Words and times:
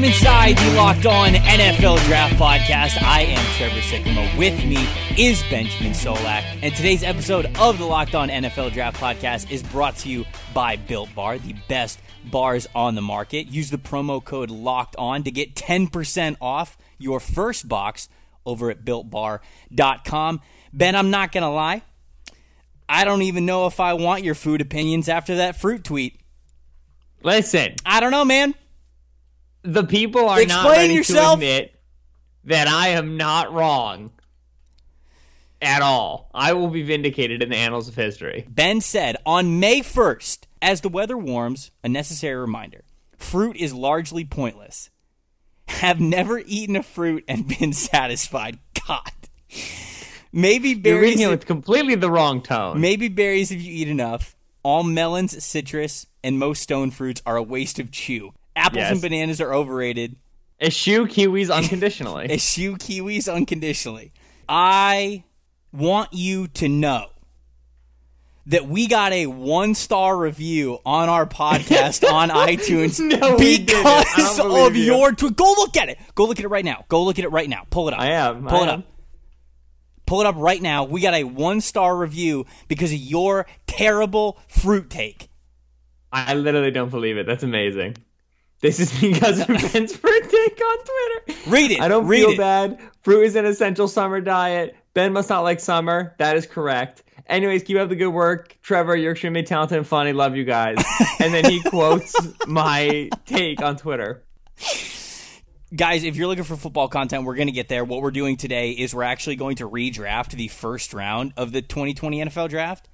Welcome 0.00 0.14
inside 0.14 0.56
the 0.56 0.76
Locked 0.76 1.04
On 1.04 1.32
NFL 1.34 2.02
Draft 2.06 2.34
Podcast. 2.36 3.02
I 3.02 3.20
am 3.20 3.56
Trevor 3.58 3.82
Sikkema. 3.82 4.38
With 4.38 4.56
me 4.64 4.88
is 5.18 5.42
Benjamin 5.50 5.92
Solak. 5.92 6.42
And 6.62 6.74
today's 6.74 7.02
episode 7.02 7.54
of 7.58 7.76
the 7.76 7.84
Locked 7.84 8.14
On 8.14 8.30
NFL 8.30 8.72
Draft 8.72 8.98
Podcast 8.98 9.50
is 9.50 9.62
brought 9.62 9.96
to 9.96 10.08
you 10.08 10.24
by 10.54 10.76
Built 10.76 11.14
Bar, 11.14 11.36
the 11.36 11.54
best 11.68 12.00
bars 12.24 12.66
on 12.74 12.94
the 12.94 13.02
market. 13.02 13.48
Use 13.48 13.68
the 13.68 13.76
promo 13.76 14.24
code 14.24 14.50
Locked 14.50 14.96
On 14.96 15.22
to 15.22 15.30
get 15.30 15.54
10% 15.54 16.38
off 16.40 16.78
your 16.96 17.20
first 17.20 17.68
box 17.68 18.08
over 18.46 18.70
at 18.70 18.82
builtbar.com. 18.86 20.40
Ben, 20.72 20.96
I'm 20.96 21.10
not 21.10 21.30
going 21.30 21.42
to 21.42 21.50
lie. 21.50 21.82
I 22.88 23.04
don't 23.04 23.20
even 23.20 23.44
know 23.44 23.66
if 23.66 23.78
I 23.78 23.92
want 23.92 24.24
your 24.24 24.34
food 24.34 24.62
opinions 24.62 25.10
after 25.10 25.36
that 25.36 25.60
fruit 25.60 25.84
tweet. 25.84 26.18
Listen, 27.22 27.74
I 27.84 28.00
don't 28.00 28.12
know, 28.12 28.24
man. 28.24 28.54
The 29.62 29.84
people 29.84 30.28
are 30.28 30.44
not 30.44 30.64
Explain 30.66 30.76
ready 30.76 30.94
yourself. 30.94 31.38
to 31.40 31.44
admit 31.46 31.80
that 32.44 32.68
I 32.68 32.88
am 32.88 33.16
not 33.16 33.52
wrong 33.52 34.10
at 35.60 35.82
all. 35.82 36.30
I 36.34 36.52
will 36.54 36.68
be 36.68 36.82
vindicated 36.82 37.42
in 37.42 37.50
the 37.50 37.56
annals 37.56 37.88
of 37.88 37.94
history. 37.94 38.46
Ben 38.48 38.80
said 38.80 39.16
on 39.26 39.60
May 39.60 39.80
1st, 39.80 40.40
as 40.62 40.80
the 40.80 40.88
weather 40.88 41.16
warms, 41.18 41.70
a 41.84 41.88
necessary 41.88 42.36
reminder 42.40 42.84
fruit 43.18 43.56
is 43.56 43.74
largely 43.74 44.24
pointless. 44.24 44.88
Have 45.68 46.00
never 46.00 46.38
eaten 46.46 46.74
a 46.76 46.82
fruit 46.82 47.24
and 47.28 47.46
been 47.46 47.72
satisfied. 47.74 48.58
God. 48.88 49.10
Maybe 50.32 50.74
berries. 50.74 50.84
You're 50.84 50.94
berries. 51.00 51.02
reading 51.16 51.26
it 51.26 51.30
with 51.30 51.46
completely 51.46 51.94
the 51.96 52.10
wrong 52.10 52.40
tone. 52.42 52.80
Maybe 52.80 53.08
berries 53.08 53.50
if 53.52 53.60
you 53.62 53.72
eat 53.72 53.88
enough. 53.88 54.34
All 54.62 54.82
melons, 54.82 55.42
citrus, 55.44 56.06
and 56.24 56.38
most 56.38 56.62
stone 56.62 56.90
fruits 56.90 57.22
are 57.26 57.36
a 57.36 57.42
waste 57.42 57.78
of 57.78 57.90
chew. 57.90 58.32
Apples 58.60 58.80
Yes. 58.82 58.92
and 58.92 59.00
bananas 59.02 59.40
are 59.40 59.52
overrated. 59.54 60.16
Eschew 60.60 61.06
kiwis 61.06 61.50
unconditionally. 61.54 62.26
Eschew 62.30 62.76
kiwis 62.76 63.32
unconditionally. 63.32 64.12
I 64.48 65.24
want 65.72 66.10
you 66.12 66.48
to 66.48 66.68
know 66.68 67.06
that 68.46 68.66
we 68.66 68.86
got 68.88 69.12
a 69.12 69.26
one 69.26 69.74
star 69.74 70.16
review 70.16 70.78
on 70.84 71.08
our 71.08 71.24
podcast 71.26 72.10
on 72.10 72.30
iTunes 72.30 72.98
No, 73.20 73.36
we 73.36 73.58
didn't. 73.58 73.86
I 73.86 74.00
because 74.16 74.38
of 74.40 74.76
you. 74.76 74.84
your 74.84 75.12
tweet. 75.12 75.36
Go 75.36 75.54
look 75.56 75.76
at 75.76 75.88
it. 75.88 75.98
Go 76.14 76.26
look 76.26 76.38
at 76.38 76.44
it 76.44 76.48
right 76.48 76.64
now. 76.64 76.84
Go 76.88 77.04
look 77.04 77.18
at 77.18 77.24
it 77.24 77.28
right 77.30 77.48
now. 77.48 77.66
Pull 77.70 77.88
it 77.88 77.94
up. 77.94 78.00
I 78.00 78.12
am. 78.12 78.46
Pull 78.46 78.58
I 78.58 78.62
it 78.62 78.68
am. 78.68 78.78
up. 78.80 78.84
Pull 80.06 80.20
it 80.22 80.26
up 80.26 80.34
right 80.38 80.60
now. 80.60 80.84
We 80.84 81.00
got 81.00 81.14
a 81.14 81.24
one 81.24 81.60
star 81.60 81.96
review 81.96 82.44
because 82.66 82.92
of 82.92 82.98
your 82.98 83.46
terrible 83.66 84.38
fruit 84.48 84.90
take. 84.90 85.28
I 86.12 86.34
literally 86.34 86.72
don't 86.72 86.90
believe 86.90 87.16
it. 87.18 87.26
That's 87.26 87.44
amazing. 87.44 87.96
This 88.60 88.78
is 88.78 88.92
because 89.00 89.40
of 89.48 89.48
Ben's 89.48 89.96
fruit 89.96 90.22
take 90.30 90.60
on 90.60 90.76
Twitter. 90.78 91.40
Read 91.50 91.70
it. 91.72 91.80
I 91.80 91.88
don't 91.88 92.06
Read 92.06 92.20
feel 92.20 92.30
it. 92.30 92.38
bad. 92.38 92.80
Fruit 93.02 93.22
is 93.22 93.36
an 93.36 93.46
essential 93.46 93.88
summer 93.88 94.20
diet. 94.20 94.76
Ben 94.92 95.12
must 95.12 95.30
not 95.30 95.40
like 95.42 95.60
summer. 95.60 96.14
That 96.18 96.36
is 96.36 96.46
correct. 96.46 97.02
Anyways, 97.26 97.62
keep 97.62 97.76
up 97.78 97.88
the 97.88 97.96
good 97.96 98.08
work. 98.08 98.56
Trevor, 98.62 98.96
you're 98.96 99.12
extremely 99.12 99.44
talented 99.44 99.78
and 99.78 99.86
funny. 99.86 100.12
Love 100.12 100.36
you 100.36 100.44
guys. 100.44 100.76
and 101.20 101.32
then 101.32 101.44
he 101.44 101.62
quotes 101.62 102.14
my 102.46 103.08
take 103.24 103.62
on 103.62 103.76
Twitter. 103.76 104.24
guys, 105.74 106.02
if 106.04 106.16
you're 106.16 106.26
looking 106.26 106.44
for 106.44 106.56
football 106.56 106.88
content, 106.88 107.24
we're 107.24 107.36
going 107.36 107.46
to 107.46 107.52
get 107.52 107.68
there. 107.68 107.84
What 107.84 108.02
we're 108.02 108.10
doing 108.10 108.36
today 108.36 108.72
is 108.72 108.94
we're 108.94 109.04
actually 109.04 109.36
going 109.36 109.56
to 109.56 109.68
redraft 109.68 110.32
the 110.32 110.48
first 110.48 110.92
round 110.92 111.32
of 111.36 111.52
the 111.52 111.62
2020 111.62 112.24
NFL 112.24 112.48
draft 112.48 112.88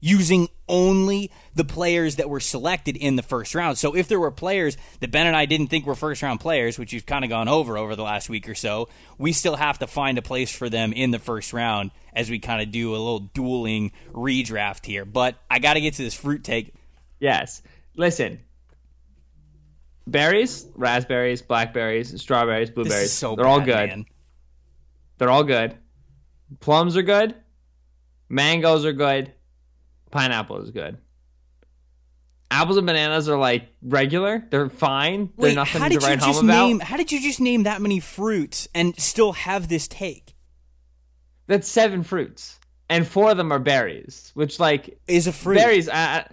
using 0.00 0.48
only 0.68 1.30
the 1.54 1.64
players 1.64 2.16
that 2.16 2.28
were 2.28 2.40
selected 2.40 2.96
in 2.96 3.16
the 3.16 3.22
first 3.22 3.54
round. 3.54 3.78
So 3.78 3.96
if 3.96 4.08
there 4.08 4.20
were 4.20 4.30
players 4.30 4.76
that 5.00 5.10
Ben 5.10 5.26
and 5.26 5.36
I 5.36 5.46
didn't 5.46 5.68
think 5.68 5.86
were 5.86 5.94
first 5.94 6.22
round 6.22 6.40
players, 6.40 6.78
which 6.78 6.92
you've 6.92 7.06
kind 7.06 7.24
of 7.24 7.30
gone 7.30 7.48
over 7.48 7.78
over 7.78 7.96
the 7.96 8.02
last 8.02 8.28
week 8.28 8.48
or 8.48 8.54
so, 8.54 8.88
we 9.18 9.32
still 9.32 9.56
have 9.56 9.78
to 9.78 9.86
find 9.86 10.18
a 10.18 10.22
place 10.22 10.54
for 10.54 10.68
them 10.68 10.92
in 10.92 11.10
the 11.12 11.18
first 11.18 11.52
round 11.52 11.90
as 12.12 12.30
we 12.30 12.38
kind 12.38 12.62
of 12.62 12.70
do 12.70 12.90
a 12.90 12.98
little 12.98 13.20
dueling 13.20 13.92
redraft 14.12 14.84
here. 14.86 15.04
But 15.04 15.36
I 15.50 15.58
got 15.58 15.74
to 15.74 15.80
get 15.80 15.94
to 15.94 16.02
this 16.02 16.14
fruit 16.14 16.44
take. 16.44 16.74
Yes. 17.20 17.62
Listen. 17.96 18.40
Berries, 20.06 20.66
raspberries, 20.74 21.42
blackberries, 21.42 22.20
strawberries, 22.20 22.70
blueberries. 22.70 23.12
so 23.12 23.34
They're 23.34 23.46
all 23.46 23.60
good. 23.60 23.88
man. 23.88 24.06
They're 25.18 25.30
all 25.30 25.44
good. 25.44 25.76
Plums 26.60 26.96
are 26.96 27.02
good. 27.02 27.34
Mangoes 28.28 28.84
are 28.84 28.92
good. 28.92 29.32
Pineapple 30.16 30.62
is 30.62 30.70
good. 30.70 30.96
Apples 32.50 32.76
and 32.76 32.86
bananas 32.86 33.28
are 33.28 33.36
like 33.38 33.68
regular. 33.82 34.44
They're 34.50 34.68
fine. 34.70 35.32
They're 35.36 35.48
Wait, 35.50 35.54
nothing 35.56 35.80
how 35.80 35.88
to 35.88 35.94
did 35.94 36.02
you 36.02 36.08
write 36.08 36.20
just 36.20 36.36
home 36.40 36.48
about. 36.48 36.66
name? 36.66 36.80
How 36.80 36.96
did 36.96 37.10
you 37.10 37.20
just 37.20 37.40
name 37.40 37.64
that 37.64 37.82
many 37.82 37.98
fruits 38.00 38.68
and 38.74 38.98
still 39.00 39.32
have 39.32 39.68
this 39.68 39.88
take? 39.88 40.34
That's 41.48 41.68
seven 41.68 42.02
fruits, 42.02 42.58
and 42.88 43.06
four 43.06 43.30
of 43.32 43.36
them 43.36 43.52
are 43.52 43.58
berries. 43.58 44.30
Which 44.34 44.58
like 44.60 44.98
Is 45.08 45.26
a 45.26 45.32
fruit. 45.32 45.56
berries. 45.56 45.88
Uh, 45.88 46.24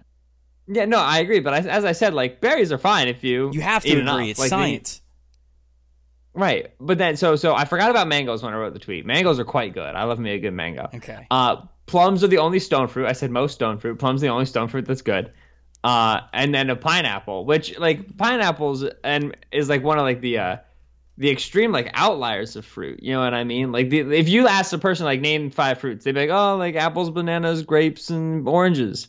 yeah, 0.67 0.85
no, 0.85 0.97
I 0.99 1.19
agree. 1.19 1.39
But 1.39 1.53
I, 1.53 1.57
as 1.69 1.83
I 1.83 1.91
said, 1.93 2.13
like 2.13 2.39
berries 2.41 2.71
are 2.71 2.77
fine 2.77 3.07
if 3.07 3.23
you 3.23 3.49
You 3.51 3.61
have 3.61 3.81
to 3.83 3.87
eat 3.89 3.91
agree. 3.93 4.01
enough. 4.01 4.19
It's 4.21 4.39
Like, 4.39 4.49
science. 4.49 5.01
Right. 6.35 6.73
But 6.79 6.97
then 6.99 7.15
so 7.17 7.35
so 7.35 7.53
I 7.55 7.65
forgot 7.65 7.89
about 7.91 8.07
mangoes 8.07 8.41
when 8.43 8.53
I 8.53 8.57
wrote 8.57 8.73
the 8.73 8.79
tweet. 8.79 9.05
Mangoes 9.05 9.39
are 9.39 9.45
quite 9.45 9.73
good. 9.73 9.95
I 9.95 10.03
love 10.03 10.19
me 10.19 10.31
a 10.31 10.39
good 10.39 10.53
mango. 10.53 10.89
Okay. 10.93 11.27
Uh 11.29 11.57
plums 11.85 12.23
are 12.23 12.27
the 12.27 12.37
only 12.37 12.59
stone 12.59 12.87
fruit. 12.87 13.07
I 13.07 13.13
said 13.13 13.31
most 13.31 13.53
stone 13.53 13.77
fruit. 13.79 13.99
Plums 13.99 14.21
are 14.23 14.27
the 14.27 14.33
only 14.33 14.45
stone 14.45 14.67
fruit 14.67 14.85
that's 14.85 15.01
good. 15.01 15.31
Uh 15.83 16.21
and 16.31 16.53
then 16.53 16.69
a 16.69 16.75
pineapple, 16.75 17.45
which 17.45 17.77
like 17.77 18.17
pineapples 18.17 18.85
and 19.03 19.35
is 19.51 19.69
like 19.69 19.83
one 19.83 19.97
of 19.97 20.03
like 20.03 20.21
the 20.21 20.37
uh 20.39 20.57
the 21.17 21.29
extreme 21.29 21.71
like 21.71 21.91
outliers 21.93 22.55
of 22.55 22.65
fruit. 22.65 23.01
You 23.03 23.13
know 23.13 23.19
what 23.19 23.33
I 23.33 23.43
mean? 23.43 23.71
Like 23.71 23.89
the, 23.89 23.99
if 23.99 24.29
you 24.29 24.47
ask 24.47 24.73
a 24.73 24.77
person 24.77 25.05
like 25.05 25.21
name 25.21 25.51
five 25.51 25.79
fruits, 25.79 26.05
they'd 26.05 26.13
be 26.13 26.21
like, 26.21 26.29
"Oh, 26.29 26.57
like 26.57 26.75
apples, 26.75 27.11
bananas, 27.11 27.63
grapes, 27.63 28.09
and 28.09 28.47
oranges." 28.47 29.07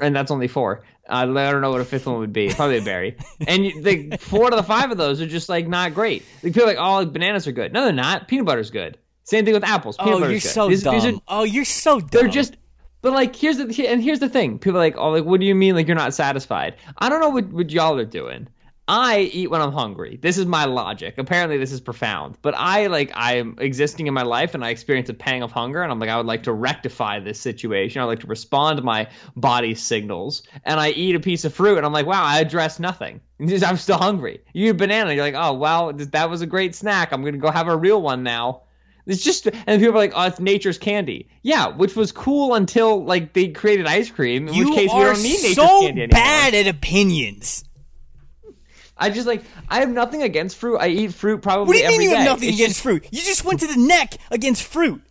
And 0.00 0.14
that's 0.14 0.30
only 0.30 0.48
four. 0.48 0.82
Uh, 1.08 1.32
I 1.36 1.50
don't 1.50 1.60
know 1.60 1.70
what 1.70 1.80
a 1.80 1.84
fifth 1.84 2.06
one 2.06 2.18
would 2.18 2.32
be. 2.32 2.48
Probably 2.48 2.78
a 2.78 2.82
berry. 2.82 3.16
and 3.46 3.64
you, 3.64 3.80
like 3.80 4.20
four 4.20 4.50
to 4.50 4.56
the 4.56 4.62
five 4.62 4.90
of 4.90 4.98
those 4.98 5.20
are 5.20 5.26
just 5.26 5.48
like 5.48 5.66
not 5.66 5.94
great. 5.94 6.24
Like 6.42 6.52
people 6.52 6.64
are 6.64 6.66
like, 6.66 6.78
"Oh, 6.78 6.94
like, 6.96 7.12
bananas 7.12 7.46
are 7.46 7.52
good." 7.52 7.72
No, 7.72 7.84
they're 7.84 7.92
not. 7.92 8.28
Peanut 8.28 8.46
butter's 8.46 8.70
good. 8.70 8.98
Same 9.26 9.44
thing 9.44 9.54
with 9.54 9.64
apples. 9.64 9.96
Peanut 9.98 10.22
Oh, 10.22 10.28
you're 10.28 10.40
so 10.40 10.68
These- 10.68 10.82
dumb. 10.82 10.94
these 10.94 11.04
are- 11.04 11.20
oh, 11.28 11.42
you're 11.42 11.64
so 11.64 12.00
dumb. 12.00 12.08
they're 12.12 12.28
just 12.28 12.56
but 13.02 13.12
like 13.12 13.36
here's 13.36 13.58
the 13.58 13.86
and 13.86 14.02
here's 14.02 14.20
the 14.20 14.28
thing. 14.28 14.58
People 14.58 14.78
are 14.78 14.84
like 14.84 14.96
oh 14.96 15.10
like 15.10 15.24
what 15.24 15.38
do 15.40 15.46
you 15.46 15.54
mean 15.54 15.74
like 15.74 15.86
you're 15.86 15.96
not 15.96 16.14
satisfied? 16.14 16.74
I 16.98 17.08
don't 17.08 17.20
know 17.20 17.28
what, 17.28 17.52
what 17.52 17.70
y'all 17.70 17.98
are 17.98 18.04
doing. 18.04 18.48
I 18.88 19.28
eat 19.32 19.50
when 19.50 19.60
i'm 19.60 19.72
hungry. 19.72 20.16
This 20.22 20.38
is 20.38 20.46
my 20.46 20.64
logic. 20.64 21.18
Apparently 21.18 21.58
this 21.58 21.72
is 21.72 21.80
profound. 21.80 22.36
But 22.42 22.54
i 22.56 22.86
like 22.86 23.10
i'm 23.14 23.56
existing 23.60 24.06
in 24.06 24.14
my 24.14 24.22
life 24.22 24.54
and 24.54 24.64
i 24.64 24.70
experience 24.70 25.08
a 25.08 25.14
pang 25.14 25.42
of 25.42 25.50
hunger 25.50 25.82
and 25.82 25.90
i'm 25.90 25.98
like 25.98 26.08
i 26.08 26.16
would 26.16 26.26
like 26.26 26.44
to 26.44 26.52
rectify 26.52 27.18
this 27.18 27.40
situation. 27.40 28.00
I'd 28.00 28.04
like 28.04 28.20
to 28.20 28.28
respond 28.28 28.76
to 28.78 28.84
my 28.84 29.08
body's 29.34 29.82
signals. 29.82 30.44
And 30.64 30.78
i 30.80 30.90
eat 30.90 31.16
a 31.16 31.20
piece 31.20 31.44
of 31.44 31.52
fruit 31.52 31.76
and 31.78 31.86
i'm 31.86 31.92
like 31.92 32.06
wow 32.06 32.24
i 32.24 32.38
addressed 32.40 32.78
nothing. 32.80 33.20
I'm 33.40 33.76
still 33.76 33.98
hungry. 33.98 34.40
You 34.52 34.66
eat 34.66 34.70
a 34.70 34.74
banana 34.74 35.12
you're 35.12 35.24
like 35.24 35.34
oh 35.36 35.52
wow 35.52 35.90
that 35.92 36.30
was 36.30 36.42
a 36.42 36.46
great 36.46 36.74
snack. 36.76 37.12
I'm 37.12 37.24
gonna 37.24 37.38
go 37.38 37.50
have 37.50 37.66
a 37.68 37.76
real 37.76 38.00
one 38.02 38.22
now 38.22 38.62
it's 39.06 39.22
just, 39.22 39.46
and 39.46 39.80
people 39.80 39.94
are 39.94 39.98
like, 39.98 40.12
"Oh, 40.14 40.26
it's 40.26 40.40
nature's 40.40 40.78
candy." 40.78 41.28
Yeah, 41.42 41.68
which 41.68 41.94
was 41.94 42.12
cool 42.12 42.54
until 42.54 43.04
like 43.04 43.32
they 43.32 43.48
created 43.48 43.86
ice 43.86 44.10
cream. 44.10 44.48
In 44.48 44.54
you 44.54 44.70
which 44.70 44.78
case, 44.78 44.90
we 44.92 45.00
are 45.02 45.12
don't 45.12 45.22
need 45.22 45.40
nature's 45.42 45.54
so 45.54 45.80
candy 45.82 46.02
anymore. 46.02 46.08
bad 46.14 46.54
at 46.54 46.66
opinions. 46.66 47.64
I 48.98 49.10
just 49.10 49.26
like, 49.26 49.42
I 49.68 49.80
have 49.80 49.90
nothing 49.90 50.22
against 50.22 50.56
fruit. 50.56 50.78
I 50.78 50.88
eat 50.88 51.12
fruit 51.12 51.42
probably 51.42 51.66
What 51.66 51.76
do 51.76 51.82
you 51.82 51.88
mean 51.98 52.00
you 52.02 52.08
have 52.16 52.18
day. 52.20 52.24
nothing 52.24 52.48
It's 52.48 52.56
against 52.56 52.76
just, 52.76 52.82
fruit? 52.82 53.06
You 53.10 53.20
just 53.20 53.44
went 53.44 53.60
to 53.60 53.66
the 53.66 53.76
neck 53.76 54.14
against 54.30 54.62
fruit. 54.62 55.02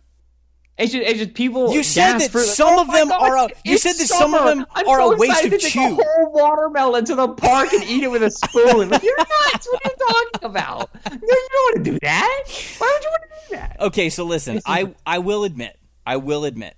It's 0.78 0.92
just, 0.92 1.08
it's 1.08 1.18
just 1.18 1.32
people. 1.34 1.72
You 1.72 1.82
said 1.82 2.12
gas 2.12 2.22
that 2.24 2.30
fruit, 2.32 2.46
like, 2.46 2.54
some 2.54 2.78
"Oh 2.78 2.82
of 2.82 2.92
them 2.92 3.08
God, 3.08 3.22
are 3.22 3.36
a- 3.46 3.48
you 3.64 3.78
said 3.78 3.94
that 3.94 4.06
some 4.06 4.34
of 4.34 4.40
summer. 4.40 4.54
them 4.56 4.66
I'm 4.74 4.86
are 4.86 4.98
so 5.00 5.12
a 5.12 5.16
waste 5.16 5.30
excited 5.44 5.52
of 5.54 5.60
to 5.60 5.66
take 5.70 5.76
a 5.76 5.94
whole 6.04 6.32
watermelon 6.32 7.04
to 7.06 7.14
the 7.14 7.28
park 7.28 7.72
and 7.72 7.82
eat 7.84 8.02
it 8.04 8.10
with 8.10 8.22
a 8.22 8.30
spoon. 8.30 8.90
Like, 8.90 9.02
you're 9.02 9.16
nuts. 9.16 9.68
What 9.70 9.86
are 9.86 9.90
you 9.90 9.96
talking 10.32 10.50
about? 10.50 10.90
No, 11.10 11.12
you 11.14 11.48
don't 11.50 11.74
want 11.74 11.76
to 11.84 11.90
do 11.92 11.98
that. 12.02 12.44
Why 12.78 12.92
would 12.94 13.04
you 13.04 13.10
want 13.10 13.22
to 13.22 13.48
do 13.48 13.56
that? 13.56 13.76
Okay, 13.80 14.10
so 14.10 14.24
listen, 14.24 14.60
I 14.66 14.94
I 15.06 15.18
will 15.20 15.44
admit, 15.44 15.78
I 16.04 16.18
will 16.18 16.44
admit, 16.44 16.76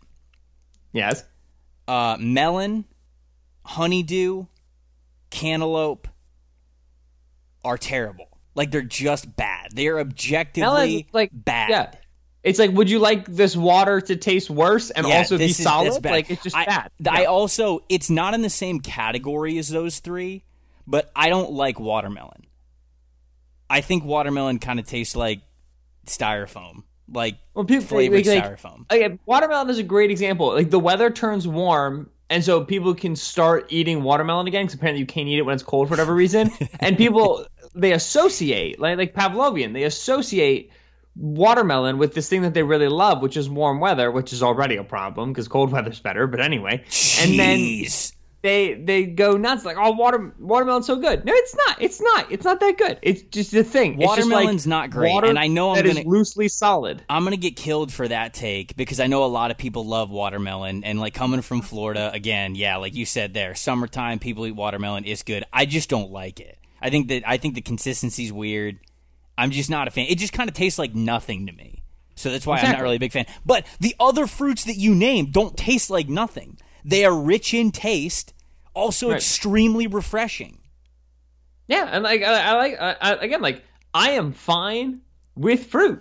Yes. 0.93 1.25
uh, 1.89 2.17
melon, 2.21 2.85
honeydew, 3.65 4.47
cantaloupe 5.31 6.07
are 7.65 7.77
terrible. 7.79 8.27
Like 8.55 8.71
they're 8.71 8.83
just 8.83 9.35
bad. 9.37 9.71
They 9.75 9.89
are 9.89 9.99
objectively 10.01 10.63
Melon, 10.63 11.05
like, 11.13 11.31
bad. 11.33 11.71
Yeah. 11.71 11.91
It's 12.49 12.59
like, 12.59 12.73
would 12.73 12.91
you 12.91 12.99
like 12.99 13.27
this 13.27 13.57
water 13.57 14.01
to 14.01 14.17
taste 14.17 14.51
worse 14.51 14.91
and 14.91 15.07
Yeah, 15.07 15.19
also 15.19 15.39
be 15.39 15.47
is- 15.47 15.63
solid? 15.63 16.05
Like, 16.05 16.31
it's 16.31 16.43
just 16.43 16.57
I, 16.57 16.65
bad. 16.65 16.91
I 17.09 17.25
also, 17.27 17.83
it's 17.89 18.11
not 18.11 18.35
in 18.35 18.43
the 18.43 18.51
same 18.51 18.81
category 18.81 19.59
as 19.59 19.69
those 19.69 19.99
three, 19.99 20.45
but 20.87 21.11
I 21.15 21.29
don't 21.29 21.53
like 21.53 21.79
watermelon. 21.79 22.47
I 23.71 23.83
think 23.83 24.05
watermelon 24.05 24.59
kind 24.59 24.81
of 24.81 24.87
tastes 24.87 25.15
like 25.15 25.41
styrofoam, 26.07 26.85
like 27.13 27.37
Well, 27.55 27.65
people 27.65 27.85
flavored 27.87 28.27
like, 28.27 28.45
like, 28.45 28.45
styrofoam. 28.59 28.87
Oh, 28.91 28.97
okay, 28.97 29.19
watermelon 29.27 29.69
is 29.71 29.79
a 29.79 29.83
great 29.83 30.11
example. 30.11 30.55
Like 30.55 30.71
the 30.71 30.79
weather 30.79 31.11
turns 31.11 31.47
warm, 31.47 32.11
and 32.31 32.43
so 32.43 32.65
people 32.65 32.95
can 32.95 33.15
start 33.17 33.67
eating 33.71 34.03
watermelon 34.03 34.47
again. 34.47 34.65
Because 34.65 34.75
apparently 34.75 35.01
you 35.01 35.07
can't 35.07 35.29
eat 35.29 35.39
it 35.39 35.43
when 35.43 35.55
it's 35.55 35.63
cold 35.63 35.89
for 35.89 35.93
whatever 35.93 36.15
reason. 36.15 36.51
and 36.81 36.97
people 36.97 37.47
they 37.75 37.93
associate 37.93 38.81
like 38.81 38.97
like 38.97 39.15
Pavlovian. 39.15 39.75
They 39.75 39.85
associate 39.85 40.71
watermelon 41.19 41.99
with 41.99 42.15
this 42.15 42.29
thing 42.29 42.43
that 42.43 42.55
they 42.55 42.63
really 42.63 42.89
love, 42.89 43.21
which 43.23 43.37
is 43.37 43.49
warm 43.51 43.81
weather, 43.81 44.11
which 44.11 44.33
is 44.33 44.43
already 44.43 44.77
a 44.77 44.85
problem 44.85 45.33
because 45.33 45.49
cold 45.49 45.73
weather's 45.73 46.01
better. 46.01 46.27
But 46.27 46.41
anyway, 46.41 46.85
and 47.21 47.39
then 47.39 47.85
they 48.41 48.75
they 48.75 49.05
go 49.05 49.37
nuts 49.37 49.65
like, 49.65 49.77
oh, 49.77 49.91
water 49.93 50.33
watermelon's 50.39 50.87
so 50.87 50.97
good. 50.97 51.25
No, 51.25 51.33
it's 51.35 51.55
not. 51.67 51.83
It's 51.83 52.01
not. 52.01 52.31
It's 52.31 52.45
not 52.45 52.61
that 52.61 52.79
good. 52.79 52.99
It's 53.03 53.23
just 53.23 53.53
a 53.55 53.65
thing. 53.65 53.95
It's 53.95 54.01
like 54.01 54.09
Watermelon's 54.19 54.67
not 54.67 54.91
great, 54.91 55.25
and 55.25 55.39
I 55.39 55.49
know 55.49 55.73
I'm 55.73 55.85
gonna- 55.85 56.05
loosely 56.07 56.49
solid. 56.49 57.03
I'm 57.11 57.25
gonna 57.25 57.37
get 57.37 57.57
killed 57.57 57.93
for 57.93 58.07
that 58.07 58.35
take 58.35 58.77
because 58.77 59.01
I 59.01 59.09
know 59.09 59.25
a 59.25 59.27
lot 59.27 59.51
of 59.51 59.59
people 59.59 59.85
love 59.85 60.11
watermelon 60.11 60.85
and 60.85 61.01
like 61.01 61.15
coming 61.15 61.43
from 61.43 61.63
Florida 61.63 62.13
again, 62.15 62.55
yeah, 62.55 62.77
like 62.77 62.95
you 62.95 63.05
said 63.05 63.35
there, 63.35 63.57
summertime 63.57 64.21
people 64.21 64.47
eat 64.47 64.53
watermelon 64.53 65.05
is 65.05 65.25
good. 65.25 65.45
I 65.53 65.67
just 65.67 65.89
don't 65.89 66.13
like 66.13 66.39
it. 66.39 66.59
I 66.81 66.91
think 66.91 67.09
that 67.09 67.25
I 67.27 67.39
think 67.39 67.57
the 67.57 67.61
consistency's 67.61 68.33
weird. 68.33 68.79
I'm 69.39 69.51
just 69.51 69.71
not 69.71 69.89
a 69.89 69.91
fan. 69.91 70.07
It 70.09 70.19
just 70.19 70.33
kind 70.35 70.51
of 70.51 70.55
tastes 70.55 70.79
like 70.79 70.95
nothing 70.95 71.47
to 71.47 71.53
me. 71.53 71.83
So 72.17 72.31
that's 72.31 72.45
why 72.47 72.59
I'm 72.59 72.73
not 72.73 72.83
really 72.83 72.97
a 72.97 73.01
big 73.01 73.13
fan. 73.13 73.27
But 73.47 73.65
the 73.79 73.95
other 74.01 74.27
fruits 74.27 74.65
that 74.65 74.75
you 74.77 74.95
named 74.95 75.33
don't 75.33 75.57
taste 75.57 75.89
like 75.89 76.09
nothing. 76.09 76.59
They 76.85 77.05
are 77.05 77.15
rich 77.17 77.55
in 77.55 77.71
taste, 77.71 78.35
also 78.75 79.09
Right. 79.11 79.17
extremely 79.17 79.87
refreshing. 79.87 80.59
Yeah, 81.69 81.89
and 81.91 82.03
like 82.03 82.23
I, 82.23 82.41
I 82.41 82.53
like 82.57 82.81
I, 82.81 82.97
I, 83.01 83.13
again 83.17 83.41
like 83.43 83.63
I 83.95 84.11
am 84.13 84.33
fine 84.33 85.03
with 85.37 85.67
fruit. 85.67 86.01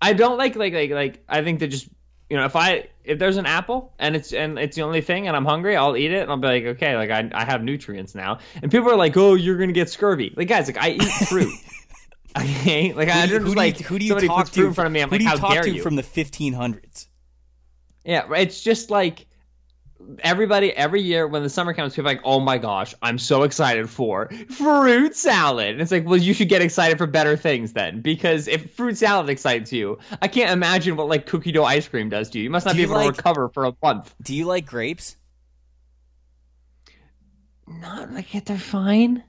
I 0.00 0.14
don't 0.14 0.36
like 0.38 0.56
like 0.56 0.72
like 0.72 0.90
like 0.90 1.24
I 1.28 1.44
think 1.44 1.60
that 1.60 1.68
just 1.68 1.88
you 2.28 2.36
know 2.36 2.44
if 2.46 2.56
I 2.56 2.88
if 3.04 3.18
there's 3.18 3.36
an 3.36 3.46
apple 3.46 3.92
and 3.98 4.16
it's 4.16 4.32
and 4.32 4.58
it's 4.58 4.74
the 4.74 4.82
only 4.82 5.00
thing 5.02 5.28
and 5.28 5.36
I'm 5.36 5.44
hungry 5.44 5.76
I'll 5.76 5.96
eat 5.96 6.10
it 6.12 6.22
and 6.22 6.30
I'll 6.30 6.38
be 6.38 6.48
like 6.48 6.64
okay 6.76 6.96
like 6.96 7.10
I 7.10 7.30
I 7.32 7.44
have 7.44 7.62
nutrients 7.62 8.14
now 8.14 8.38
and 8.62 8.70
people 8.70 8.90
are 8.90 8.96
like 8.96 9.16
oh 9.16 9.34
you're 9.34 9.58
gonna 9.58 9.72
get 9.72 9.90
scurvy 9.90 10.32
like 10.36 10.48
guys 10.48 10.66
like 10.66 10.78
I 10.78 10.90
eat 10.90 11.02
fruit. 11.28 11.52
Okay, 12.38 12.92
like 12.94 13.08
I 13.08 13.24
you- 13.24 13.30
don't 13.32 13.40
who 13.42 13.46
just 13.48 13.56
like 13.56 13.78
who 13.78 13.98
do 13.98 14.04
you 14.06 14.18
talk 14.20 14.50
to 14.50 14.66
in 14.66 14.72
front 14.74 14.86
of 14.86 14.92
me. 14.92 15.00
I'm 15.00 15.08
who 15.08 15.14
like, 15.16 15.18
do 15.20 15.24
you 15.24 15.30
how 15.30 15.36
talk 15.36 15.52
dare 15.52 15.62
to 15.64 15.70
you? 15.70 15.82
from 15.82 15.96
the 15.96 16.02
1500s? 16.02 17.06
Yeah, 18.04 18.32
it's 18.34 18.62
just 18.62 18.90
like 18.90 19.26
everybody 20.20 20.72
every 20.72 21.00
year 21.02 21.28
when 21.28 21.42
the 21.44 21.48
summer 21.50 21.72
comes, 21.74 21.94
people 21.94 22.10
are 22.10 22.14
like, 22.14 22.22
"Oh 22.24 22.40
my 22.40 22.58
gosh, 22.58 22.94
I'm 23.02 23.18
so 23.18 23.42
excited 23.44 23.88
for 23.88 24.28
fruit 24.50 25.14
salad." 25.14 25.68
And 25.68 25.80
it's 25.80 25.92
like, 25.92 26.04
well, 26.06 26.16
you 26.16 26.34
should 26.34 26.48
get 26.48 26.62
excited 26.62 26.98
for 26.98 27.06
better 27.06 27.36
things 27.36 27.74
then, 27.74 28.00
because 28.00 28.48
if 28.48 28.72
fruit 28.74 28.96
salad 28.96 29.28
excites 29.30 29.72
you, 29.72 29.98
I 30.20 30.26
can't 30.28 30.50
imagine 30.50 30.96
what 30.96 31.06
like 31.08 31.26
cookie 31.26 31.52
dough 31.52 31.64
ice 31.64 31.86
cream 31.86 32.08
does 32.08 32.30
to 32.30 32.38
you. 32.38 32.44
You 32.44 32.50
must 32.50 32.66
not 32.66 32.72
Do 32.72 32.78
be 32.78 32.82
able 32.84 32.94
like- 32.94 33.12
to 33.12 33.16
recover 33.18 33.48
for 33.50 33.66
a 33.66 33.72
month. 33.82 34.12
Do 34.22 34.34
you 34.34 34.46
like 34.46 34.66
grapes? 34.66 35.16
Not 37.68 38.10
like 38.12 38.30
they're 38.44 38.58
fine. 38.58 39.22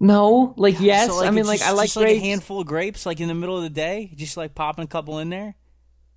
No, 0.00 0.54
like 0.56 0.80
yes. 0.80 1.08
So, 1.08 1.16
like, 1.16 1.28
I 1.28 1.30
mean, 1.30 1.46
like 1.46 1.60
just, 1.60 1.70
I 1.70 1.74
like 1.74 1.86
just 1.86 1.96
like 1.96 2.08
a 2.08 2.18
handful 2.18 2.60
of 2.60 2.66
grapes, 2.66 3.06
like 3.06 3.20
in 3.20 3.28
the 3.28 3.34
middle 3.34 3.56
of 3.56 3.62
the 3.62 3.70
day, 3.70 4.12
just 4.14 4.36
like 4.36 4.54
popping 4.54 4.84
a 4.84 4.88
couple 4.88 5.18
in 5.18 5.30
there. 5.30 5.54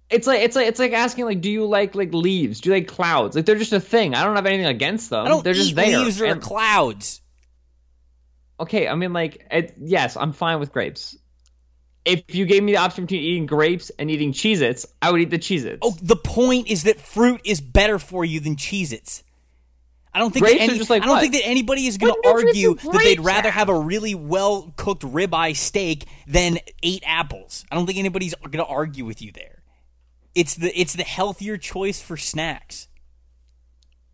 It's 0.09 0.25
like 0.25 0.41
it's 0.41 0.55
like 0.55 0.67
it's 0.67 0.79
like 0.79 0.93
asking 0.93 1.25
like, 1.25 1.41
do 1.41 1.49
you 1.49 1.65
like 1.65 1.93
like 1.95 2.13
leaves? 2.13 2.61
Do 2.61 2.69
you 2.69 2.75
like 2.75 2.87
clouds? 2.87 3.35
Like 3.35 3.45
they're 3.45 3.55
just 3.57 3.73
a 3.73 3.79
thing. 3.79 4.15
I 4.15 4.23
don't 4.23 4.35
have 4.35 4.45
anything 4.45 4.65
against 4.67 5.09
them. 5.09 5.25
I 5.25 5.27
don't 5.29 5.43
they're 5.43 5.53
eat 5.53 5.57
just 5.57 5.75
there. 5.75 5.99
leaves 5.99 6.21
or 6.21 6.25
And- 6.25 6.41
clouds. 6.41 7.21
okay, 8.59 8.87
I 8.87 8.95
mean, 8.95 9.13
like, 9.13 9.45
it, 9.51 9.73
yes, 9.77 10.15
I'm 10.17 10.33
fine 10.33 10.59
with 10.59 10.71
grapes. 10.71 11.17
If 12.05 12.33
you 12.33 12.45
gave 12.45 12.63
me 12.63 12.71
the 12.71 12.77
option 12.77 13.03
between 13.03 13.21
eating 13.21 13.45
grapes 13.47 13.91
and 13.99 14.09
eating 14.09 14.31
Cheez 14.31 14.61
Its, 14.61 14.85
I 15.01 15.11
would 15.11 15.19
eat 15.21 15.29
the 15.29 15.37
Cheez 15.39 15.65
Its. 15.65 15.79
Oh, 15.81 15.93
the 16.01 16.15
point 16.15 16.69
is 16.69 16.83
that 16.83 17.01
fruit 17.01 17.41
is 17.43 17.59
better 17.59 17.99
for 17.99 18.23
you 18.23 18.39
than 18.39 18.55
Cheez-Its. 18.55 19.23
I 20.13 20.19
don't 20.19 20.31
think 20.31 20.45
that 20.45 20.59
any, 20.59 20.77
just 20.77 20.89
like 20.89 21.03
I 21.03 21.05
don't 21.05 21.15
what? 21.15 21.21
think 21.21 21.33
that 21.33 21.45
anybody 21.45 21.85
is 21.85 21.97
going 21.97 22.13
to 22.13 22.29
argue 22.29 22.75
that 22.75 23.01
they'd 23.03 23.19
rather 23.19 23.51
have? 23.51 23.67
have 23.67 23.69
a 23.69 23.79
really 23.79 24.15
well 24.15 24.73
cooked 24.75 25.03
ribeye 25.03 25.55
steak 25.55 26.05
than 26.25 26.57
eight 26.81 27.03
apples. 27.05 27.65
I 27.71 27.75
don't 27.75 27.85
think 27.85 27.99
anybody's 27.99 28.33
going 28.35 28.51
to 28.53 28.65
argue 28.65 29.05
with 29.05 29.21
you 29.21 29.31
there. 29.31 29.61
It's 30.33 30.55
the 30.55 30.71
it's 30.79 30.93
the 30.93 31.03
healthier 31.03 31.57
choice 31.57 32.01
for 32.01 32.17
snacks. 32.17 32.87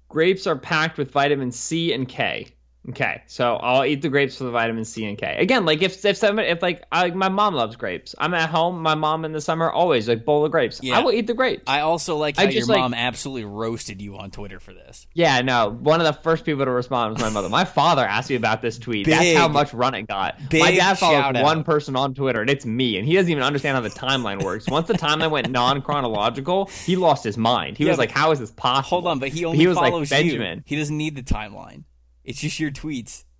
Grapes 0.09 0.45
are 0.45 0.57
packed 0.57 0.97
with 0.97 1.11
vitamin 1.11 1.51
C 1.51 1.93
and 1.93 2.07
K. 2.07 2.47
Okay, 2.89 3.21
so 3.27 3.55
I'll 3.55 3.85
eat 3.85 4.01
the 4.01 4.09
grapes 4.09 4.37
for 4.37 4.43
the 4.43 4.51
vitamin 4.51 4.83
C 4.83 5.05
and 5.05 5.17
K. 5.17 5.37
Again, 5.39 5.63
like 5.63 5.81
if 5.81 6.03
if 6.03 6.17
somebody, 6.17 6.49
if 6.49 6.61
like 6.61 6.83
I, 6.91 7.11
my 7.11 7.29
mom 7.29 7.53
loves 7.55 7.77
grapes, 7.77 8.13
I'm 8.17 8.33
at 8.33 8.49
home. 8.49 8.81
My 8.81 8.95
mom 8.95 9.23
in 9.23 9.31
the 9.31 9.39
summer 9.39 9.71
always 9.71 10.09
like 10.09 10.25
bowl 10.25 10.43
of 10.43 10.51
grapes. 10.51 10.81
Yeah. 10.83 10.97
I 10.97 11.01
will 11.01 11.13
eat 11.13 11.25
the 11.27 11.33
grapes. 11.33 11.63
I 11.65 11.79
also 11.79 12.17
like 12.17 12.35
how 12.35 12.43
your 12.43 12.65
like- 12.65 12.79
mom 12.79 12.93
absolutely 12.93 13.45
roasted 13.45 14.01
you 14.01 14.17
on 14.17 14.31
Twitter 14.31 14.59
for 14.59 14.73
this. 14.73 15.07
Yeah, 15.13 15.39
no. 15.43 15.69
One 15.69 16.01
of 16.01 16.07
the 16.07 16.21
first 16.21 16.43
people 16.43 16.65
to 16.65 16.71
respond 16.71 17.13
was 17.13 17.21
my 17.21 17.29
mother. 17.29 17.47
My 17.47 17.63
father 17.63 18.01
asked 18.05 18.29
me 18.29 18.35
about 18.35 18.61
this 18.61 18.77
tweet. 18.77 19.07
That's 19.07 19.37
how 19.37 19.47
much 19.47 19.73
run 19.73 19.95
it 19.95 20.07
got. 20.07 20.35
my 20.51 20.75
dad 20.75 20.95
follows 20.99 21.23
out. 21.37 21.41
one 21.41 21.63
person 21.63 21.95
on 21.95 22.13
Twitter, 22.13 22.41
and 22.41 22.49
it's 22.49 22.65
me. 22.65 22.97
And 22.97 23.07
he 23.07 23.13
doesn't 23.13 23.31
even 23.31 23.43
understand 23.43 23.75
how 23.75 23.81
the 23.81 23.89
timeline 23.91 24.43
works. 24.43 24.67
Once 24.67 24.87
the 24.89 24.93
timeline 24.95 25.31
went 25.31 25.49
non 25.49 25.81
chronological, 25.83 26.65
he 26.85 26.97
lost 26.97 27.23
his 27.23 27.37
mind. 27.37 27.77
He 27.77 27.85
Yeah, 27.85 27.91
was 27.91 27.97
but- 27.97 28.01
like, 28.09 28.11
"How 28.11 28.31
is 28.31 28.39
this 28.39 28.51
possible?" 28.51 28.89
Hold 29.01 29.07
on, 29.07 29.19
but 29.19 29.29
he 29.29 29.45
only 29.45 29.57
he 29.57 29.67
was 29.67 29.77
follows 29.77 30.11
like 30.11 30.25
you. 30.25 30.31
Benjamin. 30.31 30.63
He 30.65 30.75
doesn't 30.75 30.97
need 30.97 31.15
the 31.15 31.23
timeline. 31.23 31.83
It's 32.23 32.39
just 32.39 32.59
your 32.59 32.71
tweets. 32.71 33.23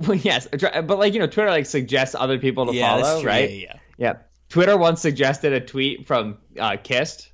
Well, 0.00 0.16
yes, 0.16 0.48
but 0.50 0.88
like 0.98 1.12
you 1.12 1.20
know, 1.20 1.26
Twitter 1.26 1.50
like 1.50 1.66
suggests 1.66 2.14
other 2.18 2.38
people 2.38 2.64
to 2.64 2.72
yeah, 2.72 3.02
follow, 3.02 3.22
right? 3.22 3.50
Yeah, 3.50 3.56
yeah. 3.56 3.78
Yeah. 3.98 4.14
Twitter 4.48 4.74
once 4.78 5.02
suggested 5.02 5.52
a 5.52 5.60
tweet 5.60 6.06
from 6.06 6.38
uh, 6.58 6.78
Kist 6.82 7.30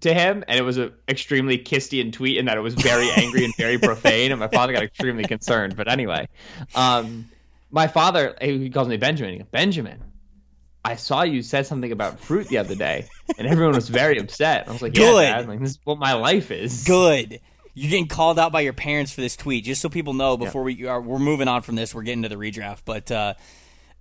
to 0.00 0.12
him, 0.12 0.44
and 0.48 0.58
it 0.58 0.62
was 0.62 0.76
an 0.76 0.92
extremely 1.08 1.58
Kistian 1.58 2.12
tweet 2.12 2.38
in 2.38 2.46
that 2.46 2.56
it 2.56 2.60
was 2.60 2.74
very 2.74 3.08
angry 3.16 3.44
and 3.44 3.54
very 3.56 3.78
profane, 3.78 4.32
and 4.32 4.40
my 4.40 4.48
father 4.48 4.72
got 4.72 4.82
extremely 4.82 5.24
concerned. 5.24 5.76
But 5.76 5.88
anyway, 5.88 6.28
um, 6.74 7.28
my 7.70 7.86
father, 7.86 8.36
he 8.40 8.70
calls 8.70 8.88
me 8.88 8.96
Benjamin. 8.96 9.32
He 9.32 9.38
goes, 9.38 9.48
Benjamin, 9.50 10.02
I 10.84 10.96
saw 10.96 11.22
you 11.22 11.42
said 11.42 11.66
something 11.66 11.92
about 11.92 12.20
fruit 12.20 12.48
the 12.48 12.58
other 12.58 12.74
day, 12.74 13.06
and 13.38 13.46
everyone 13.46 13.74
was 13.74 13.88
very 13.88 14.18
upset. 14.18 14.68
I 14.68 14.72
was 14.72 14.82
like, 14.82 14.96
yeah, 14.96 15.04
Good. 15.04 15.22
Dad. 15.22 15.48
Like, 15.48 15.60
this 15.60 15.70
is 15.70 15.78
what 15.84 15.98
my 15.98 16.14
life 16.14 16.50
is. 16.50 16.84
Good. 16.84 17.40
You're 17.74 17.90
getting 17.90 18.08
called 18.08 18.38
out 18.38 18.52
by 18.52 18.60
your 18.62 18.72
parents 18.72 19.12
for 19.12 19.20
this 19.20 19.36
tweet. 19.36 19.64
Just 19.64 19.80
so 19.80 19.88
people 19.88 20.12
know, 20.12 20.36
before 20.36 20.62
we 20.62 20.86
are, 20.86 21.00
we're 21.00 21.18
moving 21.18 21.48
on 21.48 21.62
from 21.62 21.76
this, 21.76 21.94
we're 21.94 22.02
getting 22.02 22.22
to 22.22 22.28
the 22.28 22.36
redraft. 22.36 22.80
But 22.84 23.10
uh, 23.10 23.34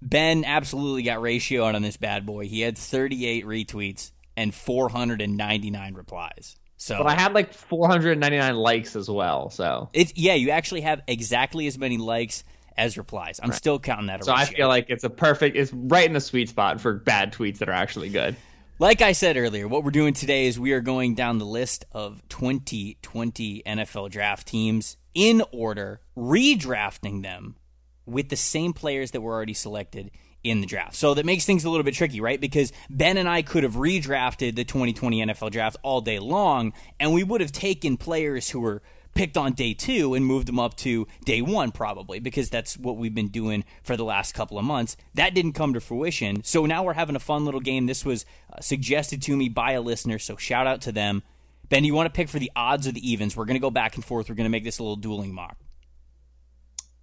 Ben 0.01 0.45
absolutely 0.45 1.03
got 1.03 1.19
ratioed 1.19 1.75
on 1.75 1.81
this 1.81 1.97
bad 1.97 2.25
boy. 2.25 2.47
He 2.47 2.61
had 2.61 2.77
38 2.77 3.45
retweets 3.45 4.11
and 4.35 4.53
499 4.53 5.93
replies. 5.93 6.55
So 6.77 6.97
But 6.97 7.07
I 7.07 7.13
had 7.13 7.33
like 7.33 7.53
499 7.53 8.55
likes 8.55 8.95
as 8.95 9.09
well, 9.09 9.49
so. 9.49 9.89
it's 9.91 10.13
yeah, 10.15 10.35
you 10.35 10.51
actually 10.51 10.81
have 10.81 11.01
exactly 11.07 11.67
as 11.67 11.77
many 11.77 11.97
likes 11.97 12.45
as 12.77 12.97
replies. 12.97 13.41
I'm 13.43 13.51
still 13.51 13.79
counting 13.79 14.07
that. 14.07 14.23
So 14.23 14.33
I 14.33 14.45
feel 14.45 14.69
like 14.69 14.85
it's 14.89 15.03
a 15.03 15.09
perfect, 15.09 15.57
it's 15.57 15.73
right 15.73 16.07
in 16.07 16.13
the 16.13 16.21
sweet 16.21 16.47
spot 16.47 16.79
for 16.79 16.93
bad 16.93 17.33
tweets 17.33 17.57
that 17.57 17.67
are 17.67 17.73
actually 17.73 18.07
good. 18.07 18.37
Like 18.81 19.01
I 19.01 19.11
said 19.11 19.35
earlier, 19.35 19.67
what 19.67 19.83
we're 19.83 19.91
doing 19.91 20.13
today 20.13 20.45
is 20.45 20.57
we 20.57 20.71
are 20.71 20.79
going 20.79 21.13
down 21.13 21.37
the 21.37 21.45
list 21.45 21.83
of 21.91 22.23
2020 22.29 23.61
NFL 23.67 24.09
draft 24.09 24.47
teams 24.47 24.95
in 25.13 25.43
order, 25.51 25.99
redrafting 26.15 27.21
them 27.21 27.57
with 28.05 28.29
the 28.29 28.37
same 28.37 28.71
players 28.71 29.11
that 29.11 29.19
were 29.19 29.33
already 29.33 29.53
selected 29.53 30.11
in 30.45 30.61
the 30.61 30.65
draft. 30.65 30.95
So 30.95 31.13
that 31.13 31.25
makes 31.25 31.43
things 31.43 31.65
a 31.65 31.69
little 31.69 31.83
bit 31.83 31.93
tricky, 31.93 32.21
right? 32.21 32.39
Because 32.39 32.71
Ben 32.89 33.17
and 33.17 33.27
I 33.27 33.41
could 33.41 33.63
have 33.63 33.73
redrafted 33.73 34.55
the 34.55 34.63
2020 34.63 35.25
NFL 35.25 35.51
draft 35.51 35.75
all 35.83 35.99
day 35.99 36.19
long, 36.19 36.71
and 37.01 37.13
we 37.13 37.21
would 37.21 37.41
have 37.41 37.51
taken 37.51 37.97
players 37.97 38.49
who 38.49 38.61
were 38.61 38.81
picked 39.13 39.37
on 39.37 39.53
day 39.53 39.73
two 39.73 40.13
and 40.13 40.25
moved 40.25 40.47
them 40.47 40.59
up 40.59 40.75
to 40.77 41.07
day 41.25 41.41
one, 41.41 41.71
probably, 41.71 42.19
because 42.19 42.49
that's 42.49 42.77
what 42.77 42.97
we've 42.97 43.13
been 43.13 43.27
doing 43.29 43.63
for 43.83 43.97
the 43.97 44.05
last 44.05 44.33
couple 44.33 44.57
of 44.57 44.65
months. 44.65 44.95
That 45.13 45.33
didn't 45.33 45.53
come 45.53 45.73
to 45.73 45.79
fruition. 45.79 46.43
So 46.43 46.65
now 46.65 46.83
we're 46.83 46.93
having 46.93 47.15
a 47.15 47.19
fun 47.19 47.45
little 47.45 47.59
game. 47.59 47.85
This 47.85 48.05
was 48.05 48.25
uh, 48.51 48.61
suggested 48.61 49.21
to 49.23 49.35
me 49.35 49.49
by 49.49 49.73
a 49.73 49.81
listener, 49.81 50.19
so 50.19 50.35
shout 50.37 50.67
out 50.67 50.81
to 50.81 50.91
them. 50.91 51.23
Ben, 51.67 51.83
you 51.83 51.93
want 51.93 52.07
to 52.07 52.15
pick 52.15 52.29
for 52.29 52.39
the 52.39 52.51
odds 52.55 52.87
or 52.87 52.91
the 52.91 53.11
evens? 53.11 53.35
We're 53.35 53.45
going 53.45 53.55
to 53.55 53.61
go 53.61 53.71
back 53.71 53.95
and 53.95 54.03
forth. 54.03 54.29
We're 54.29 54.35
going 54.35 54.45
to 54.45 54.49
make 54.49 54.63
this 54.63 54.79
a 54.79 54.83
little 54.83 54.95
dueling 54.95 55.33
mock. 55.33 55.57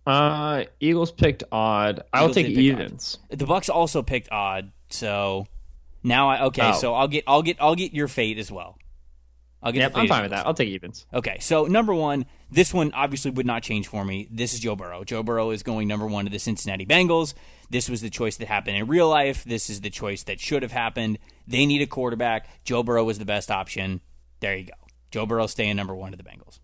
Uh, 0.06 0.64
Eagles 0.80 1.10
picked 1.10 1.44
odd. 1.50 2.02
I'll 2.12 2.32
take 2.32 2.46
pick 2.46 2.56
odd. 2.56 2.60
evens. 2.60 3.18
The 3.30 3.46
Bucks 3.46 3.68
also 3.68 4.02
picked 4.02 4.30
odd, 4.30 4.70
so 4.88 5.48
now 6.02 6.28
I 6.28 6.44
okay. 6.44 6.70
Oh. 6.72 6.78
So 6.78 6.94
I'll 6.94 7.08
get 7.08 7.24
I'll 7.26 7.42
get 7.42 7.56
I'll 7.60 7.74
get 7.74 7.92
your 7.92 8.06
fate 8.06 8.38
as 8.38 8.50
well. 8.50 8.78
I'll 9.62 9.72
get. 9.72 9.80
Yep, 9.80 9.92
the 9.94 9.98
I'm 10.00 10.08
fine 10.08 10.22
with 10.22 10.30
that. 10.32 10.46
I'll 10.46 10.54
take 10.54 10.68
evens. 10.68 11.06
Okay, 11.12 11.38
so 11.40 11.64
number 11.64 11.94
one, 11.94 12.26
this 12.50 12.72
one 12.74 12.92
obviously 12.92 13.30
would 13.32 13.46
not 13.46 13.62
change 13.62 13.88
for 13.88 14.04
me. 14.04 14.28
This 14.30 14.54
is 14.54 14.60
Joe 14.60 14.76
Burrow. 14.76 15.02
Joe 15.04 15.22
Burrow 15.22 15.50
is 15.50 15.62
going 15.62 15.88
number 15.88 16.06
one 16.06 16.24
to 16.26 16.30
the 16.30 16.38
Cincinnati 16.38 16.84
Bengals. 16.86 17.34
This 17.70 17.88
was 17.88 18.00
the 18.00 18.10
choice 18.10 18.36
that 18.36 18.48
happened 18.48 18.76
in 18.76 18.86
real 18.86 19.08
life. 19.08 19.42
This 19.44 19.68
is 19.70 19.80
the 19.80 19.90
choice 19.90 20.22
that 20.24 20.38
should 20.38 20.62
have 20.62 20.72
happened. 20.72 21.18
They 21.48 21.66
need 21.66 21.82
a 21.82 21.86
quarterback. 21.86 22.48
Joe 22.64 22.82
Burrow 22.82 23.02
was 23.04 23.18
the 23.18 23.24
best 23.24 23.50
option. 23.50 24.00
There 24.40 24.54
you 24.56 24.64
go. 24.66 24.72
Joe 25.10 25.26
Burrow 25.26 25.46
staying 25.46 25.74
number 25.76 25.94
one 25.94 26.12
to 26.12 26.16
the 26.16 26.22
Bengals. 26.24 26.60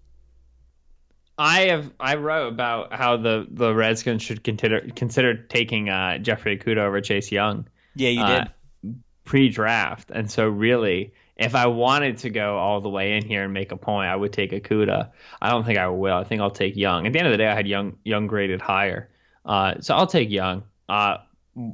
I 1.39 1.61
have 1.69 1.91
I 1.99 2.17
wrote 2.17 2.49
about 2.49 2.93
how 2.93 3.17
the 3.17 3.47
the 3.51 3.75
Redskins 3.75 4.23
should 4.23 4.45
consider 4.45 4.83
consider 4.95 5.35
taking 5.35 5.89
uh, 5.89 6.19
Jeffrey 6.19 6.59
Okudah 6.59 6.77
over 6.87 7.01
Chase 7.01 7.33
Young 7.33 7.67
Yeah, 7.97 8.11
you 8.11 8.21
Uh, 8.23 8.45
did. 8.85 9.03
pre-draft, 9.25 10.11
and 10.11 10.31
so 10.31 10.47
really, 10.47 11.13
if 11.43 11.55
I 11.55 11.67
wanted 11.67 12.19
to 12.19 12.31
go 12.31 12.57
all 12.57 12.81
the 12.81 12.89
way 12.89 13.17
in 13.17 13.25
here 13.25 13.45
and 13.45 13.53
make 13.53 13.73
a 13.73 13.77
point, 13.77 14.09
I 14.09 14.17
would 14.17 14.33
take 14.33 14.53
Okudah. 14.53 15.11
I 15.41 15.51
don't 15.51 15.65
think 15.65 15.79
I 15.79 15.89
will. 15.89 16.17
I 16.17 16.25
think 16.25 16.41
I'll 16.41 16.51
take 16.51 16.77
Young. 16.77 17.07
At 17.07 17.13
the 17.13 17.19
end 17.19 17.29
of 17.29 17.33
the 17.33 17.39
day, 17.39 17.49
I 17.49 17.55
had 17.55 17.67
Young 17.67 17.97
Young 18.05 18.27
graded 18.27 18.61
higher, 18.61 19.11
uh, 19.45 19.75
so 19.81 19.95
I'll 19.95 20.07
take 20.07 20.31
Young. 20.31 20.65
Uh, 20.89 21.19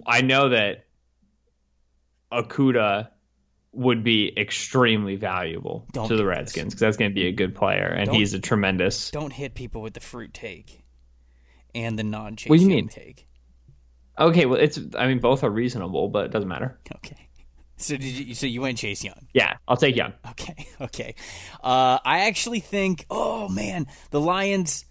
I 0.07 0.23
know 0.23 0.51
that 0.51 0.87
Okudah 2.33 3.09
would 3.73 4.03
be 4.03 4.33
extremely 4.37 5.17
valuable 5.17 5.87
Don't 5.93 6.09
to 6.09 6.17
the 6.17 6.25
Redskins 6.25 6.75
because 6.75 6.81
that's 6.81 6.97
going 6.97 7.11
to 7.11 7.15
be 7.15 7.27
a 7.27 7.33
good 7.33 7.55
player, 7.55 7.87
and 7.87 8.11
he's 8.11 8.35
a 8.35 8.41
tremendous. 8.41 9.11
Don't 9.11 9.33
hit 9.33 9.55
people 9.55 9.83
with 9.83 9.95
the 9.95 10.01
fruit 10.01 10.33
take 10.35 10.83
and 11.75 11.99
the 11.99 12.05
non 12.05 12.37
chase 12.37 12.51
What 12.51 12.59
do 12.59 12.63
you 12.63 12.69
mean? 12.69 12.89
take. 12.89 13.27
Okay, 14.19 14.47
well, 14.47 14.59
it's. 14.59 14.81
I 14.99 15.07
mean, 15.07 15.21
both 15.21 15.45
are 15.45 15.51
reasonable, 15.51 16.09
but 16.09 16.25
it 16.25 16.31
doesn't 16.33 16.49
matter. 16.49 16.79
Okay. 16.97 17.28
So 17.79 17.97
did 17.97 18.05
you? 18.05 18.35
So 18.35 18.47
you 18.47 18.61
went 18.61 18.79
Chase 18.79 19.03
Young? 19.05 19.27
Yeah, 19.33 19.57
I'll 19.67 19.77
take 19.77 19.97
Young. 19.97 20.13
Okay, 20.31 20.67
okay. 20.81 21.15
Uh, 21.63 21.99
I 22.05 22.27
actually 22.27 22.61
think, 22.61 23.07
oh 23.09 23.49
man, 23.49 23.87
the 24.11 24.21
Lions. 24.21 24.85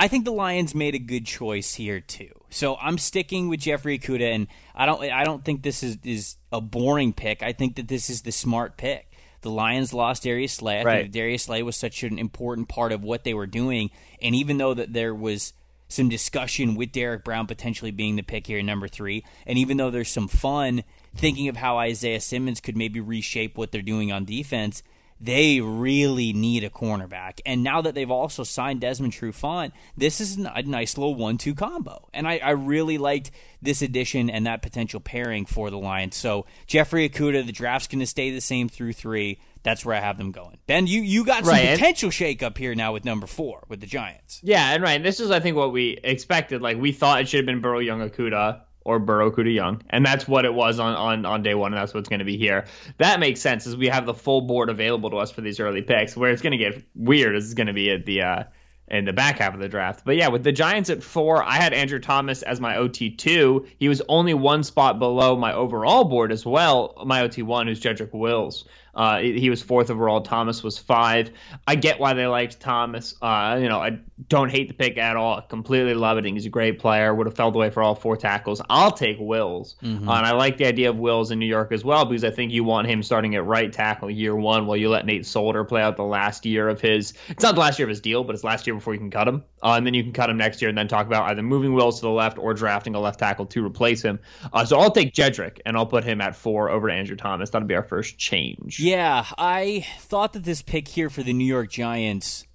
I 0.00 0.06
think 0.06 0.24
the 0.24 0.32
Lions 0.32 0.74
made 0.76 0.94
a 0.94 1.00
good 1.00 1.26
choice 1.26 1.74
here 1.74 2.00
too. 2.00 2.30
So 2.50 2.76
I'm 2.76 2.98
sticking 2.98 3.48
with 3.48 3.60
Jeffrey 3.60 3.98
Okudah, 3.98 4.32
and 4.34 4.46
I 4.74 4.86
don't. 4.86 5.02
I 5.02 5.24
don't 5.24 5.44
think 5.44 5.62
this 5.62 5.82
is 5.82 5.98
is 6.04 6.36
a 6.52 6.60
boring 6.60 7.12
pick. 7.12 7.42
I 7.42 7.52
think 7.52 7.76
that 7.76 7.88
this 7.88 8.08
is 8.08 8.22
the 8.22 8.32
smart 8.32 8.76
pick. 8.78 9.04
The 9.42 9.50
Lions 9.50 9.92
lost 9.92 10.22
Darius 10.24 10.54
Slay. 10.54 10.80
I 10.80 10.82
Right. 10.84 11.00
think 11.02 11.12
Darius 11.12 11.44
Slay 11.44 11.62
was 11.62 11.76
such 11.76 12.02
an 12.04 12.18
important 12.18 12.68
part 12.68 12.90
of 12.92 13.02
what 13.04 13.24
they 13.24 13.34
were 13.34 13.46
doing, 13.46 13.90
and 14.22 14.34
even 14.34 14.56
though 14.58 14.72
that 14.74 14.92
there 14.92 15.14
was 15.14 15.52
some 15.88 16.08
discussion 16.08 16.74
with 16.74 16.92
Derrick 16.92 17.24
Brown 17.24 17.46
potentially 17.46 17.90
being 17.90 18.16
the 18.16 18.22
pick 18.22 18.46
here, 18.46 18.58
in 18.58 18.66
number 18.66 18.88
three, 18.88 19.24
and 19.46 19.58
even 19.58 19.76
though 19.78 19.90
there's 19.90 20.10
some 20.10 20.28
fun 20.28 20.84
thinking 21.14 21.48
of 21.48 21.56
how 21.56 21.78
Isaiah 21.78 22.20
Simmons 22.20 22.60
could 22.60 22.76
maybe 22.76 23.00
reshape 23.00 23.56
what 23.56 23.72
they're 23.72 23.82
doing 23.82 24.12
on 24.12 24.24
defense, 24.24 24.82
they 25.20 25.60
really 25.60 26.32
need 26.32 26.62
a 26.62 26.70
cornerback. 26.70 27.40
And 27.44 27.64
now 27.64 27.80
that 27.80 27.94
they've 27.94 28.10
also 28.10 28.44
signed 28.44 28.80
Desmond 28.80 29.12
Trufant, 29.12 29.72
this 29.96 30.20
is 30.20 30.38
a 30.38 30.62
nice 30.62 30.96
little 30.96 31.16
one-two 31.16 31.54
combo. 31.54 32.08
And 32.14 32.28
I, 32.28 32.38
I 32.38 32.50
really 32.50 32.98
liked 32.98 33.32
this 33.60 33.82
addition 33.82 34.30
and 34.30 34.46
that 34.46 34.62
potential 34.62 35.00
pairing 35.00 35.44
for 35.44 35.70
the 35.70 35.78
Lions. 35.78 36.16
So 36.16 36.46
Jeffrey 36.66 37.08
Okudah, 37.08 37.44
the 37.44 37.52
draft's 37.52 37.88
going 37.88 37.98
to 38.00 38.06
stay 38.06 38.30
the 38.30 38.40
same 38.40 38.68
through 38.68 38.92
three. 38.92 39.40
That's 39.64 39.84
where 39.84 39.96
I 39.96 40.00
have 40.00 40.18
them 40.18 40.30
going. 40.30 40.58
Ben, 40.68 40.86
you, 40.86 41.00
you 41.00 41.24
got 41.24 41.44
some 41.44 41.52
Right, 41.52 41.70
potential 41.70 42.10
shakeup 42.10 42.56
here 42.56 42.76
now 42.76 42.92
with 42.92 43.04
number 43.04 43.26
four 43.26 43.64
with 43.68 43.80
the 43.80 43.88
Giants. 43.88 44.40
Yeah, 44.44 44.72
and 44.72 44.82
right. 44.84 45.02
This 45.02 45.18
is, 45.18 45.32
I 45.32 45.40
think, 45.40 45.56
what 45.56 45.72
we 45.72 45.98
expected. 46.04 46.62
Like 46.62 46.76
we 46.76 46.92
thought 46.92 47.20
it 47.20 47.28
should 47.28 47.38
have 47.38 47.46
been 47.46 47.60
Burrow 47.60 47.80
Young 47.80 48.08
Okudah 48.08 48.60
or 48.88 48.98
Burrow 48.98 49.30
Okudah 49.30 49.54
Young, 49.54 49.82
and 49.90 50.04
that's 50.04 50.26
what 50.26 50.46
it 50.46 50.54
was 50.54 50.78
on 50.80 50.94
on, 50.94 51.26
on 51.26 51.42
day 51.42 51.54
one, 51.54 51.74
and 51.74 51.80
that's 51.80 51.92
what's 51.92 52.08
going 52.08 52.20
to 52.20 52.24
be 52.24 52.38
here. 52.38 52.64
That 52.96 53.20
makes 53.20 53.42
sense, 53.42 53.66
as 53.66 53.76
we 53.76 53.88
have 53.88 54.06
the 54.06 54.14
full 54.14 54.40
board 54.40 54.70
available 54.70 55.10
to 55.10 55.18
us 55.18 55.30
for 55.30 55.42
these 55.42 55.60
early 55.60 55.82
picks. 55.82 56.16
Where 56.16 56.30
it's 56.30 56.40
going 56.40 56.52
to 56.52 56.58
get 56.58 56.82
weird 56.94 57.36
is 57.36 57.52
going 57.52 57.66
to 57.66 57.74
be 57.74 57.90
at 57.90 58.06
the 58.06 58.22
uh, 58.22 58.44
in 58.90 59.04
the 59.04 59.12
back 59.12 59.40
half 59.40 59.52
of 59.52 59.60
the 59.60 59.68
draft. 59.68 60.06
But 60.06 60.16
yeah, 60.16 60.28
with 60.28 60.42
the 60.42 60.52
Giants 60.52 60.88
at 60.88 61.02
four, 61.02 61.44
I 61.44 61.56
had 61.56 61.74
Andrew 61.74 61.98
Thomas 61.98 62.42
as 62.42 62.62
my 62.62 62.76
OT 62.78 63.10
two. 63.10 63.66
He 63.78 63.90
was 63.90 64.00
only 64.08 64.32
one 64.32 64.62
spot 64.62 64.98
below 64.98 65.36
my 65.36 65.52
overall 65.52 66.04
board 66.04 66.32
as 66.32 66.46
well. 66.46 66.94
My 67.04 67.20
OT 67.20 67.42
one, 67.42 67.66
who's 67.66 67.80
Jedrick 67.80 68.14
Wills. 68.14 68.64
Uh, 68.94 69.18
he 69.20 69.50
was 69.50 69.62
fourth 69.62 69.90
overall. 69.90 70.22
Thomas 70.22 70.62
was 70.62 70.78
five. 70.78 71.30
I 71.66 71.74
get 71.76 72.00
why 72.00 72.14
they 72.14 72.26
liked 72.26 72.60
Thomas. 72.60 73.14
Uh, 73.22 73.58
you 73.60 73.68
know, 73.68 73.78
I 73.78 74.00
don't 74.28 74.50
hate 74.50 74.68
the 74.68 74.74
pick 74.74 74.98
at 74.98 75.16
all. 75.16 75.38
I 75.38 75.40
completely 75.42 75.94
love 75.94 76.18
it. 76.18 76.24
He's 76.24 76.46
a 76.46 76.50
great 76.50 76.78
player. 76.78 77.14
Would 77.14 77.26
have 77.26 77.36
fell 77.36 77.48
away 77.48 77.70
for 77.70 77.82
all 77.82 77.94
four 77.94 78.16
tackles. 78.16 78.60
I'll 78.68 78.90
take 78.90 79.16
Wills, 79.20 79.76
uh, 79.82 79.86
and 79.86 80.10
I 80.10 80.32
like 80.32 80.56
the 80.56 80.66
idea 80.66 80.90
of 80.90 80.98
Wills 80.98 81.30
in 81.30 81.38
New 81.38 81.46
York 81.46 81.72
as 81.72 81.84
well 81.84 82.04
because 82.04 82.24
I 82.24 82.30
think 82.30 82.52
you 82.52 82.64
want 82.64 82.88
him 82.88 83.02
starting 83.02 83.34
at 83.34 83.44
right 83.44 83.72
tackle 83.72 84.10
year 84.10 84.34
one, 84.34 84.66
while 84.66 84.76
you 84.76 84.88
let 84.88 85.06
Nate 85.06 85.26
Solder 85.26 85.64
play 85.64 85.82
out 85.82 85.96
the 85.96 86.04
last 86.04 86.44
year 86.46 86.68
of 86.68 86.80
his. 86.80 87.14
It's 87.28 87.42
not 87.42 87.54
the 87.54 87.60
last 87.60 87.78
year 87.78 87.86
of 87.86 87.90
his 87.90 88.00
deal, 88.00 88.24
but 88.24 88.34
it's 88.34 88.44
last 88.44 88.66
year 88.66 88.74
before 88.74 88.94
you 88.94 89.00
can 89.00 89.10
cut 89.10 89.28
him, 89.28 89.44
uh, 89.62 89.74
and 89.74 89.86
then 89.86 89.94
you 89.94 90.02
can 90.02 90.12
cut 90.12 90.28
him 90.30 90.36
next 90.36 90.60
year, 90.60 90.68
and 90.68 90.76
then 90.76 90.88
talk 90.88 91.06
about 91.06 91.30
either 91.30 91.42
moving 91.42 91.74
Wills 91.74 92.00
to 92.00 92.06
the 92.06 92.12
left 92.12 92.38
or 92.38 92.54
drafting 92.54 92.94
a 92.94 93.00
left 93.00 93.20
tackle 93.20 93.46
to 93.46 93.64
replace 93.64 94.02
him. 94.02 94.18
Uh, 94.52 94.64
so 94.64 94.78
I'll 94.78 94.90
take 94.90 95.14
Jedrick, 95.14 95.60
and 95.64 95.76
I'll 95.76 95.86
put 95.86 96.04
him 96.04 96.20
at 96.20 96.34
four 96.34 96.70
over 96.70 96.88
to 96.88 96.94
Andrew 96.94 97.16
Thomas. 97.16 97.50
That'll 97.50 97.68
be 97.68 97.74
our 97.74 97.82
first 97.82 98.18
change. 98.18 98.77
Yeah, 98.80 99.26
I 99.36 99.84
thought 99.98 100.34
that 100.34 100.44
this 100.44 100.62
pick 100.62 100.86
here 100.86 101.10
for 101.10 101.24
the 101.24 101.32
New 101.32 101.44
York 101.44 101.68
Giants 101.68 102.46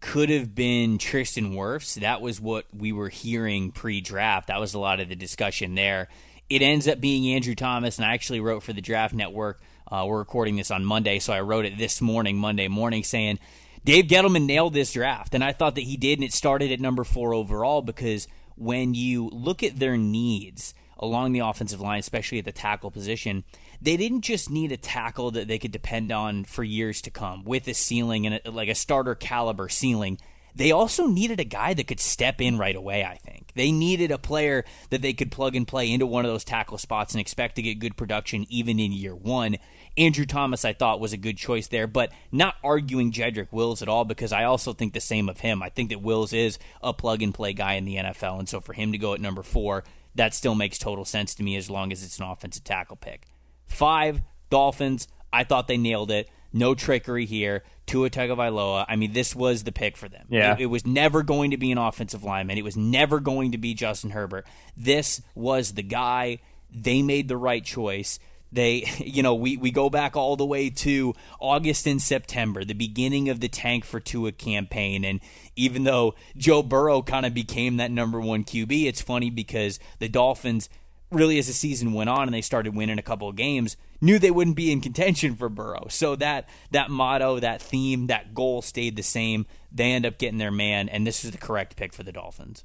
could 0.00 0.28
have 0.28 0.52
been 0.52 0.98
Tristan 0.98 1.52
Wirfs. 1.52 1.94
That 1.94 2.20
was 2.20 2.40
what 2.40 2.64
we 2.76 2.90
were 2.90 3.08
hearing 3.08 3.70
pre-draft. 3.70 4.48
That 4.48 4.58
was 4.58 4.74
a 4.74 4.80
lot 4.80 4.98
of 4.98 5.08
the 5.08 5.14
discussion 5.14 5.76
there. 5.76 6.08
It 6.48 6.60
ends 6.60 6.88
up 6.88 7.00
being 7.00 7.32
Andrew 7.32 7.54
Thomas, 7.54 7.98
and 7.98 8.04
I 8.04 8.14
actually 8.14 8.40
wrote 8.40 8.64
for 8.64 8.72
the 8.72 8.80
Draft 8.80 9.14
Network. 9.14 9.62
Uh, 9.86 10.06
we're 10.08 10.18
recording 10.18 10.56
this 10.56 10.72
on 10.72 10.84
Monday, 10.84 11.20
so 11.20 11.32
I 11.32 11.40
wrote 11.40 11.64
it 11.64 11.78
this 11.78 12.00
morning, 12.00 12.36
Monday 12.36 12.66
morning, 12.66 13.04
saying 13.04 13.38
Dave 13.84 14.06
Gettleman 14.06 14.46
nailed 14.46 14.74
this 14.74 14.92
draft, 14.92 15.36
and 15.36 15.44
I 15.44 15.52
thought 15.52 15.76
that 15.76 15.82
he 15.82 15.96
did, 15.96 16.18
and 16.18 16.24
it 16.24 16.32
started 16.32 16.72
at 16.72 16.80
number 16.80 17.04
four 17.04 17.32
overall 17.32 17.80
because 17.80 18.26
when 18.56 18.94
you 18.94 19.28
look 19.28 19.62
at 19.62 19.78
their 19.78 19.96
needs 19.96 20.74
along 20.98 21.32
the 21.32 21.38
offensive 21.38 21.80
line, 21.80 22.00
especially 22.00 22.40
at 22.40 22.44
the 22.44 22.52
tackle 22.52 22.90
position, 22.90 23.44
they 23.82 23.96
didn't 23.96 24.22
just 24.22 24.50
need 24.50 24.72
a 24.72 24.76
tackle 24.76 25.30
that 25.32 25.48
they 25.48 25.58
could 25.58 25.72
depend 25.72 26.12
on 26.12 26.44
for 26.44 26.62
years 26.62 27.00
to 27.02 27.10
come 27.10 27.44
with 27.44 27.66
a 27.68 27.74
ceiling 27.74 28.26
and 28.26 28.40
a, 28.44 28.50
like 28.50 28.68
a 28.68 28.74
starter 28.74 29.14
caliber 29.14 29.68
ceiling. 29.68 30.18
They 30.54 30.72
also 30.72 31.06
needed 31.06 31.38
a 31.40 31.44
guy 31.44 31.74
that 31.74 31.86
could 31.86 32.00
step 32.00 32.40
in 32.40 32.58
right 32.58 32.74
away, 32.74 33.04
I 33.04 33.16
think. 33.16 33.52
They 33.54 33.70
needed 33.70 34.10
a 34.10 34.18
player 34.18 34.64
that 34.90 35.00
they 35.00 35.12
could 35.12 35.30
plug 35.30 35.54
and 35.54 35.66
play 35.66 35.90
into 35.90 36.06
one 36.06 36.24
of 36.24 36.30
those 36.30 36.44
tackle 36.44 36.76
spots 36.76 37.14
and 37.14 37.20
expect 37.20 37.56
to 37.56 37.62
get 37.62 37.78
good 37.78 37.96
production 37.96 38.46
even 38.48 38.80
in 38.80 38.92
year 38.92 39.14
one. 39.14 39.56
Andrew 39.96 40.26
Thomas, 40.26 40.64
I 40.64 40.72
thought, 40.72 41.00
was 41.00 41.12
a 41.12 41.18
good 41.18 41.36
choice 41.36 41.68
there, 41.68 41.86
but 41.86 42.12
not 42.32 42.56
arguing 42.62 43.12
Jedrick 43.12 43.52
Wills 43.52 43.80
at 43.80 43.88
all 43.88 44.04
because 44.04 44.32
I 44.32 44.44
also 44.44 44.72
think 44.72 44.92
the 44.92 45.00
same 45.00 45.28
of 45.28 45.40
him. 45.40 45.62
I 45.62 45.68
think 45.68 45.90
that 45.90 46.02
Wills 46.02 46.32
is 46.32 46.58
a 46.82 46.92
plug 46.92 47.22
and 47.22 47.34
play 47.34 47.52
guy 47.52 47.74
in 47.74 47.84
the 47.84 47.96
NFL, 47.96 48.38
and 48.38 48.48
so 48.48 48.60
for 48.60 48.72
him 48.72 48.92
to 48.92 48.98
go 48.98 49.14
at 49.14 49.20
number 49.20 49.42
four, 49.42 49.84
that 50.14 50.34
still 50.34 50.54
makes 50.54 50.78
total 50.78 51.04
sense 51.04 51.34
to 51.36 51.42
me 51.42 51.56
as 51.56 51.70
long 51.70 51.92
as 51.92 52.02
it's 52.02 52.18
an 52.18 52.24
offensive 52.24 52.64
tackle 52.64 52.96
pick. 52.96 53.26
Five, 53.70 54.20
Dolphins. 54.50 55.08
I 55.32 55.44
thought 55.44 55.68
they 55.68 55.76
nailed 55.76 56.10
it. 56.10 56.28
No 56.52 56.74
trickery 56.74 57.26
here. 57.26 57.62
Tua 57.86 58.10
Tagovailoa. 58.10 58.84
I 58.88 58.96
mean, 58.96 59.12
this 59.12 59.34
was 59.34 59.64
the 59.64 59.72
pick 59.72 59.96
for 59.96 60.08
them. 60.08 60.26
Yeah. 60.28 60.54
It, 60.54 60.62
it 60.62 60.66
was 60.66 60.86
never 60.86 61.22
going 61.22 61.52
to 61.52 61.56
be 61.56 61.72
an 61.72 61.78
offensive 61.78 62.24
lineman. 62.24 62.58
It 62.58 62.64
was 62.64 62.76
never 62.76 63.20
going 63.20 63.52
to 63.52 63.58
be 63.58 63.74
Justin 63.74 64.10
Herbert. 64.10 64.46
This 64.76 65.22
was 65.34 65.72
the 65.72 65.82
guy. 65.82 66.40
They 66.72 67.02
made 67.02 67.28
the 67.28 67.36
right 67.36 67.64
choice. 67.64 68.18
They, 68.52 68.84
you 68.98 69.22
know, 69.22 69.34
we, 69.34 69.56
we 69.56 69.70
go 69.70 69.90
back 69.90 70.16
all 70.16 70.36
the 70.36 70.46
way 70.46 70.70
to 70.70 71.14
August 71.38 71.86
and 71.86 72.02
September, 72.02 72.64
the 72.64 72.74
beginning 72.74 73.28
of 73.28 73.40
the 73.40 73.48
tank 73.48 73.84
for 73.84 74.00
Tua 74.00 74.32
campaign. 74.32 75.04
And 75.04 75.20
even 75.56 75.84
though 75.84 76.14
Joe 76.36 76.62
Burrow 76.62 77.02
kind 77.02 77.26
of 77.26 77.34
became 77.34 77.76
that 77.78 77.90
number 77.90 78.20
one 78.20 78.44
QB, 78.44 78.86
it's 78.86 79.02
funny 79.02 79.30
because 79.30 79.78
the 79.98 80.08
Dolphins 80.08 80.68
really 81.10 81.38
as 81.38 81.46
the 81.46 81.52
season 81.52 81.92
went 81.92 82.10
on 82.10 82.22
and 82.22 82.34
they 82.34 82.40
started 82.40 82.74
winning 82.74 82.98
a 82.98 83.02
couple 83.02 83.28
of 83.28 83.36
games 83.36 83.76
knew 84.00 84.18
they 84.18 84.30
wouldn't 84.30 84.56
be 84.56 84.72
in 84.72 84.80
contention 84.80 85.34
for 85.36 85.48
Burrow. 85.48 85.86
So 85.88 86.16
that 86.16 86.48
that 86.70 86.90
motto, 86.90 87.40
that 87.40 87.60
theme, 87.60 88.06
that 88.06 88.34
goal 88.34 88.62
stayed 88.62 88.96
the 88.96 89.02
same. 89.02 89.46
They 89.72 89.92
end 89.92 90.06
up 90.06 90.18
getting 90.18 90.38
their 90.38 90.50
man 90.50 90.88
and 90.88 91.06
this 91.06 91.24
is 91.24 91.32
the 91.32 91.38
correct 91.38 91.76
pick 91.76 91.92
for 91.92 92.02
the 92.02 92.12
Dolphins. 92.12 92.64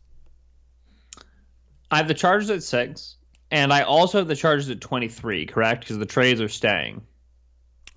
I 1.91 1.97
have 1.97 2.07
the 2.07 2.13
Chargers 2.13 2.49
at 2.49 2.63
six, 2.63 3.15
and 3.51 3.71
I 3.71 3.83
also 3.83 4.17
have 4.17 4.27
the 4.27 4.35
Chargers 4.35 4.69
at 4.69 4.81
23, 4.81 5.45
correct? 5.45 5.81
Because 5.81 5.99
the 5.99 6.05
trades 6.05 6.41
are 6.41 6.49
staying. 6.49 7.03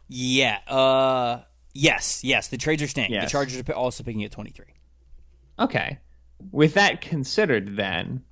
Yeah, 0.08 0.58
uh 0.66 1.42
yes, 1.74 2.24
yes, 2.24 2.48
the 2.48 2.58
trades 2.58 2.82
are 2.82 2.88
staying. 2.88 3.12
Yes. 3.12 3.24
The 3.24 3.30
Chargers 3.30 3.62
are 3.68 3.72
also 3.72 4.04
picking 4.04 4.24
at 4.24 4.30
23. 4.30 4.66
Okay. 5.58 5.98
With 6.52 6.74
that 6.74 7.00
considered, 7.00 7.76
then, 7.76 8.22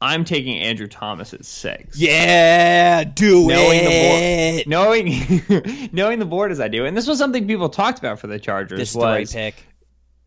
I'm 0.00 0.24
taking 0.24 0.58
Andrew 0.58 0.86
Thomas 0.86 1.32
at 1.32 1.44
six. 1.44 1.96
Yeah, 1.98 3.04
do 3.04 3.46
Knowing 3.48 3.80
it. 3.82 4.64
the 4.64 4.64
board, 4.64 4.68
knowing 4.68 5.88
knowing 5.92 6.18
the 6.18 6.26
board 6.26 6.52
as 6.52 6.60
I 6.60 6.68
do, 6.68 6.84
and 6.84 6.96
this 6.96 7.06
was 7.06 7.18
something 7.18 7.46
people 7.46 7.68
talked 7.68 7.98
about 7.98 8.18
for 8.18 8.26
the 8.26 8.38
Chargers. 8.38 8.78
This 8.78 8.88
is 8.90 8.94
the 8.94 9.00
right 9.00 9.20
was 9.20 9.32
pick. 9.32 9.64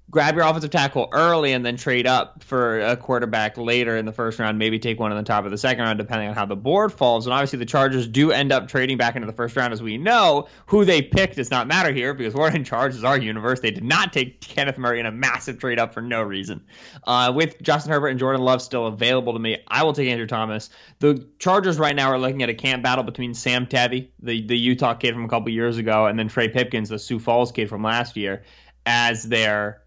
Grab 0.09 0.35
your 0.35 0.45
offensive 0.45 0.69
tackle 0.69 1.09
early 1.11 1.51
and 1.51 1.65
then 1.65 1.75
trade 1.75 2.07
up 2.07 2.41
for 2.41 2.79
a 2.79 2.95
quarterback 2.95 3.57
later 3.57 3.97
in 3.97 4.05
the 4.05 4.13
first 4.13 4.39
round. 4.39 4.57
Maybe 4.57 4.79
take 4.79 5.01
one 5.01 5.11
in 5.11 5.17
the 5.17 5.23
top 5.23 5.43
of 5.43 5.51
the 5.51 5.57
second 5.57 5.83
round, 5.83 5.99
depending 5.99 6.29
on 6.29 6.33
how 6.33 6.45
the 6.45 6.55
board 6.55 6.93
falls. 6.93 7.25
And 7.25 7.33
obviously, 7.33 7.59
the 7.59 7.65
Chargers 7.65 8.07
do 8.07 8.31
end 8.31 8.53
up 8.53 8.69
trading 8.69 8.97
back 8.97 9.17
into 9.17 9.25
the 9.25 9.33
first 9.33 9.57
round, 9.57 9.73
as 9.73 9.83
we 9.83 9.97
know. 9.97 10.47
Who 10.67 10.85
they 10.85 11.01
pick 11.01 11.35
does 11.35 11.51
not 11.51 11.67
matter 11.67 11.91
here 11.91 12.13
because 12.13 12.33
we're 12.33 12.49
in 12.51 12.63
charge 12.63 12.95
as 12.95 13.03
our 13.03 13.17
universe. 13.17 13.59
They 13.59 13.71
did 13.71 13.83
not 13.83 14.13
take 14.13 14.39
Kenneth 14.39 14.77
Murray 14.77 15.01
in 15.01 15.05
a 15.05 15.11
massive 15.11 15.59
trade 15.59 15.77
up 15.77 15.93
for 15.93 16.01
no 16.01 16.21
reason. 16.21 16.65
Uh, 17.03 17.33
with 17.35 17.61
Justin 17.61 17.91
Herbert 17.91 18.07
and 18.07 18.19
Jordan 18.19 18.41
Love 18.41 18.61
still 18.61 18.87
available 18.87 19.33
to 19.33 19.39
me, 19.39 19.57
I 19.67 19.83
will 19.83 19.91
take 19.91 20.07
Andrew 20.07 20.27
Thomas. 20.27 20.69
The 20.99 21.27
Chargers 21.37 21.77
right 21.77 21.95
now 21.95 22.11
are 22.11 22.19
looking 22.19 22.43
at 22.43 22.49
a 22.49 22.55
camp 22.55 22.81
battle 22.81 23.03
between 23.03 23.33
Sam 23.33 23.65
Tevi, 23.65 24.11
the, 24.21 24.47
the 24.47 24.57
Utah 24.57 24.93
kid 24.93 25.15
from 25.15 25.25
a 25.25 25.29
couple 25.29 25.49
years 25.49 25.77
ago, 25.77 26.05
and 26.05 26.17
then 26.17 26.29
Trey 26.29 26.47
Pipkins, 26.47 26.87
the 26.87 26.97
Sioux 26.97 27.19
Falls 27.19 27.51
kid 27.51 27.67
from 27.67 27.83
last 27.83 28.15
year, 28.15 28.43
as 28.85 29.23
their 29.23 29.81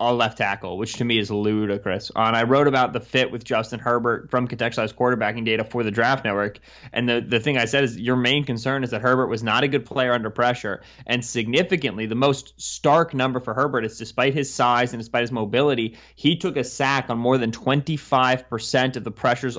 a 0.00 0.14
left 0.14 0.38
tackle, 0.38 0.78
which 0.78 0.94
to 0.94 1.04
me 1.04 1.18
is 1.18 1.30
ludicrous. 1.30 2.10
Uh, 2.16 2.20
and 2.20 2.36
I 2.36 2.44
wrote 2.44 2.66
about 2.66 2.92
the 2.92 3.00
fit 3.00 3.30
with 3.30 3.44
Justin 3.44 3.78
Herbert 3.78 4.30
from 4.30 4.48
contextualized 4.48 4.94
quarterbacking 4.94 5.44
data 5.44 5.62
for 5.62 5.84
the 5.84 5.90
Draft 5.90 6.24
Network. 6.24 6.58
And 6.92 7.08
the, 7.08 7.20
the 7.20 7.38
thing 7.38 7.58
I 7.58 7.66
said 7.66 7.84
is 7.84 7.98
your 7.98 8.16
main 8.16 8.44
concern 8.44 8.82
is 8.82 8.90
that 8.90 9.02
Herbert 9.02 9.26
was 9.26 9.42
not 9.42 9.62
a 9.62 9.68
good 9.68 9.84
player 9.84 10.12
under 10.12 10.30
pressure. 10.30 10.82
And 11.06 11.24
significantly, 11.24 12.06
the 12.06 12.14
most 12.14 12.54
stark 12.60 13.12
number 13.12 13.40
for 13.40 13.52
Herbert 13.52 13.84
is 13.84 13.98
despite 13.98 14.32
his 14.32 14.52
size 14.52 14.94
and 14.94 15.00
despite 15.00 15.22
his 15.22 15.32
mobility, 15.32 15.98
he 16.16 16.36
took 16.36 16.56
a 16.56 16.64
sack 16.64 17.10
on 17.10 17.18
more 17.18 17.36
than 17.36 17.52
25% 17.52 18.96
of 18.96 19.04
the 19.04 19.10
pressures 19.10 19.58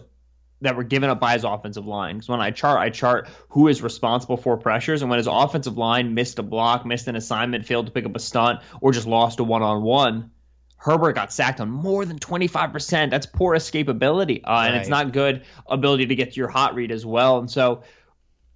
that 0.62 0.76
were 0.76 0.84
given 0.84 1.10
up 1.10 1.20
by 1.20 1.34
his 1.34 1.44
offensive 1.44 1.86
line. 1.86 2.18
Because 2.18 2.30
when 2.30 2.40
I 2.40 2.52
chart, 2.52 2.80
I 2.80 2.90
chart 2.90 3.28
who 3.50 3.68
is 3.68 3.82
responsible 3.82 4.38
for 4.38 4.58
pressures, 4.58 5.02
and 5.02 5.10
when 5.10 5.18
his 5.18 5.28
offensive 5.28 5.78
line 5.78 6.14
missed 6.14 6.40
a 6.40 6.44
block, 6.44 6.86
missed 6.86 7.08
an 7.08 7.16
assignment, 7.16 7.66
failed 7.66 7.88
to 7.88 7.92
pick 7.92 8.06
up 8.06 8.16
a 8.16 8.20
stunt, 8.20 8.60
or 8.80 8.92
just 8.92 9.08
lost 9.08 9.40
a 9.40 9.44
one-on-one, 9.44 10.32
Herbert 10.78 11.14
got 11.14 11.32
sacked 11.32 11.60
on 11.60 11.70
more 11.70 12.06
than 12.06 12.18
25%. 12.18 13.10
That's 13.12 13.26
poor 13.28 13.56
escapability, 13.56 14.42
uh, 14.44 14.50
right. 14.50 14.68
and 14.68 14.76
it's 14.78 14.90
not 14.90 15.14
good 15.14 15.44
ability 15.68 16.08
to 16.08 16.16
get 16.16 16.34
to 16.34 16.38
your 16.38 16.50
hot 16.50 16.74
read 16.76 16.92
as 16.92 17.06
well. 17.06 17.40
And 17.40 17.50
so, 17.50 17.84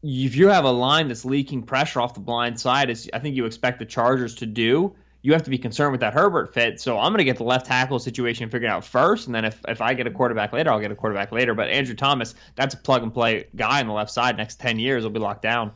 if 0.02 0.36
you 0.36 0.50
have 0.50 0.66
a 0.66 0.72
line 0.72 1.08
that's 1.08 1.26
leaking 1.26 1.64
pressure 1.64 2.00
off 2.00 2.14
the 2.14 2.20
blind 2.20 2.60
side, 2.60 2.92
as 2.92 3.10
I 3.12 3.20
think 3.20 3.36
you 3.36 3.46
expect 3.46 3.80
the 3.80 3.86
Chargers 3.86 4.36
to 4.36 4.46
do, 4.46 4.96
you 5.26 5.34
have 5.34 5.42
to 5.42 5.50
be 5.50 5.58
concerned 5.58 5.92
with 5.92 6.02
that 6.02 6.14
Herbert 6.14 6.54
fit. 6.54 6.80
So 6.80 7.00
I'm 7.00 7.12
going 7.12 7.18
to 7.18 7.24
get 7.24 7.38
the 7.38 7.44
left 7.44 7.66
tackle 7.66 7.98
situation 7.98 8.48
figured 8.48 8.70
out 8.70 8.86
first, 8.86 9.26
and 9.26 9.34
then 9.34 9.44
if, 9.44 9.60
if 9.68 9.82
I 9.82 9.96
get 9.96 10.06
a 10.06 10.12
quarterback 10.12 10.54
later, 10.54 10.70
I'll 10.72 10.80
get 10.80 10.92
a 10.92 10.96
quarterback 10.96 11.32
later. 11.32 11.56
But 11.56 11.70
Andrew 11.70 11.96
Thomas, 11.96 12.36
that's 12.54 12.76
a 12.76 12.78
plug 12.78 13.02
and 13.02 13.12
play 13.12 13.48
guy 13.56 13.80
on 13.80 13.88
the 13.88 13.94
left 13.94 14.12
side. 14.12 14.38
Next 14.38 14.60
ten 14.60 14.78
years, 14.78 15.02
will 15.02 15.10
be 15.10 15.20
locked 15.20 15.42
down. 15.42 15.72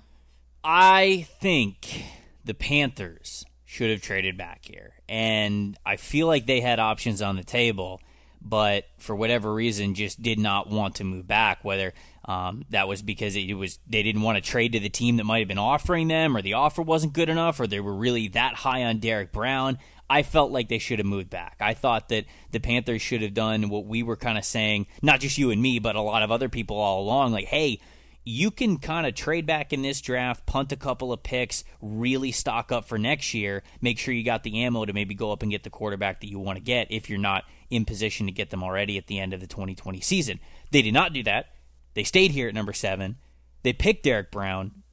I 0.64 1.26
think 1.42 2.04
the 2.46 2.54
Panthers 2.54 3.44
should 3.66 3.90
have 3.90 4.04
traded 4.04 4.38
back 4.38 4.66
here, 4.66 4.94
and 5.10 5.76
I 5.84 5.96
feel 5.96 6.28
like 6.28 6.46
they 6.46 6.62
had 6.62 6.78
options 6.78 7.20
on 7.20 7.36
the 7.36 7.44
table, 7.44 8.02
but 8.40 8.86
for 9.00 9.16
whatever 9.16 9.52
reason, 9.52 9.96
just 9.96 10.22
did 10.22 10.38
not 10.38 10.70
want 10.70 10.94
to 10.96 11.04
move 11.04 11.28
back. 11.28 11.66
Whether 11.66 11.96
um, 12.30 12.64
that 12.70 12.88
was 12.88 13.02
because 13.02 13.36
it 13.36 13.56
was 13.56 13.80
they 13.88 14.04
didn't 14.04 14.22
want 14.22 14.36
to 14.36 14.42
trade 14.42 14.74
to 14.74 14.80
the 14.80 14.88
team 14.88 15.18
that 15.18 15.24
might 15.24 15.40
have 15.40 15.48
been 15.48 15.58
offering 15.58 16.10
them, 16.10 16.38
or 16.38 16.44
the 16.44 16.54
offer 16.54 16.84
wasn't 16.84 17.14
good 17.14 17.28
enough, 17.28 17.60
or 17.60 17.66
they 17.66 17.80
were 17.80 17.96
really 17.96 18.28
that 18.30 18.54
high 18.54 18.84
on 18.84 19.00
Derrick 19.00 19.32
Brown. 19.32 19.80
I 20.08 20.22
felt 20.22 20.52
like 20.52 20.70
they 20.70 20.78
should 20.78 21.00
have 21.00 21.08
moved 21.08 21.32
back. 21.32 21.58
I 21.60 21.74
thought 21.74 22.10
that 22.10 22.26
the 22.52 22.60
Panthers 22.60 23.02
should 23.02 23.24
have 23.24 23.34
done 23.34 23.70
what 23.70 23.88
we 23.88 24.04
were 24.04 24.16
kind 24.16 24.38
of 24.38 24.46
saying, 24.46 24.86
not 25.02 25.22
just 25.22 25.40
you 25.40 25.50
and 25.50 25.60
me, 25.60 25.80
but 25.80 25.96
a 25.96 26.02
lot 26.02 26.22
of 26.22 26.32
other 26.32 26.50
people 26.50 26.78
all 26.78 27.02
along. 27.02 27.32
Like, 27.32 27.46
hey, 27.46 27.80
you 28.24 28.52
can 28.52 28.78
kind 28.78 29.08
of 29.08 29.16
trade 29.16 29.48
back 29.48 29.74
in 29.74 29.82
this 29.82 30.00
draft, 30.00 30.46
punt 30.46 30.72
a 30.72 30.76
couple 30.76 31.12
of 31.12 31.24
picks, 31.24 31.64
really 31.82 32.32
stock 32.32 32.72
up 32.72 32.86
for 32.86 33.00
next 33.00 33.34
year, 33.34 33.64
make 33.82 33.98
sure 33.98 34.14
you 34.14 34.24
got 34.24 34.44
the 34.44 34.64
ammo 34.64 34.86
to 34.86 34.94
maybe 34.94 35.16
go 35.16 35.32
up 35.32 35.42
and 35.42 35.52
get 35.52 35.64
the 35.64 35.72
quarterback 35.72 36.22
that 36.22 36.30
you 36.30 36.38
want 36.38 36.58
to 36.58 36.64
get 36.64 36.92
if 36.92 37.10
you're 37.10 37.18
not 37.18 37.44
in 37.72 37.86
position 37.86 38.28
to 38.28 38.32
get 38.32 38.52
them 38.52 38.64
already 38.64 39.00
at 39.00 39.08
the 39.08 39.18
end 39.18 39.34
of 39.34 39.40
the 39.40 39.48
2020 39.48 40.00
season. 40.02 40.40
They 40.70 40.84
did 40.84 40.94
not 40.94 41.12
do 41.12 41.24
that. 41.24 41.48
They 41.94 42.04
stayed 42.04 42.32
here 42.32 42.48
at 42.48 42.54
number 42.54 42.74
seven. 42.74 43.18
They 43.64 43.74
picked 43.74 44.04
Derrick 44.04 44.32
Brown. 44.32 44.84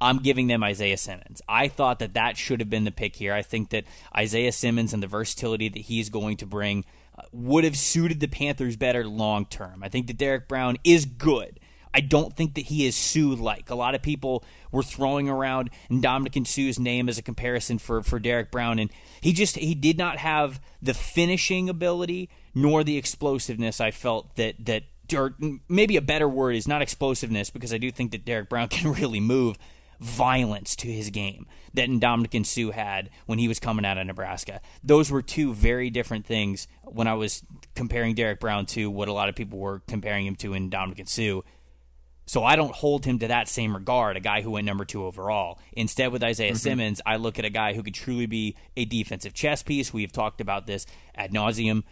I'm 0.00 0.18
giving 0.18 0.46
them 0.46 0.62
Isaiah 0.62 0.98
Simmons. 0.98 1.40
I 1.48 1.68
thought 1.68 1.98
that 2.00 2.14
that 2.14 2.36
should 2.36 2.60
have 2.60 2.68
been 2.70 2.84
the 2.84 2.90
pick 2.90 3.16
here. 3.16 3.32
I 3.32 3.42
think 3.42 3.70
that 3.70 3.84
Isaiah 4.14 4.52
Simmons 4.52 4.92
and 4.92 5.02
the 5.02 5.06
versatility 5.06 5.68
that 5.70 5.80
he's 5.80 6.10
going 6.10 6.36
to 6.38 6.46
bring 6.46 6.84
uh, 7.18 7.22
would 7.32 7.64
have 7.64 7.76
suited 7.76 8.20
the 8.20 8.28
Panthers 8.28 8.76
better 8.76 9.06
long 9.06 9.46
term. 9.46 9.82
I 9.82 9.88
think 9.88 10.06
that 10.06 10.18
Derrick 10.18 10.48
Brown 10.48 10.76
is 10.84 11.06
good. 11.06 11.60
I 11.96 12.00
don't 12.00 12.36
think 12.36 12.56
that 12.56 12.66
he 12.66 12.86
is 12.86 12.94
Suh 12.94 13.34
like. 13.38 13.70
A 13.70 13.74
lot 13.74 13.94
of 13.94 14.02
people 14.02 14.44
were 14.70 14.82
throwing 14.82 15.30
around 15.30 15.70
Ndamukong 15.90 16.46
Suh's 16.46 16.78
name 16.78 17.08
as 17.08 17.16
a 17.16 17.22
comparison 17.22 17.78
for, 17.78 18.02
for 18.02 18.18
Derrick 18.18 18.50
Brown, 18.50 18.78
and 18.78 18.90
he 19.22 19.32
just 19.32 19.56
he 19.56 19.74
did 19.74 19.96
not 19.96 20.18
have 20.18 20.60
the 20.82 20.92
finishing 20.92 21.70
ability 21.70 22.28
nor 22.54 22.84
the 22.84 22.98
explosiveness 22.98 23.80
I 23.80 23.92
felt 23.92 24.36
that 24.36 24.66
that 24.66 24.82
or 25.14 25.34
maybe 25.68 25.96
a 25.96 26.02
better 26.02 26.28
word 26.28 26.56
is 26.56 26.68
not 26.68 26.82
explosiveness 26.82 27.50
because 27.50 27.72
I 27.72 27.78
do 27.78 27.90
think 27.90 28.12
that 28.12 28.24
Derrick 28.24 28.48
Brown 28.48 28.68
can 28.70 28.92
really 28.92 29.20
move 29.20 29.56
violence 30.00 30.76
to 30.76 30.88
his 30.88 31.10
game 31.10 31.46
that 31.74 31.88
Ndamukong 31.88 32.44
Suh 32.44 32.72
had 32.72 33.10
when 33.26 33.38
he 33.38 33.48
was 33.48 33.58
coming 33.58 33.84
out 33.84 33.98
of 33.98 34.06
Nebraska. 34.06 34.60
Those 34.82 35.10
were 35.10 35.22
two 35.22 35.54
very 35.54 35.90
different 35.90 36.26
things 36.26 36.68
when 36.84 37.06
I 37.06 37.14
was 37.14 37.42
comparing 37.74 38.14
Derrick 38.14 38.40
Brown 38.40 38.66
to 38.66 38.90
what 38.90 39.08
a 39.08 39.12
lot 39.12 39.28
of 39.28 39.34
people 39.34 39.58
were 39.58 39.80
comparing 39.86 40.26
him 40.26 40.36
to 40.36 40.54
in 40.54 40.70
Ndamukong 40.70 41.08
Suh. 41.08 41.42
So 42.28 42.42
I 42.42 42.56
don't 42.56 42.74
hold 42.74 43.04
him 43.04 43.20
to 43.20 43.28
that 43.28 43.46
same 43.46 43.72
regard, 43.72 44.16
a 44.16 44.20
guy 44.20 44.42
who 44.42 44.50
went 44.50 44.66
number 44.66 44.84
two 44.84 45.04
overall. 45.04 45.60
Instead, 45.72 46.10
with 46.10 46.24
Isaiah 46.24 46.50
mm-hmm. 46.50 46.56
Simmons, 46.56 47.00
I 47.06 47.16
look 47.16 47.38
at 47.38 47.44
a 47.44 47.50
guy 47.50 47.74
who 47.74 47.84
could 47.84 47.94
truly 47.94 48.26
be 48.26 48.56
a 48.76 48.84
defensive 48.84 49.32
chess 49.32 49.62
piece. 49.62 49.92
We 49.92 50.02
have 50.02 50.10
talked 50.10 50.40
about 50.40 50.66
this 50.66 50.86
ad 51.14 51.32
nauseum 51.32 51.84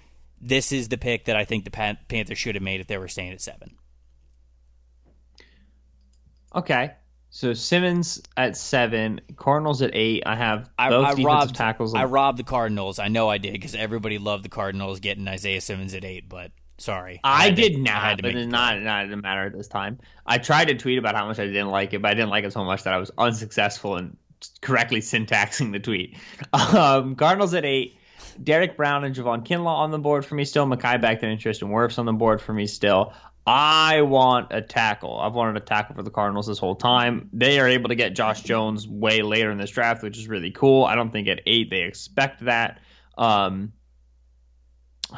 this 0.45 0.73
is 0.73 0.89
the 0.89 0.99
pick 0.99 1.25
that 1.25 1.37
I 1.37 1.45
think 1.45 1.65
the 1.65 1.71
Pan- 1.71 1.99
Panthers 2.09 2.39
should 2.39 2.55
have 2.55 2.63
made 2.63 2.81
if 2.81 2.87
they 2.87 2.99
were 2.99 3.09
staying 3.09 3.33
at 3.33 3.41
seven. 3.41 3.77
Okay. 6.55 6.93
So 7.31 7.53
Simmons 7.53 8.23
at 8.37 8.57
seven, 8.57 9.21
Cardinals 9.35 9.83
at 9.83 9.91
eight. 9.93 10.23
I 10.25 10.37
have 10.37 10.65
both 10.65 10.71
I, 10.79 10.87
I 10.87 10.91
defensive 10.91 11.25
robbed, 11.25 11.55
tackles. 11.57 11.95
I 11.95 12.05
robbed 12.05 12.39
the 12.39 12.45
Cardinals. 12.45 13.01
I 13.01 13.09
know 13.09 13.29
I 13.29 13.39
did 13.39 13.55
because 13.55 13.75
everybody 13.75 14.19
loved 14.19 14.45
the 14.45 14.49
Cardinals 14.49 15.01
getting 15.01 15.27
Isaiah 15.27 15.61
Simmons 15.61 15.95
at 15.95 16.05
eight. 16.05 16.29
But 16.29 16.53
sorry, 16.79 17.19
I, 17.25 17.47
I 17.47 17.51
did 17.51 17.73
to, 17.73 17.81
not. 17.81 18.23
But 18.23 18.37
it's 18.37 18.47
not 18.47 18.81
not 18.81 19.11
a 19.13 19.17
matter 19.17 19.47
at 19.47 19.53
this 19.53 19.67
time. 19.67 19.99
I 20.25 20.39
tried 20.39 20.67
to 20.67 20.77
tweet 20.77 20.99
about 20.99 21.17
how 21.17 21.27
much 21.27 21.41
I 21.41 21.47
didn't 21.47 21.71
like 21.71 21.93
it, 21.93 22.03
but 22.03 22.13
I 22.13 22.15
didn't 22.15 22.31
like 22.31 22.45
it 22.45 22.53
so 22.53 22.63
much 22.63 22.85
that 22.85 22.95
I 22.95 22.99
was 22.99 23.11
unsuccessful 23.19 23.97
in 23.97 24.17
correctly 24.61 25.01
syntaxing 25.01 25.73
the 25.73 25.81
tweet. 25.81 26.17
Um, 26.53 27.17
Cardinals 27.17 27.53
at 27.55 27.65
eight, 27.65 27.97
Derrick 28.43 28.77
Brown 28.77 29.05
and 29.05 29.15
Javon 29.15 29.47
Kinlaw 29.47 29.79
on 29.79 29.91
the 29.91 29.99
board 29.99 30.25
for 30.25 30.35
me 30.35 30.45
still. 30.45 30.67
Mekhi 30.67 31.01
Becton 31.01 31.25
and 31.25 31.41
Tristan 31.41 31.69
Wirfs 31.69 31.99
on 31.99 32.07
the 32.07 32.13
board 32.13 32.41
for 32.41 32.53
me 32.53 32.67
still. 32.67 33.13
I 33.47 34.03
want 34.03 34.49
a 34.53 34.63
tackle. 34.63 35.19
I've 35.21 35.35
wanted 35.35 35.57
a 35.57 35.65
tackle 35.65 35.97
for 35.97 36.03
the 36.03 36.11
Cardinals 36.11 36.47
this 36.47 36.59
whole 36.59 36.77
time. 36.77 37.29
They 37.33 37.61
are 37.61 37.69
able 37.69 37.91
to 37.91 37.95
get 37.95 38.15
Josh 38.15 38.43
Jones 38.43 38.89
way 38.89 39.21
later 39.21 39.51
in 39.51 39.59
this 39.59 39.71
draft, 39.71 40.03
which 40.03 40.19
is 40.19 40.29
really 40.29 40.51
cool. 40.51 40.85
I 40.85 40.95
don't 40.95 41.11
think 41.11 41.29
at 41.29 41.41
eight 41.47 41.69
they 41.69 41.83
expect 41.83 42.45
that. 42.47 42.81
Um, 43.19 43.73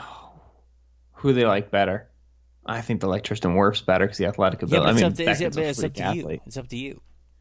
who 1.13 1.33
they 1.33 1.45
like 1.45 1.71
better? 1.71 2.09
I 2.65 2.81
think 2.81 3.01
they 3.01 3.07
like 3.07 3.23
Tristan 3.23 3.53
Wirfs 3.53 3.85
better 3.87 4.07
because 4.07 4.19
the 4.19 4.27
athletic 4.27 4.63
ability. 4.63 4.87
Yeah, 4.87 4.91
it's 4.91 5.01
I 5.01 5.03
mean, 5.03 5.13
up 5.13 5.17
to, 5.17 5.31
it's, 5.31 5.57
it's 5.57 5.85
up 5.85 5.95
to 5.95 6.17
you. 6.17 6.41
It's 6.47 6.57
up 6.57 6.69
to 6.69 6.77
you. 6.77 7.01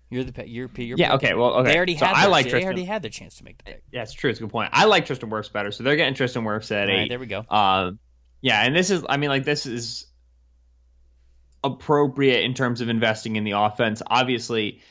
You're 0.09 0.23
the 0.23 0.47
you're, 0.47 0.69
you're 0.77 0.97
yeah 0.97 1.15
okay 1.15 1.33
well 1.33 1.55
okay 1.55 1.71
they 1.71 1.77
already 1.77 1.97
so 1.97 2.05
had 2.05 2.15
I 2.15 2.21
their, 2.21 2.29
like 2.29 2.45
they 2.45 2.51
Tristan. 2.51 2.67
already 2.67 2.83
had 2.85 3.01
their 3.01 3.09
chance 3.09 3.37
to 3.37 3.43
make 3.43 3.57
the 3.57 3.63
pick. 3.63 3.83
Yeah, 3.91 4.03
it's 4.03 4.13
true. 4.13 4.29
It's 4.29 4.39
a 4.39 4.43
good 4.43 4.51
point. 4.51 4.69
I 4.71 4.85
like 4.85 5.05
Tristan 5.05 5.29
Wirfs 5.29 5.51
better, 5.51 5.71
so 5.71 5.83
they're 5.83 5.95
getting 5.95 6.13
Tristan 6.13 6.43
Wirfs 6.43 6.71
at 6.71 6.89
All 6.89 6.95
eight. 6.95 6.99
Right, 6.99 7.09
there 7.09 7.19
we 7.19 7.25
go. 7.25 7.43
Um, 7.49 7.99
yeah, 8.41 8.61
and 8.61 8.75
this 8.75 8.91
is 8.91 9.03
I 9.09 9.17
mean 9.17 9.29
like 9.29 9.45
this 9.45 9.65
is 9.65 10.05
appropriate 11.63 12.43
in 12.43 12.53
terms 12.53 12.81
of 12.81 12.89
investing 12.89 13.35
in 13.35 13.43
the 13.43 13.51
offense. 13.51 14.03
Obviously, 14.05 14.81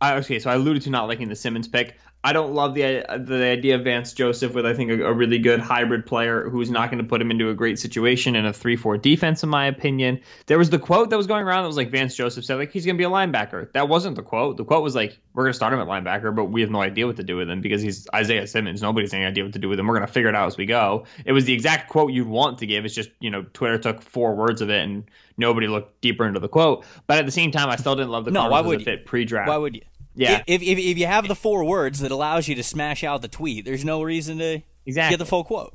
I, 0.00 0.16
okay, 0.16 0.38
so 0.38 0.50
I 0.50 0.54
alluded 0.54 0.82
to 0.82 0.90
not 0.90 1.08
liking 1.08 1.28
the 1.28 1.36
Simmons 1.36 1.68
pick. 1.68 1.96
I 2.28 2.34
don't 2.34 2.52
love 2.52 2.74
the 2.74 3.06
the 3.24 3.42
idea 3.42 3.76
of 3.76 3.84
Vance 3.84 4.12
Joseph 4.12 4.52
with 4.52 4.66
I 4.66 4.74
think 4.74 4.90
a, 4.90 5.06
a 5.06 5.12
really 5.14 5.38
good 5.38 5.60
hybrid 5.60 6.04
player 6.04 6.50
who's 6.50 6.70
not 6.70 6.90
going 6.90 7.02
to 7.02 7.08
put 7.08 7.22
him 7.22 7.30
into 7.30 7.48
a 7.48 7.54
great 7.54 7.78
situation 7.78 8.36
in 8.36 8.44
a 8.44 8.52
three 8.52 8.76
four 8.76 8.98
defense 8.98 9.42
in 9.42 9.48
my 9.48 9.64
opinion. 9.64 10.20
There 10.44 10.58
was 10.58 10.68
the 10.68 10.78
quote 10.78 11.08
that 11.08 11.16
was 11.16 11.26
going 11.26 11.46
around 11.46 11.62
that 11.62 11.68
was 11.68 11.78
like 11.78 11.90
Vance 11.90 12.14
Joseph 12.14 12.44
said 12.44 12.56
like 12.56 12.70
he's 12.70 12.84
going 12.84 12.96
to 12.96 12.98
be 12.98 13.06
a 13.06 13.08
linebacker. 13.08 13.72
That 13.72 13.88
wasn't 13.88 14.16
the 14.16 14.22
quote. 14.22 14.58
The 14.58 14.64
quote 14.66 14.82
was 14.82 14.94
like 14.94 15.18
we're 15.32 15.44
going 15.44 15.54
to 15.54 15.56
start 15.56 15.72
him 15.72 15.80
at 15.80 15.86
linebacker, 15.86 16.36
but 16.36 16.46
we 16.46 16.60
have 16.60 16.70
no 16.70 16.82
idea 16.82 17.06
what 17.06 17.16
to 17.16 17.22
do 17.22 17.38
with 17.38 17.48
him 17.48 17.62
because 17.62 17.80
he's 17.80 18.06
Isaiah 18.14 18.46
Simmons. 18.46 18.82
Nobody's 18.82 19.14
any 19.14 19.24
idea 19.24 19.44
what 19.44 19.54
to 19.54 19.58
do 19.58 19.70
with 19.70 19.78
him. 19.78 19.86
We're 19.86 19.94
going 19.94 20.06
to 20.06 20.12
figure 20.12 20.28
it 20.28 20.34
out 20.34 20.48
as 20.48 20.58
we 20.58 20.66
go. 20.66 21.06
It 21.24 21.32
was 21.32 21.46
the 21.46 21.54
exact 21.54 21.88
quote 21.88 22.12
you'd 22.12 22.28
want 22.28 22.58
to 22.58 22.66
give. 22.66 22.84
It's 22.84 22.94
just 22.94 23.08
you 23.20 23.30
know 23.30 23.46
Twitter 23.54 23.78
took 23.78 24.02
four 24.02 24.34
words 24.34 24.60
of 24.60 24.68
it 24.68 24.82
and 24.82 25.10
nobody 25.38 25.66
looked 25.66 26.02
deeper 26.02 26.26
into 26.26 26.40
the 26.40 26.48
quote. 26.48 26.84
But 27.06 27.16
at 27.16 27.24
the 27.24 27.32
same 27.32 27.52
time, 27.52 27.70
I 27.70 27.76
still 27.76 27.96
didn't 27.96 28.10
love 28.10 28.26
the 28.26 28.32
no. 28.32 28.50
Why 28.50 28.60
would 28.60 28.84
fit 28.84 29.06
pre-draft. 29.06 29.48
Why 29.48 29.56
would 29.56 29.76
you? 29.76 29.82
Yeah. 30.18 30.42
If, 30.48 30.62
if, 30.62 30.78
if 30.78 30.98
you 30.98 31.06
have 31.06 31.28
the 31.28 31.36
four 31.36 31.64
words 31.64 32.00
that 32.00 32.10
allows 32.10 32.48
you 32.48 32.56
to 32.56 32.62
smash 32.64 33.04
out 33.04 33.22
the 33.22 33.28
tweet, 33.28 33.64
there's 33.64 33.84
no 33.84 34.02
reason 34.02 34.38
to 34.38 34.60
exactly. 34.84 35.12
get 35.12 35.18
the 35.18 35.26
full 35.26 35.44
quote. 35.44 35.74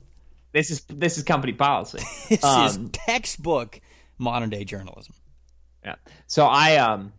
This 0.51 0.69
is 0.69 0.81
this 0.81 1.17
is 1.17 1.23
company 1.23 1.53
policy. 1.53 1.99
this 2.29 2.43
um, 2.43 2.65
is 2.67 2.79
textbook 2.91 3.79
modern 4.17 4.49
day 4.49 4.65
journalism. 4.65 5.15
Yeah. 5.83 5.95
So 6.27 6.45
I 6.45 6.75
um 6.75 7.13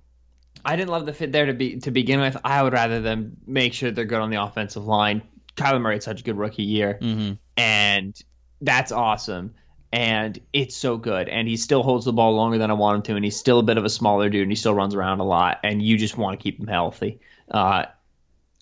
I 0.65 0.77
didn't 0.77 0.91
love 0.91 1.07
the 1.07 1.15
fit 1.15 1.33
there 1.33 1.47
to 1.47 1.55
be 1.55 1.81
to 1.81 1.91
begin 1.91 2.21
with. 2.21 2.37
I 2.45 2.63
would 2.63 2.75
rather 2.75 3.01
them 3.01 3.39
make 3.47 3.73
sure 3.73 3.91
they're 3.91 4.05
good 4.05 4.21
on 4.21 4.31
the 4.31 4.43
offensive 4.43 4.85
line. 4.85 5.23
Kyler 5.57 5.81
Murray 5.81 5.95
had 5.97 6.03
such 6.03 6.21
a 6.21 6.25
good 6.25 6.37
rookie 6.37 6.63
year, 6.63 6.99
mm-hmm. 7.01 7.35
and 7.57 8.15
that's 8.61 8.93
awesome 8.93 9.55
and 9.95 10.41
it's 10.53 10.75
so 10.75 10.97
good. 10.97 11.29
And 11.29 11.47
he 11.47 11.57
still 11.57 11.85
holds 11.85 12.05
the 12.05 12.13
ball 12.13 12.35
longer 12.35 12.59
than 12.59 12.69
I 12.69 12.75
want 12.75 12.97
him 12.97 13.03
to, 13.03 13.15
and 13.15 13.25
he's 13.25 13.37
still 13.37 13.61
a 13.61 13.63
bit 13.63 13.79
of 13.79 13.85
a 13.85 13.89
smaller 13.89 14.29
dude, 14.29 14.43
and 14.43 14.51
he 14.51 14.57
still 14.57 14.75
runs 14.75 14.97
around 14.97 15.21
a 15.21 15.25
lot. 15.25 15.61
And 15.63 15.81
you 15.81 15.97
just 15.97 16.19
want 16.19 16.37
to 16.37 16.43
keep 16.43 16.59
him 16.59 16.67
healthy. 16.67 17.21
Uh, 17.49 17.85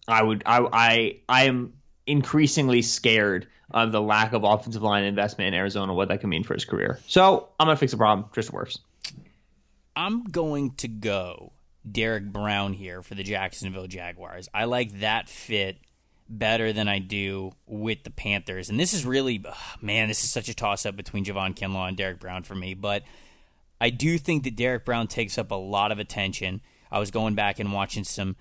I 0.07 0.23
would, 0.23 0.42
I, 0.45 0.68
I, 0.71 1.16
I 1.31 1.45
am 1.45 1.73
increasingly 2.07 2.83
scared 2.83 3.47
of 3.71 3.92
the 3.92 4.01
lack 4.03 4.35
of 4.35 4.45
offensive 4.45 4.83
line 4.83 5.05
investment 5.05 5.49
in 5.49 5.55
Arizona, 5.55 5.95
what 5.95 6.09
that 6.09 6.21
can 6.21 6.29
mean 6.29 6.45
for 6.45 6.53
his 6.53 6.66
career. 6.66 6.99
So 7.07 7.49
I'm 7.59 7.66
gonna 7.66 7.79
fix 7.79 7.92
the 7.92 7.99
problem. 7.99 8.29
Tristan 8.33 8.59
Wirfs. 8.59 8.79
I'm 9.97 10.25
going 10.25 10.73
to 10.77 10.88
go 10.88 11.53
Derrick 11.90 12.25
Brown 12.25 12.75
here 12.75 13.01
for 13.01 13.14
the 13.14 13.23
Jacksonville 13.23 13.87
Jaguars. 13.87 14.51
I 14.53 14.66
like 14.66 15.01
that 15.01 15.31
fit 15.31 15.79
better 16.38 16.73
than 16.73 16.88
I 16.88 16.99
do 16.99 17.53
with 17.66 18.05
the 18.05 18.11
Panthers. 18.11 18.71
And 18.71 18.81
this 18.81 18.95
is 18.95 19.05
really, 19.05 19.45
man, 19.81 20.09
this 20.09 20.25
is 20.25 20.31
such 20.31 20.49
a 20.49 20.55
toss 20.55 20.87
up 20.87 20.97
between 20.97 21.25
Javon 21.25 21.55
Kinlaw 21.55 21.88
and 21.88 21.97
Derrick 21.97 22.18
Brown 22.18 22.42
for 22.42 22.55
me. 22.55 22.75
But 22.75 23.03
I 23.81 23.90
do 23.90 24.18
think 24.18 24.45
that 24.45 24.57
Derrick 24.57 24.85
Brown 24.85 25.09
takes 25.09 25.38
up 25.38 25.51
a 25.51 25.57
lot 25.57 25.92
of 25.92 25.99
attention. 25.99 26.61
I 26.90 26.99
was 26.99 27.11
going 27.11 27.35
back 27.35 27.59
and 27.59 27.73
watching 27.73 28.05
some 28.05 28.37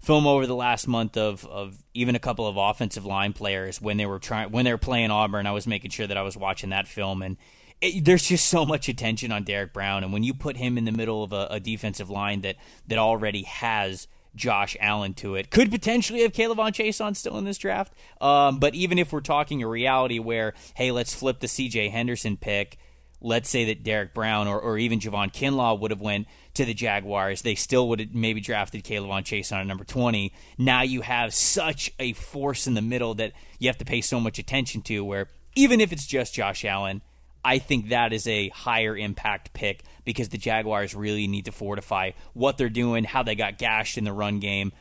film 0.00 0.26
over 0.26 0.46
the 0.46 0.54
last 0.54 0.86
month 0.86 1.16
of, 1.16 1.44
of 1.46 1.82
even 1.94 2.14
a 2.14 2.20
couple 2.20 2.46
of 2.46 2.56
offensive 2.56 3.04
line 3.04 3.32
players 3.32 3.80
when 3.80 3.96
they 3.96 4.06
were 4.06 4.18
trying 4.18 4.50
when 4.50 4.64
they 4.64 4.72
were 4.72 4.78
playing 4.78 5.10
Auburn. 5.10 5.46
I 5.46 5.52
was 5.52 5.66
making 5.66 5.90
sure 5.90 6.06
that 6.06 6.16
I 6.16 6.22
was 6.22 6.36
watching 6.36 6.70
that 6.70 6.86
film, 6.86 7.22
and 7.22 7.36
it, 7.80 8.04
there's 8.04 8.28
just 8.28 8.48
so 8.48 8.64
much 8.64 8.88
attention 8.88 9.32
on 9.32 9.44
Derrick 9.44 9.72
Brown. 9.72 10.04
And 10.04 10.12
when 10.12 10.22
you 10.22 10.34
put 10.34 10.56
him 10.56 10.78
in 10.78 10.84
the 10.84 10.92
middle 10.92 11.22
of 11.22 11.32
a, 11.32 11.48
a 11.50 11.60
defensive 11.60 12.10
line 12.10 12.42
that 12.42 12.56
that 12.86 12.98
already 12.98 13.42
has 13.42 14.08
Josh 14.34 14.76
Allen 14.80 15.14
to 15.14 15.34
it. 15.34 15.50
Could 15.50 15.70
potentially 15.70 16.22
have 16.22 16.32
K'Lavon 16.32 17.04
on 17.04 17.14
still 17.14 17.38
in 17.38 17.44
this 17.44 17.58
draft. 17.58 17.92
Um, 18.20 18.58
but 18.58 18.74
even 18.74 18.98
if 18.98 19.12
we're 19.12 19.20
talking 19.20 19.62
a 19.62 19.68
reality 19.68 20.18
where, 20.18 20.54
hey, 20.74 20.90
let's 20.90 21.14
flip 21.14 21.40
the 21.40 21.46
CJ 21.46 21.90
Henderson 21.90 22.36
pick, 22.36 22.78
let's 23.20 23.48
say 23.48 23.66
that 23.66 23.82
Derrick 23.82 24.14
Brown 24.14 24.46
or, 24.46 24.60
or 24.60 24.78
even 24.78 25.00
Javon 25.00 25.32
Kinlaw 25.32 25.78
would 25.80 25.90
have 25.90 26.00
went 26.00 26.26
to 26.54 26.64
the 26.64 26.74
Jaguars, 26.74 27.42
they 27.42 27.54
still 27.54 27.88
would 27.88 28.00
have 28.00 28.14
maybe 28.14 28.40
drafted 28.40 28.84
K'Lavon 28.84 29.52
on 29.52 29.60
at 29.60 29.66
number 29.66 29.84
20. 29.84 30.32
Now 30.56 30.82
you 30.82 31.02
have 31.02 31.34
such 31.34 31.92
a 31.98 32.12
force 32.12 32.66
in 32.66 32.74
the 32.74 32.82
middle 32.82 33.14
that 33.14 33.32
you 33.58 33.68
have 33.68 33.78
to 33.78 33.84
pay 33.84 34.00
so 34.00 34.20
much 34.20 34.38
attention 34.38 34.82
to 34.82 35.04
where 35.04 35.28
even 35.54 35.80
if 35.80 35.92
it's 35.92 36.06
just 36.06 36.34
Josh 36.34 36.64
Allen, 36.64 37.02
I 37.44 37.58
think 37.58 37.90
that 37.90 38.12
is 38.12 38.26
a 38.26 38.48
higher 38.48 38.96
impact 38.96 39.52
pick 39.52 39.84
because 40.04 40.28
the 40.28 40.38
Jaguars 40.38 40.94
really 40.94 41.26
need 41.26 41.46
to 41.46 41.52
fortify 41.52 42.12
what 42.32 42.58
they're 42.58 42.68
doing, 42.68 43.04
how 43.04 43.22
they 43.22 43.34
got 43.34 43.58
gashed 43.58 43.98
in 43.98 44.04
the 44.04 44.12
run 44.12 44.40
game. 44.40 44.72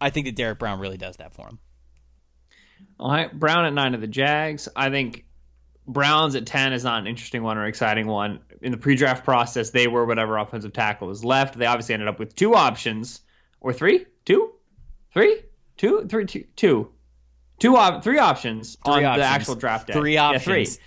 I 0.00 0.10
think 0.10 0.26
that 0.26 0.36
Derrick 0.36 0.58
Brown 0.58 0.80
really 0.80 0.96
does 0.96 1.16
that 1.16 1.34
for 1.34 1.48
him. 1.48 1.58
All 2.98 3.10
right, 3.10 3.32
Brown 3.32 3.66
at 3.66 3.72
nine 3.72 3.94
of 3.94 4.00
the 4.00 4.06
Jags. 4.06 4.68
I 4.74 4.90
think 4.90 5.24
Browns 5.86 6.34
at 6.34 6.46
10 6.46 6.72
is 6.72 6.84
not 6.84 7.00
an 7.00 7.06
interesting 7.06 7.42
one 7.42 7.58
or 7.58 7.66
exciting 7.66 8.06
one. 8.06 8.40
In 8.62 8.72
the 8.72 8.78
pre 8.78 8.96
draft 8.96 9.24
process, 9.24 9.70
they 9.70 9.86
were 9.86 10.04
whatever 10.04 10.38
offensive 10.38 10.72
tackle 10.72 11.08
was 11.08 11.24
left. 11.24 11.58
They 11.58 11.66
obviously 11.66 11.94
ended 11.94 12.08
up 12.08 12.18
with 12.18 12.34
two 12.34 12.54
options 12.54 13.20
or 13.60 13.72
three, 13.72 14.06
two, 14.24 14.52
three, 15.12 15.42
two, 15.76 16.06
three, 16.08 16.24
two, 16.24 16.44
two, 16.56 16.90
two, 17.58 17.76
op- 17.76 18.02
three 18.02 18.18
options 18.18 18.76
three 18.84 18.94
on 18.94 19.04
options. 19.04 19.22
the 19.22 19.26
actual 19.26 19.54
draft 19.54 19.86
day. 19.88 19.92
Three 19.92 20.16
options. 20.16 20.46
Yeah, 20.46 20.64
three. 20.64 20.82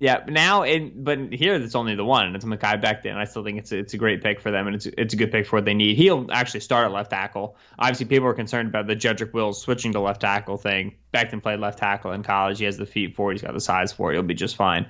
Yeah, 0.00 0.24
now 0.26 0.62
in 0.62 1.04
but 1.04 1.30
here 1.30 1.54
it's 1.56 1.74
only 1.74 1.94
the 1.94 2.06
one, 2.06 2.26
and 2.26 2.34
it's 2.34 2.44
Mekhi 2.46 2.82
Becton. 2.82 3.16
I 3.16 3.24
still 3.24 3.44
think 3.44 3.58
it's 3.58 3.70
a, 3.70 3.78
it's 3.78 3.92
a 3.92 3.98
great 3.98 4.22
pick 4.22 4.40
for 4.40 4.50
them, 4.50 4.66
and 4.66 4.74
it's 4.74 4.86
it's 4.86 5.12
a 5.12 5.16
good 5.16 5.30
pick 5.30 5.46
for 5.46 5.56
what 5.56 5.66
they 5.66 5.74
need. 5.74 5.98
He'll 5.98 6.26
actually 6.32 6.60
start 6.60 6.86
at 6.86 6.92
left 6.92 7.10
tackle. 7.10 7.58
Obviously, 7.78 8.06
people 8.06 8.26
are 8.26 8.32
concerned 8.32 8.70
about 8.70 8.86
the 8.86 8.96
Jedrick 8.96 9.34
Wills 9.34 9.60
switching 9.60 9.92
to 9.92 10.00
left 10.00 10.22
tackle 10.22 10.56
thing. 10.56 10.94
Becton 11.12 11.42
played 11.42 11.60
left 11.60 11.78
tackle 11.78 12.12
in 12.12 12.22
college. 12.22 12.58
He 12.58 12.64
has 12.64 12.78
the 12.78 12.86
feet 12.86 13.14
for 13.14 13.30
it. 13.30 13.34
He's 13.34 13.42
got 13.42 13.52
the 13.52 13.60
size 13.60 13.92
for 13.92 14.10
it. 14.10 14.14
He'll 14.14 14.22
be 14.22 14.32
just 14.32 14.56
fine. 14.56 14.88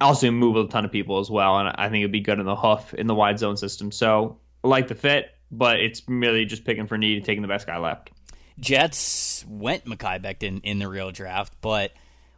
Also, 0.00 0.30
move 0.30 0.54
a 0.54 0.68
ton 0.68 0.84
of 0.84 0.92
people 0.92 1.18
as 1.18 1.28
well, 1.28 1.58
and 1.58 1.68
I 1.76 1.88
think 1.88 2.02
it'd 2.02 2.12
be 2.12 2.20
good 2.20 2.38
in 2.38 2.46
the 2.46 2.56
hoof 2.56 2.94
in 2.94 3.08
the 3.08 3.16
wide 3.16 3.40
zone 3.40 3.56
system. 3.56 3.90
So, 3.90 4.38
I 4.62 4.68
like 4.68 4.86
the 4.86 4.94
fit, 4.94 5.26
but 5.50 5.80
it's 5.80 6.08
merely 6.08 6.44
just 6.44 6.64
picking 6.64 6.86
for 6.86 6.96
need 6.96 7.16
and 7.16 7.26
taking 7.26 7.42
the 7.42 7.48
best 7.48 7.66
guy 7.66 7.78
left. 7.78 8.12
Jets 8.60 9.44
went 9.48 9.86
Mekhi 9.86 10.22
Becton 10.22 10.60
in 10.62 10.78
the 10.78 10.86
real 10.86 11.10
draft, 11.10 11.52
but 11.60 11.92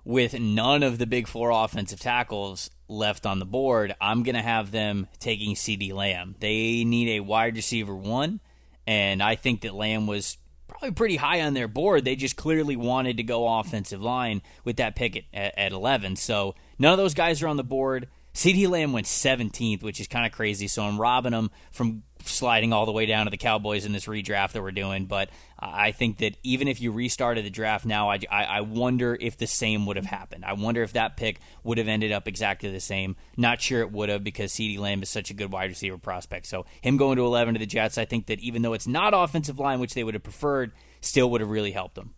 with 0.05 0.39
none 0.39 0.83
of 0.83 0.99
the 0.99 1.07
big 1.07 1.27
four 1.27 1.51
offensive 1.51 2.01
tackles 2.01 2.71
left 2.89 3.27
on 3.27 3.39
the 3.39 3.47
board, 3.47 3.95
I'm 4.01 4.23
going 4.23 4.35
to 4.35 4.43
have 4.43 4.71
them 4.71 5.09
taking 5.19 5.55
CeeDee 5.55 5.93
Lamb. 5.93 6.37
They 6.41 6.85
need 6.85 7.17
a 7.17 7.21
wide 7.21 7.57
receiver 7.57 7.95
one, 7.95 8.41
and 8.87 9.23
I 9.23 9.35
think 9.35 9.63
that 9.63 9.75
Lamb 9.75 10.07
was 10.07 10.37
probably 10.69 10.93
pretty 10.93 11.17
high 11.17 11.41
on 11.41 11.55
their 11.55 11.69
board. 11.69 12.05
They 12.05 12.17
just 12.17 12.37
clearly 12.37 12.77
wanted 12.77 13.17
to 13.17 13.23
go 13.23 13.59
offensive 13.59 14.03
line 14.03 14.43
with 14.65 14.77
that 14.77 14.97
pick 14.97 15.27
at, 15.33 15.59
at 15.59 15.73
11. 15.73 16.17
So 16.17 16.55
none 16.79 16.93
of 16.93 16.99
those 16.99 17.15
guys 17.15 17.43
are 17.43 17.49
on 17.49 17.57
the 17.57 17.65
board. 17.65 18.09
CeeDee 18.35 18.69
Lamb 18.69 18.93
went 18.93 19.07
17th, 19.07 19.83
which 19.83 20.01
is 20.01 20.09
kind 20.09 20.27
of 20.27 20.33
crazy. 20.33 20.67
So 20.67 20.83
I'm 20.83 21.01
robbing 21.01 21.33
them 21.33 21.51
from 21.71 22.03
sliding 22.29 22.73
all 22.73 22.87
the 22.87 22.93
way 22.93 23.07
down 23.07 23.27
to 23.27 23.31
the 23.31 23.37
Cowboys 23.37 23.85
in 23.85 23.93
this 23.93 24.07
redraft 24.07 24.53
that 24.53 24.63
we're 24.63 24.71
doing. 24.71 25.07
But 25.07 25.31
I 25.59 25.93
think 25.93 26.19
that 26.19 26.37
even 26.43 26.69
if 26.69 26.81
you 26.81 26.93
restarted 26.93 27.45
the 27.45 27.51
draft 27.51 27.87
now, 27.87 28.11
I, 28.11 28.19
I, 28.31 28.45
I, 28.45 28.61
wonder 28.61 29.17
if 29.21 29.37
the 29.39 29.47
same 29.47 29.87
would 29.87 29.97
have 29.97 30.07
happened. 30.07 30.45
I 30.45 30.53
wonder 30.53 30.83
if 30.83 30.93
that 30.93 31.17
pick 31.17 31.41
would 31.63 31.79
have 31.79 31.89
ended 31.89 32.13
up 32.13 32.29
exactly 32.29 32.71
the 32.71 32.81
same. 32.81 33.17
Not 33.37 33.61
sure 33.61 33.81
it 33.81 33.93
would 33.93 34.09
have 34.09 34.25
because 34.25 34.53
CeeDee 34.53 34.79
Lamb 34.79 35.03
is 35.03 35.09
such 35.09 35.31
a 35.31 35.35
good 35.35 35.53
wide 35.53 35.71
receiver 35.71 35.99
prospect. 35.99 36.47
So 36.47 36.67
him 36.83 36.97
going 36.97 37.17
to 37.17 37.25
11 37.25 37.55
to 37.55 37.61
the 37.61 37.67
Jets, 37.67 37.99
I 37.99 38.05
think 38.05 38.27
that 38.27 38.41
even 38.41 38.63
though 38.63 38.75
it's 38.75 38.87
not 38.87 39.15
offensive 39.15 39.59
line, 39.59 39.81
which 39.81 39.95
they 39.95 40.05
would 40.05 40.15
have 40.15 40.23
preferred, 40.23 40.73
still 41.01 41.31
would 41.31 41.41
have 41.41 41.51
really 41.51 41.73
helped 41.73 41.95
them. 41.95 42.15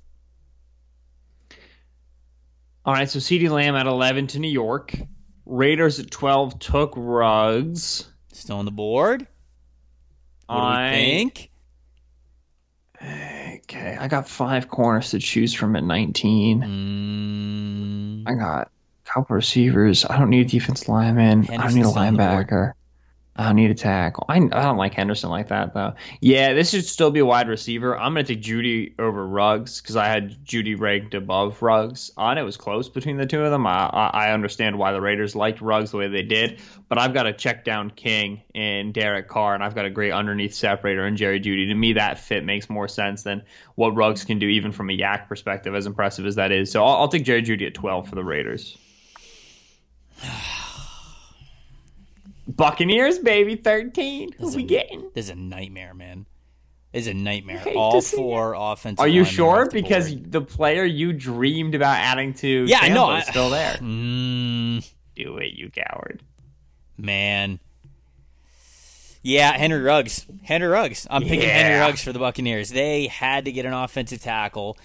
All 2.84 2.94
right, 2.94 3.10
so 3.10 3.18
CeeDee 3.18 3.50
Lamb 3.50 3.74
at 3.74 3.86
11 3.86 4.28
to 4.28 4.38
New 4.38 4.50
York. 4.50 4.96
Raiders 5.44 6.00
at 6.00 6.10
12 6.10 6.58
took 6.58 6.92
Ruggs. 6.96 8.08
Still 8.32 8.58
on 8.58 8.64
the 8.64 8.70
board? 8.70 9.26
What 10.46 10.58
I 10.58 10.90
think? 10.92 11.50
Okay, 13.02 13.96
I 13.98 14.08
got 14.08 14.28
five 14.28 14.68
corners 14.68 15.10
to 15.10 15.18
choose 15.18 15.52
from 15.52 15.76
at 15.76 15.84
19. 15.84 16.60
Mm. 16.62 18.30
I 18.30 18.34
got 18.34 18.68
a 18.68 19.10
couple 19.10 19.36
receivers. 19.36 20.04
I 20.04 20.18
don't 20.18 20.30
need 20.30 20.46
a 20.46 20.48
defense 20.48 20.88
lineman. 20.88 21.42
Henderson's 21.42 21.86
I 21.86 22.04
don't 22.04 22.14
need 22.14 22.20
a 22.20 22.24
linebacker. 22.24 22.72
I 23.38 23.52
need 23.52 23.70
a 23.70 23.74
tackle. 23.74 24.24
I, 24.28 24.36
I 24.36 24.38
don't 24.38 24.78
like 24.78 24.94
Henderson 24.94 25.28
like 25.28 25.48
that 25.48 25.74
though. 25.74 25.94
Yeah, 26.20 26.54
this 26.54 26.70
should 26.70 26.86
still 26.86 27.10
be 27.10 27.20
a 27.20 27.26
wide 27.26 27.48
receiver. 27.48 27.96
I'm 27.96 28.14
gonna 28.14 28.24
take 28.24 28.40
Jeudy 28.40 28.94
over 28.98 29.26
Ruggs 29.26 29.80
because 29.80 29.96
I 29.96 30.06
had 30.06 30.44
Jeudy 30.44 30.74
ranked 30.78 31.14
above 31.14 31.60
Ruggs. 31.60 32.10
On 32.16 32.38
it 32.38 32.42
was 32.42 32.56
close 32.56 32.88
between 32.88 33.18
the 33.18 33.26
two 33.26 33.42
of 33.42 33.50
them. 33.50 33.66
I, 33.66 33.88
I 33.88 34.32
understand 34.32 34.78
why 34.78 34.92
the 34.92 35.02
Raiders 35.02 35.36
liked 35.36 35.60
Ruggs 35.60 35.90
the 35.90 35.98
way 35.98 36.08
they 36.08 36.22
did, 36.22 36.60
but 36.88 36.98
I've 36.98 37.12
got 37.12 37.26
a 37.26 37.32
check 37.34 37.64
down 37.64 37.90
King 37.90 38.40
and 38.54 38.94
Derek 38.94 39.28
Carr, 39.28 39.54
and 39.54 39.62
I've 39.62 39.74
got 39.74 39.84
a 39.84 39.90
great 39.90 40.12
underneath 40.12 40.54
separator 40.54 41.06
in 41.06 41.16
Jerry 41.16 41.40
Jeudy. 41.40 41.68
To 41.68 41.74
me, 41.74 41.94
that 41.94 42.18
fit 42.18 42.42
makes 42.42 42.70
more 42.70 42.88
sense 42.88 43.22
than 43.22 43.42
what 43.74 43.94
Ruggs 43.94 44.24
can 44.24 44.38
do, 44.38 44.48
even 44.48 44.72
from 44.72 44.88
a 44.88 44.96
YAC 44.96 45.28
perspective, 45.28 45.74
as 45.74 45.84
impressive 45.84 46.24
as 46.24 46.36
that 46.36 46.52
is. 46.52 46.70
So 46.72 46.82
I'll, 46.82 47.02
I'll 47.02 47.08
take 47.08 47.24
Jerry 47.24 47.42
Jeudy 47.42 47.66
at 47.66 47.74
12 47.74 48.08
for 48.08 48.14
the 48.14 48.24
Raiders. 48.24 48.78
Buccaneers, 52.46 53.18
baby, 53.18 53.56
thirteen. 53.56 54.32
Who 54.38 54.54
we 54.54 54.62
getting? 54.62 55.10
This 55.14 55.26
is 55.26 55.30
a 55.30 55.34
nightmare, 55.34 55.94
man. 55.94 56.26
This 56.92 57.02
is 57.02 57.08
a 57.08 57.14
nightmare. 57.14 57.62
All 57.76 58.00
four 58.00 58.54
offensive. 58.56 59.00
Are 59.00 59.08
you 59.08 59.24
sure? 59.24 59.68
Because 59.70 60.14
board. 60.14 60.32
the 60.32 60.40
player 60.40 60.84
you 60.84 61.12
dreamed 61.12 61.74
about 61.74 61.98
adding 61.98 62.32
to 62.34 62.64
yeah, 62.66 62.78
I 62.80 62.88
know, 62.88 63.14
is 63.16 63.26
still 63.26 63.50
there. 63.50 63.76
Mm, 63.82 64.88
Do 65.14 65.38
it, 65.38 65.54
you 65.54 65.70
coward. 65.70 66.22
Man. 66.96 67.58
Yeah, 69.22 69.56
Henry 69.56 69.80
Ruggs. 69.80 70.24
Henry 70.44 70.68
Ruggs. 70.68 71.06
I'm 71.10 71.22
picking 71.22 71.40
yeah. 71.40 71.62
Henry 71.62 71.80
Ruggs 71.80 72.02
for 72.02 72.12
the 72.12 72.18
Buccaneers. 72.18 72.70
They 72.70 73.08
had 73.08 73.46
to 73.46 73.52
get 73.52 73.66
an 73.66 73.72
offensive 73.72 74.20
tackle. 74.20 74.78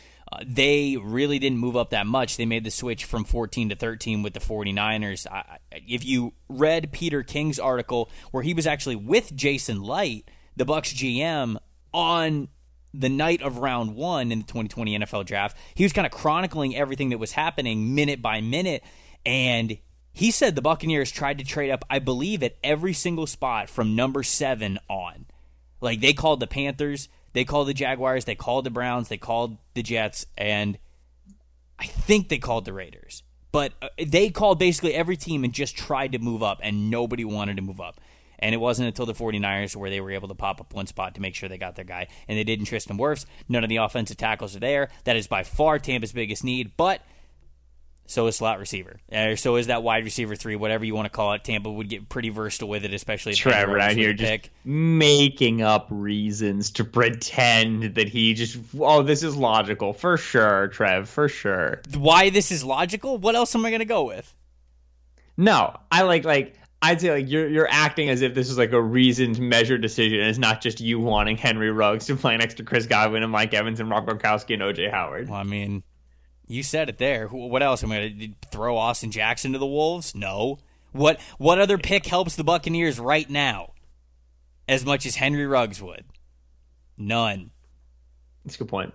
They 0.45 0.97
really 0.97 1.39
didn't 1.39 1.57
move 1.57 1.75
up 1.75 1.89
that 1.89 2.07
much. 2.07 2.37
They 2.37 2.45
made 2.45 2.63
the 2.63 2.71
switch 2.71 3.05
from 3.05 3.23
14 3.23 3.69
to 3.69 3.75
13 3.75 4.23
with 4.23 4.33
the 4.33 4.39
49ers. 4.39 5.27
I, 5.27 5.57
if 5.71 6.05
you 6.05 6.33
read 6.47 6.91
Peter 6.91 7.23
King's 7.23 7.59
article 7.59 8.09
where 8.31 8.43
he 8.43 8.53
was 8.53 8.65
actually 8.65 8.95
with 8.95 9.35
Jason 9.35 9.81
Licht, 9.81 10.29
the 10.55 10.65
Bucks 10.65 10.93
GM, 10.93 11.57
on 11.93 12.47
the 12.93 13.09
night 13.09 13.41
of 13.41 13.57
round 13.57 13.95
1 13.95 14.31
in 14.31 14.39
the 14.39 14.45
2020 14.45 14.99
NFL 14.99 15.25
draft, 15.25 15.57
he 15.75 15.83
was 15.83 15.93
kind 15.93 16.05
of 16.05 16.11
chronicling 16.11 16.75
everything 16.75 17.09
that 17.09 17.17
was 17.17 17.33
happening 17.33 17.93
minute 17.93 18.21
by 18.21 18.41
minute 18.41 18.83
and 19.25 19.77
he 20.13 20.31
said 20.31 20.55
the 20.55 20.61
Buccaneers 20.61 21.11
tried 21.11 21.37
to 21.37 21.43
trade 21.43 21.71
up, 21.71 21.85
I 21.89 21.99
believe, 21.99 22.43
at 22.43 22.57
every 22.63 22.93
single 22.93 23.27
spot 23.27 23.69
from 23.69 23.95
number 23.95 24.23
7 24.23 24.77
on. 24.89 25.25
Like 25.79 26.01
they 26.01 26.13
called 26.13 26.39
the 26.39 26.47
Panthers, 26.47 27.07
they 27.33 27.45
called 27.45 27.67
the 27.67 27.73
Jaguars, 27.73 28.25
they 28.25 28.35
called 28.35 28.65
the 28.65 28.69
Browns, 28.69 29.09
they 29.09 29.17
called 29.17 29.57
the 29.73 29.83
Jets, 29.83 30.25
and 30.37 30.77
I 31.79 31.85
think 31.85 32.29
they 32.29 32.37
called 32.37 32.65
the 32.65 32.73
Raiders. 32.73 33.23
But 33.51 33.73
uh, 33.81 33.89
they 34.05 34.29
called 34.29 34.59
basically 34.59 34.93
every 34.93 35.17
team 35.17 35.43
and 35.43 35.53
just 35.53 35.75
tried 35.75 36.13
to 36.13 36.19
move 36.19 36.43
up, 36.43 36.59
and 36.61 36.89
nobody 36.89 37.25
wanted 37.25 37.57
to 37.57 37.61
move 37.61 37.81
up. 37.81 37.99
And 38.39 38.55
it 38.55 38.57
wasn't 38.57 38.87
until 38.87 39.05
the 39.05 39.13
49ers 39.13 39.75
where 39.75 39.89
they 39.91 40.01
were 40.01 40.11
able 40.11 40.27
to 40.29 40.33
pop 40.33 40.59
up 40.59 40.73
one 40.73 40.87
spot 40.87 41.13
to 41.15 41.21
make 41.21 41.35
sure 41.35 41.47
they 41.47 41.59
got 41.59 41.75
their 41.75 41.85
guy. 41.85 42.07
And 42.27 42.37
they 42.37 42.43
didn't 42.43 42.65
Tristan 42.65 42.97
Wirfs. 42.97 43.25
None 43.47 43.63
of 43.63 43.69
the 43.69 43.77
offensive 43.77 44.17
tackles 44.17 44.55
are 44.55 44.59
there. 44.59 44.89
That 45.03 45.15
is 45.15 45.27
by 45.27 45.43
far 45.43 45.77
Tampa's 45.77 46.11
biggest 46.11 46.43
need. 46.43 46.71
But 46.75 47.01
so 48.11 48.27
is 48.27 48.35
slot 48.35 48.59
receiver. 48.59 48.99
Uh, 49.11 49.35
so 49.35 49.55
is 49.55 49.67
that 49.67 49.83
wide 49.83 50.03
receiver 50.03 50.35
three, 50.35 50.57
whatever 50.57 50.83
you 50.83 50.93
want 50.93 51.05
to 51.05 51.09
call 51.09 51.31
it. 51.33 51.43
Tampa 51.43 51.71
would 51.71 51.87
get 51.87 52.09
pretty 52.09 52.29
versatile 52.29 52.67
with 52.67 52.83
it, 52.83 52.93
especially 52.93 53.31
if 53.31 53.37
Trevor 53.37 53.79
out 53.79 53.93
here 53.93 54.13
just 54.13 54.49
making 54.65 55.61
up 55.61 55.87
reasons 55.89 56.71
to 56.71 56.83
pretend 56.83 57.95
that 57.95 58.09
he 58.09 58.33
just 58.33 58.57
oh 58.79 59.01
this 59.01 59.23
is 59.23 59.35
logical 59.35 59.93
for 59.93 60.17
sure, 60.17 60.67
Trev, 60.67 61.07
for 61.07 61.29
sure. 61.29 61.81
Why 61.95 62.29
this 62.29 62.51
is 62.51 62.63
logical? 62.65 63.17
What 63.17 63.35
else 63.35 63.55
am 63.55 63.65
I 63.65 63.69
going 63.69 63.79
to 63.79 63.85
go 63.85 64.03
with? 64.03 64.35
No, 65.37 65.77
I 65.89 66.01
like 66.03 66.25
like 66.25 66.55
I'd 66.81 66.99
say 66.99 67.11
like 67.11 67.29
you're 67.29 67.47
you're 67.47 67.69
acting 67.69 68.09
as 68.09 68.21
if 68.21 68.33
this 68.33 68.49
is 68.49 68.57
like 68.57 68.73
a 68.73 68.81
reasoned, 68.81 69.39
measured 69.39 69.81
decision. 69.81 70.19
It's 70.19 70.37
not 70.37 70.61
just 70.61 70.81
you 70.81 70.99
wanting 70.99 71.37
Henry 71.37 71.71
Ruggs 71.71 72.07
to 72.07 72.17
play 72.17 72.35
next 72.35 72.55
to 72.55 72.63
Chris 72.63 72.87
Godwin 72.87 73.23
and 73.23 73.31
Mike 73.31 73.53
Evans 73.53 73.79
and 73.79 73.89
Rob 73.89 74.05
Gronkowski 74.05 74.55
and 74.55 74.63
OJ 74.63 74.91
Howard. 74.91 75.29
Well, 75.29 75.39
I 75.39 75.43
mean, 75.43 75.83
you 76.51 76.63
said 76.63 76.89
it 76.89 76.97
there. 76.97 77.27
What 77.27 77.63
else? 77.63 77.83
Am 77.83 77.91
I 77.91 78.09
going 78.09 78.35
to 78.41 78.49
throw 78.49 78.77
Austin 78.77 79.09
Jackson 79.09 79.53
to 79.53 79.59
the 79.59 79.65
Wolves? 79.65 80.13
No. 80.13 80.59
What 80.91 81.19
what 81.37 81.59
other 81.59 81.77
pick 81.77 82.05
helps 82.05 82.35
the 82.35 82.43
Buccaneers 82.43 82.99
right 82.99 83.29
now 83.29 83.73
as 84.67 84.85
much 84.85 85.05
as 85.05 85.15
Henry 85.15 85.47
Ruggs 85.47 85.81
would? 85.81 86.03
None. 86.97 87.51
That's 88.43 88.55
a 88.55 88.59
good 88.59 88.67
point. 88.67 88.93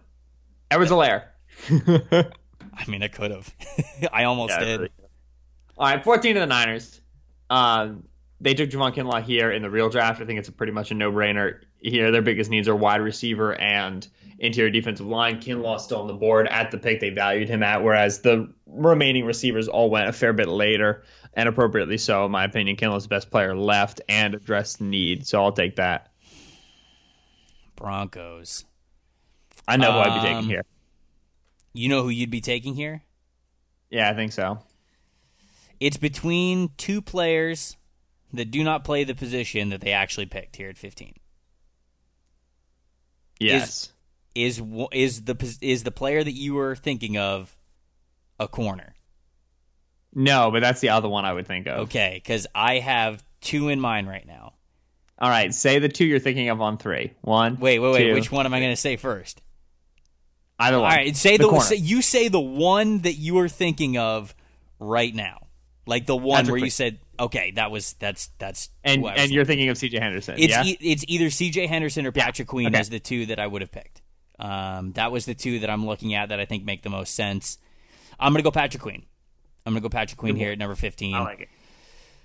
Edwards 0.71 0.91
Helaire. 0.91 1.25
I 1.71 2.91
mean, 2.91 3.03
I 3.03 3.09
could 3.09 3.31
have. 3.31 3.55
I 4.13 4.25
almost 4.25 4.51
yeah, 4.51 4.65
did. 4.65 4.81
Really 4.81 4.93
All 5.79 5.89
right, 5.89 6.05
14 6.05 6.35
to 6.35 6.41
the 6.41 6.47
Niners. 6.47 7.01
Um, 7.49 8.05
they 8.41 8.53
took 8.53 8.69
Javon 8.69 8.95
Kinlaw 8.95 9.23
here 9.23 9.51
in 9.51 9.63
the 9.63 9.71
real 9.71 9.89
draft. 9.89 10.21
I 10.21 10.27
think 10.27 10.39
it's 10.39 10.49
a 10.49 10.53
pretty 10.53 10.73
much 10.73 10.91
a 10.91 10.95
no-brainer 10.95 11.61
here. 11.91 12.11
Their 12.11 12.23
biggest 12.23 12.51
needs 12.51 12.69
are 12.69 12.77
wide 12.77 13.01
receiver 13.01 13.55
and 13.55 14.07
interior 14.39 14.71
defensive 14.71 15.07
line. 15.07 15.41
Kinlaw 15.41 15.81
still 15.81 16.01
on 16.01 16.07
the 16.07 16.15
board 16.15 16.47
at 16.49 16.71
the 16.71 16.79
pick 16.79 17.01
they 17.01 17.11
valued 17.11 17.49
him 17.49 17.63
at, 17.63 17.83
whereas 17.83 18.21
the 18.21 18.53
remaining 18.67 19.25
receivers 19.25 19.69
all 19.69 19.91
went 19.91 20.09
a 20.09 20.13
fair 20.13 20.33
bit 20.33 20.49
later, 20.49 21.03
and 21.35 21.49
appropriately 21.49 21.99
so, 21.99 22.25
in 22.27 22.31
my 22.31 22.45
opinion. 22.45 22.77
Kinlaw's 22.77 23.05
the 23.05 23.09
best 23.09 23.31
player 23.31 23.57
left 23.57 24.01
and 24.09 24.35
addressed 24.35 24.81
need, 24.81 25.27
so 25.27 25.43
I'll 25.43 25.53
take 25.53 25.77
that. 25.77 26.13
Broncos. 27.77 28.65
I 29.69 29.77
know 29.77 29.93
who 29.93 29.99
I'd 29.99 30.15
be 30.15 30.21
taking 30.21 30.37
um, 30.39 30.49
here. 30.49 30.63
You 31.73 31.89
know 31.89 32.03
who 32.03 32.09
you'd 32.09 32.31
be 32.31 32.41
taking 32.41 32.75
here? 32.75 33.03
Yeah, 33.91 34.11
I 34.11 34.15
think 34.15 34.33
so. 34.33 34.59
It's 35.79 35.99
between 35.99 36.71
two 36.79 37.03
players 37.03 37.77
that 38.33 38.51
do 38.51 38.65
not 38.65 38.85
play 38.85 39.05
the 39.05 39.15
position 39.15 39.69
that 39.69 39.81
they 39.81 39.93
actually 39.93 40.27
picked 40.27 40.57
here 40.57 40.69
at 40.69 40.79
15. 40.79 41.15
Yes. 43.39 43.93
Is 44.35 44.59
is, 44.59 44.63
is 44.93 45.25
the 45.25 45.57
is 45.61 45.83
the 45.83 45.91
player 45.91 46.23
that 46.23 46.33
you 46.33 46.55
were 46.55 46.77
thinking 46.77 47.17
of 47.17 47.57
a 48.39 48.47
corner? 48.47 48.95
No, 50.15 50.51
but 50.51 50.61
that's 50.61 50.81
the 50.81 50.91
other 50.91 51.09
one 51.09 51.25
I 51.25 51.33
would 51.33 51.47
think 51.47 51.67
of. 51.67 51.81
Okay, 51.81 52.23
cuz 52.25 52.47
I 52.55 52.79
have 52.79 53.25
two 53.41 53.69
in 53.69 53.81
mind 53.81 54.09
right 54.09 54.27
now. 54.27 54.55
All 55.19 55.31
right, 55.31 55.55
say 55.55 55.79
the 55.79 55.89
two 55.89 56.05
you're 56.05 56.19
thinking 56.19 56.51
of 56.51 56.61
on 56.61 56.77
three. 56.77 57.15
One. 57.23 57.59
Wait, 57.59 57.79
wait, 57.79 57.93
wait. 57.93 58.09
Two. 58.09 58.15
Which 58.15 58.31
one 58.31 58.45
am 58.45 58.53
I 58.53 58.61
going 58.61 58.73
to 58.73 58.77
say 58.77 58.97
first? 58.97 59.41
Either 60.59 60.79
one. 60.79 60.91
All 60.91 60.97
right, 60.97 61.17
say 61.17 61.37
the, 61.39 61.49
the 61.49 61.61
say, 61.61 61.77
you 61.77 62.03
say 62.03 62.29
the 62.29 62.41
one 62.41 63.01
that 63.01 63.15
you 63.15 63.39
are 63.39 63.49
thinking 63.49 63.97
of 63.97 64.35
right 64.79 65.15
now. 65.15 65.47
Like 65.87 66.07
the 66.07 66.17
one 66.17 66.47
where 66.47 66.59
you 66.59 66.71
said, 66.71 66.99
"Okay, 67.19 67.53
that 67.53 67.71
was 67.71 67.95
that's 67.95 68.31
that's." 68.39 68.71
And 68.85 69.05
and 69.05 69.31
you're 69.31 69.45
thinking 69.45 69.69
of 69.69 69.79
C.J. 69.79 69.99
Henderson. 69.99 70.37
It's 70.39 70.49
yeah? 70.49 70.65
e- 70.65 70.79
it's 70.81 71.05
either 71.09 71.31
C.J. 71.31 71.67
Henderson 71.67 72.07
or 72.07 72.13
Patrick 72.13 72.49
yeah. 72.49 72.51
Queen 72.51 72.67
okay. 72.69 72.79
as 72.79 72.89
the 72.89 73.01
two 73.01 73.27
that 73.27 73.39
I 73.39 73.47
would 73.47 73.63
have 73.63 73.73
picked. 73.73 74.03
Um, 74.39 74.93
that 74.93 75.13
was 75.13 75.25
the 75.25 75.35
two 75.35 75.61
that 75.61 75.71
I'm 75.71 75.87
looking 75.87 76.15
at 76.15 76.29
that 76.29 76.41
I 76.41 76.45
think 76.45 76.65
make 76.65 76.83
the 76.83 76.91
most 76.91 77.15
sense. 77.15 77.59
I'm 78.19 78.33
gonna 78.33 78.43
go 78.43 78.51
Patrick 78.51 78.83
Queen. 78.83 79.05
I'm 79.65 79.73
gonna 79.73 79.81
go 79.81 79.89
Patrick 79.89 80.19
Queen 80.19 80.37
here 80.37 80.53
at 80.53 80.59
number 80.59 80.75
15. 80.75 81.15
I 81.15 81.21
like 81.21 81.41
it. 81.41 81.49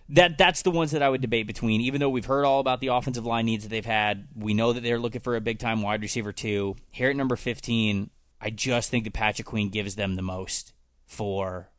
That 0.10 0.38
that's 0.38 0.62
the 0.62 0.72
ones 0.72 0.92
that 0.92 1.02
I 1.02 1.10
would 1.10 1.22
debate 1.22 1.48
between. 1.48 1.82
Even 1.82 2.00
though 2.02 2.10
we've 2.10 2.26
heard 2.26 2.44
all 2.46 2.60
about 2.60 2.82
the 2.82 2.88
offensive 2.88 3.26
line 3.26 3.46
needs 3.46 3.64
that 3.64 3.70
they've 3.70 3.86
had, 3.86 4.28
we 4.36 4.54
know 4.54 4.74
that 4.74 4.84
they're 4.84 5.00
looking 5.00 5.22
for 5.22 5.36
a 5.36 5.42
big 5.42 5.58
time 5.58 5.82
wide 5.82 6.02
receiver 6.02 6.34
too. 6.34 6.76
Here 6.90 7.10
at 7.10 7.16
number 7.16 7.36
15, 7.36 8.10
I 8.40 8.50
just 8.50 8.90
think 8.90 9.06
that 9.06 9.14
Patrick 9.14 9.48
Queen 9.48 9.70
gives 9.70 9.96
them 9.96 10.16
the 10.16 10.22
most 10.22 10.74
for 11.08 11.72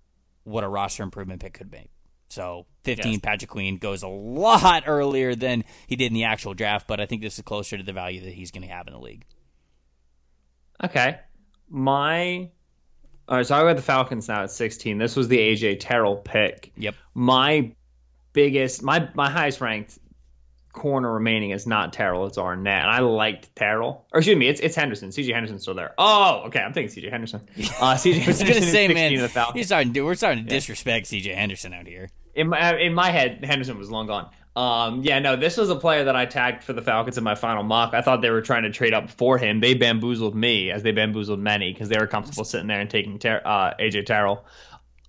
what 0.44 0.64
a 0.64 0.68
roster 0.68 1.02
improvement 1.02 1.40
pick 1.40 1.54
could 1.54 1.70
be. 1.70 1.90
So 2.32 2.64
15, 2.84 3.12
yes. 3.12 3.20
Patrick 3.22 3.50
Queen 3.50 3.76
goes 3.76 4.02
a 4.02 4.08
lot 4.08 4.84
earlier 4.86 5.34
than 5.34 5.64
he 5.86 5.96
did 5.96 6.06
in 6.06 6.14
the 6.14 6.24
actual 6.24 6.54
draft, 6.54 6.86
but 6.88 6.98
I 6.98 7.06
think 7.06 7.20
this 7.20 7.36
is 7.38 7.44
closer 7.44 7.76
to 7.76 7.84
the 7.84 7.92
value 7.92 8.22
that 8.22 8.32
he's 8.32 8.50
going 8.50 8.62
to 8.62 8.72
have 8.72 8.86
in 8.86 8.94
the 8.94 8.98
league. 8.98 9.24
Okay. 10.82 11.18
My. 11.68 12.50
All 13.28 13.36
right, 13.36 13.46
so 13.46 13.54
I 13.54 13.62
got 13.62 13.76
the 13.76 13.82
Falcons 13.82 14.28
now 14.28 14.44
at 14.44 14.50
16. 14.50 14.98
This 14.98 15.14
was 15.14 15.28
the 15.28 15.38
AJ 15.38 15.80
Terrell 15.80 16.16
pick. 16.16 16.72
Yep. 16.76 16.94
My 17.14 17.72
biggest, 18.32 18.82
my 18.82 19.08
my 19.14 19.30
highest 19.30 19.60
ranked 19.60 19.98
corner 20.72 21.12
remaining 21.12 21.50
is 21.50 21.66
not 21.66 21.92
Terrell, 21.92 22.26
it's 22.26 22.38
Arnette. 22.38 22.82
And 22.82 22.90
I 22.90 23.00
liked 23.00 23.54
Terrell. 23.54 24.06
Or 24.12 24.20
excuse 24.20 24.38
me, 24.38 24.48
it's 24.48 24.60
it's 24.60 24.74
Henderson. 24.74 25.10
CJ 25.10 25.34
Henderson's 25.34 25.62
still 25.62 25.74
there. 25.74 25.94
Oh, 25.98 26.44
okay. 26.46 26.60
I'm 26.60 26.72
thinking 26.72 27.02
CJ 27.02 27.10
Henderson. 27.10 27.42
Uh, 27.80 27.94
CJ 27.94 28.14
Henderson 28.14 28.48
gonna 28.48 28.62
say, 28.62 28.88
man, 28.88 29.28
starting 29.64 29.92
to, 29.92 30.00
we're 30.02 30.14
starting 30.14 30.46
to 30.46 30.50
yeah. 30.50 30.56
disrespect 30.56 31.06
CJ 31.06 31.34
Henderson 31.34 31.74
out 31.74 31.86
here. 31.86 32.08
In 32.34 32.48
my 32.48 32.78
in 32.78 32.94
my 32.94 33.10
head, 33.10 33.44
Henderson 33.44 33.78
was 33.78 33.90
long 33.90 34.06
gone. 34.06 34.30
Um, 34.54 35.02
yeah, 35.02 35.18
no, 35.18 35.34
this 35.34 35.56
was 35.56 35.70
a 35.70 35.76
player 35.76 36.04
that 36.04 36.14
I 36.14 36.26
tagged 36.26 36.62
for 36.62 36.74
the 36.74 36.82
Falcons 36.82 37.16
in 37.16 37.24
my 37.24 37.34
final 37.34 37.62
mock. 37.62 37.94
I 37.94 38.02
thought 38.02 38.20
they 38.20 38.28
were 38.28 38.42
trying 38.42 38.64
to 38.64 38.70
trade 38.70 38.92
up 38.92 39.08
for 39.08 39.38
him. 39.38 39.60
They 39.60 39.72
bamboozled 39.72 40.34
me 40.34 40.70
as 40.70 40.82
they 40.82 40.92
bamboozled 40.92 41.40
many 41.40 41.72
because 41.72 41.88
they 41.88 41.98
were 41.98 42.06
comfortable 42.06 42.44
sitting 42.44 42.66
there 42.66 42.80
and 42.80 42.90
taking 42.90 43.18
ter- 43.18 43.40
uh, 43.44 43.72
AJ 43.80 44.04
Terrell. 44.06 44.44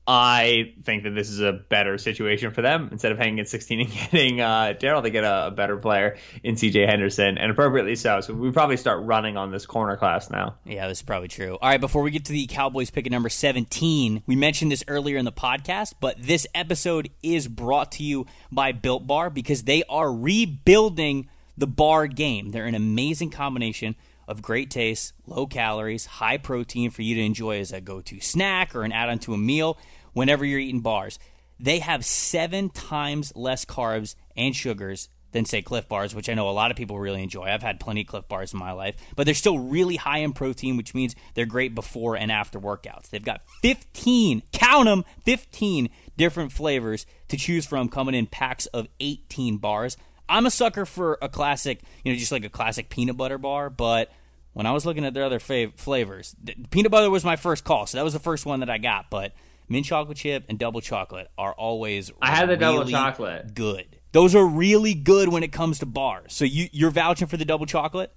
I 0.05 0.73
think 0.83 1.03
that 1.03 1.11
this 1.11 1.29
is 1.29 1.39
a 1.39 1.53
better 1.53 1.97
situation 1.97 2.51
for 2.51 2.61
them. 2.61 2.89
Instead 2.91 3.13
of 3.13 3.17
hanging 3.17 3.39
at 3.39 3.47
16 3.47 3.79
and 3.79 3.91
getting 4.11 4.41
uh, 4.41 4.73
Daryl, 4.77 5.01
they 5.01 5.11
get 5.11 5.23
a, 5.23 5.47
a, 5.47 5.51
better 5.51 5.77
player 5.77 6.17
in 6.43 6.55
CJ 6.55 6.89
Henderson, 6.89 7.37
and 7.37 7.49
appropriately 7.49 7.95
so. 7.95 8.19
So 8.19 8.33
we 8.33 8.51
probably 8.51 8.75
start 8.75 9.03
running 9.03 9.37
on 9.37 9.51
this 9.51 9.65
corner 9.65 9.95
class 9.95 10.29
now. 10.29 10.55
Yeah, 10.65 10.89
this 10.89 10.97
is 10.97 11.03
probably 11.03 11.29
true. 11.29 11.57
All 11.61 11.69
right, 11.69 11.79
before 11.79 12.01
we 12.01 12.11
get 12.11 12.25
to 12.25 12.33
the 12.33 12.47
Cowboys 12.47 12.91
pick 12.91 13.05
at 13.05 13.11
number 13.11 13.29
17, 13.29 14.23
we 14.27 14.35
mentioned 14.35 14.71
this 14.71 14.83
earlier 14.89 15.17
in 15.17 15.23
the 15.23 15.31
podcast, 15.31 15.93
but 16.01 16.21
this 16.21 16.45
episode 16.53 17.09
is 17.21 17.47
brought 17.47 17.93
to 17.93 18.03
you 18.03 18.25
by 18.51 18.73
Built 18.73 19.07
Bar 19.07 19.29
because 19.29 19.63
they 19.63 19.83
are 19.87 20.11
rebuilding 20.11 21.29
the 21.57 21.67
bar 21.67 22.07
game. 22.07 22.51
They're 22.51 22.65
an 22.65 22.75
amazing 22.75 23.29
combination 23.29 23.95
of 24.27 24.41
great 24.41 24.69
taste, 24.69 25.13
low 25.25 25.45
calories, 25.47 26.05
high 26.05 26.37
protein 26.37 26.89
for 26.89 27.01
you 27.01 27.15
to 27.15 27.21
enjoy 27.21 27.59
as 27.59 27.71
a 27.71 27.81
go 27.81 28.01
to 28.01 28.19
snack 28.19 28.75
or 28.75 28.83
an 28.83 28.91
add 28.91 29.09
on 29.09 29.19
to 29.19 29.33
a 29.33 29.37
meal 29.37 29.77
whenever 30.13 30.45
you're 30.45 30.59
eating 30.59 30.81
bars. 30.81 31.19
They 31.59 31.79
have 31.79 32.05
seven 32.05 32.69
times 32.69 33.33
less 33.35 33.65
carbs 33.65 34.15
and 34.35 34.55
sugars 34.55 35.09
than, 35.33 35.45
say, 35.45 35.61
Clif 35.61 35.87
Bars, 35.87 36.15
which 36.15 36.29
I 36.29 36.35
know 36.35 36.47
a 36.47 36.51
lot 36.51 36.71
of 36.71 36.77
people 36.77 36.97
really 36.99 37.21
enjoy. 37.21 37.45
I've 37.45 37.63
had 37.63 37.79
plenty 37.79 38.01
of 38.01 38.07
Clif 38.07 38.27
Bars 38.27 38.53
in 38.53 38.59
my 38.59 38.71
life, 38.71 38.95
but 39.15 39.25
they're 39.25 39.33
still 39.33 39.59
really 39.59 39.97
high 39.97 40.19
in 40.19 40.31
protein, 40.31 40.77
which 40.77 40.93
means 40.93 41.15
they're 41.33 41.45
great 41.45 41.75
before 41.75 42.15
and 42.15 42.31
after 42.31 42.59
workouts. 42.59 43.09
They've 43.09 43.23
got 43.23 43.41
15, 43.61 44.43
count 44.51 44.85
them, 44.85 45.03
15 45.25 45.89
different 46.15 46.51
flavors 46.51 47.05
to 47.27 47.37
choose 47.37 47.65
from 47.65 47.89
coming 47.89 48.15
in 48.15 48.27
packs 48.27 48.67
of 48.67 48.87
18 48.99 49.57
bars. 49.57 49.97
I'm 50.33 50.47
a 50.47 50.51
sucker 50.51 50.85
for 50.85 51.19
a 51.21 51.29
classic, 51.29 51.81
you 52.03 52.11
know, 52.11 52.17
just 52.17 52.31
like 52.31 52.43
a 52.43 52.49
classic 52.49 52.89
peanut 52.89 53.15
butter 53.15 53.37
bar, 53.37 53.69
but 53.69 54.11
when 54.53 54.65
I 54.65 54.71
was 54.71 54.83
looking 54.83 55.05
at 55.05 55.13
their 55.13 55.23
other 55.23 55.39
fav- 55.39 55.75
flavors, 55.75 56.35
peanut 56.71 56.91
butter 56.91 57.09
was 57.11 57.23
my 57.23 57.35
first 57.35 57.63
call, 57.63 57.85
so 57.85 57.99
that 57.99 58.03
was 58.03 58.13
the 58.13 58.19
first 58.19 58.45
one 58.45 58.59
that 58.61 58.69
I 58.69 58.79
got, 58.79 59.11
but 59.11 59.33
mint 59.69 59.85
chocolate 59.85 60.17
chip 60.17 60.45
and 60.49 60.57
double 60.57 60.81
chocolate 60.81 61.29
are 61.37 61.53
always 61.53 62.11
I 62.19 62.31
had 62.31 62.49
the 62.49 62.57
really 62.57 62.59
double 62.59 62.89
chocolate. 62.89 63.53
Good. 63.53 63.99
Those 64.11 64.33
are 64.35 64.45
really 64.45 64.95
good 64.95 65.29
when 65.29 65.43
it 65.43 65.51
comes 65.51 65.79
to 65.79 65.85
bars. 65.85 66.33
So 66.33 66.45
you 66.45 66.67
you're 66.71 66.91
vouching 66.91 67.27
for 67.27 67.37
the 67.37 67.45
double 67.45 67.67
chocolate? 67.67 68.11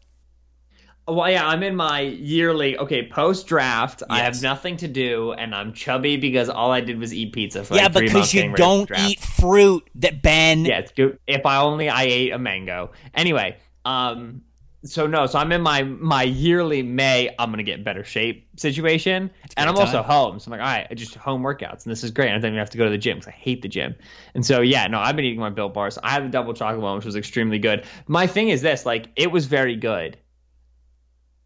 Well, 1.09 1.31
yeah, 1.31 1.47
I'm 1.47 1.63
in 1.63 1.77
my 1.77 2.01
yearly. 2.01 2.77
Okay, 2.79 3.09
post 3.09 3.47
draft, 3.47 4.01
yes. 4.01 4.11
I 4.11 4.19
have 4.19 4.43
nothing 4.43 4.77
to 4.79 4.89
do, 4.89 5.33
and 5.33 5.55
I'm 5.55 5.73
chubby 5.73 6.17
because 6.17 6.49
all 6.49 6.73
I 6.73 6.81
did 6.81 6.99
was 6.99 7.15
eat 7.15 7.33
pizza. 7.33 7.63
For 7.63 7.77
yeah, 7.77 7.85
like 7.85 8.07
because 8.07 8.35
you 8.35 8.53
don't 8.55 8.91
eat 8.99 9.21
fruit. 9.21 9.89
That 9.97 10.21
Ben. 10.21 10.65
Yeah, 10.65 10.85
if 11.29 11.47
I 11.47 11.59
only 11.59 11.89
I 11.89 12.05
ate 12.05 12.33
a 12.33 12.39
mango. 12.39 12.91
Anyway, 13.15 13.57
um, 13.85 14.43
so 14.83 15.07
no, 15.07 15.27
so 15.27 15.39
I'm 15.39 15.53
in 15.53 15.61
my 15.61 15.85
my 15.85 16.25
yearly 16.25 16.83
May. 16.83 17.33
I'm 17.39 17.51
gonna 17.51 17.63
get 17.63 17.85
better 17.85 18.03
shape 18.03 18.49
situation, 18.57 19.31
and 19.57 19.69
I'm 19.69 19.77
time. 19.77 19.87
also 19.87 20.03
home. 20.03 20.41
So 20.41 20.51
I'm 20.51 20.59
like, 20.59 20.67
all 20.67 20.75
right, 20.75 20.97
just 20.97 21.15
home 21.15 21.43
workouts, 21.43 21.85
and 21.85 21.93
this 21.93 22.03
is 22.03 22.11
great. 22.11 22.31
I 22.31 22.33
don't 22.33 22.47
even 22.47 22.59
have 22.59 22.71
to 22.71 22.79
go 22.79 22.85
to 22.85 22.91
the 22.91 22.99
gym 22.99 23.19
because 23.19 23.29
I 23.29 23.37
hate 23.37 23.63
the 23.63 23.69
gym. 23.69 23.95
And 24.35 24.45
so 24.45 24.61
yeah, 24.61 24.89
no, 24.89 24.99
I've 24.99 25.15
been 25.15 25.25
eating 25.25 25.39
my 25.39 25.51
Built 25.51 25.73
bars. 25.73 25.99
I 26.03 26.11
had 26.11 26.25
the 26.25 26.31
double 26.31 26.53
chocolate 26.53 26.83
one, 26.83 26.97
which 26.97 27.05
was 27.05 27.15
extremely 27.15 27.61
good. 27.61 27.85
My 28.09 28.27
thing 28.27 28.49
is 28.49 28.61
this, 28.61 28.85
like, 28.85 29.09
it 29.15 29.31
was 29.31 29.47
very 29.47 29.77
good. 29.77 30.19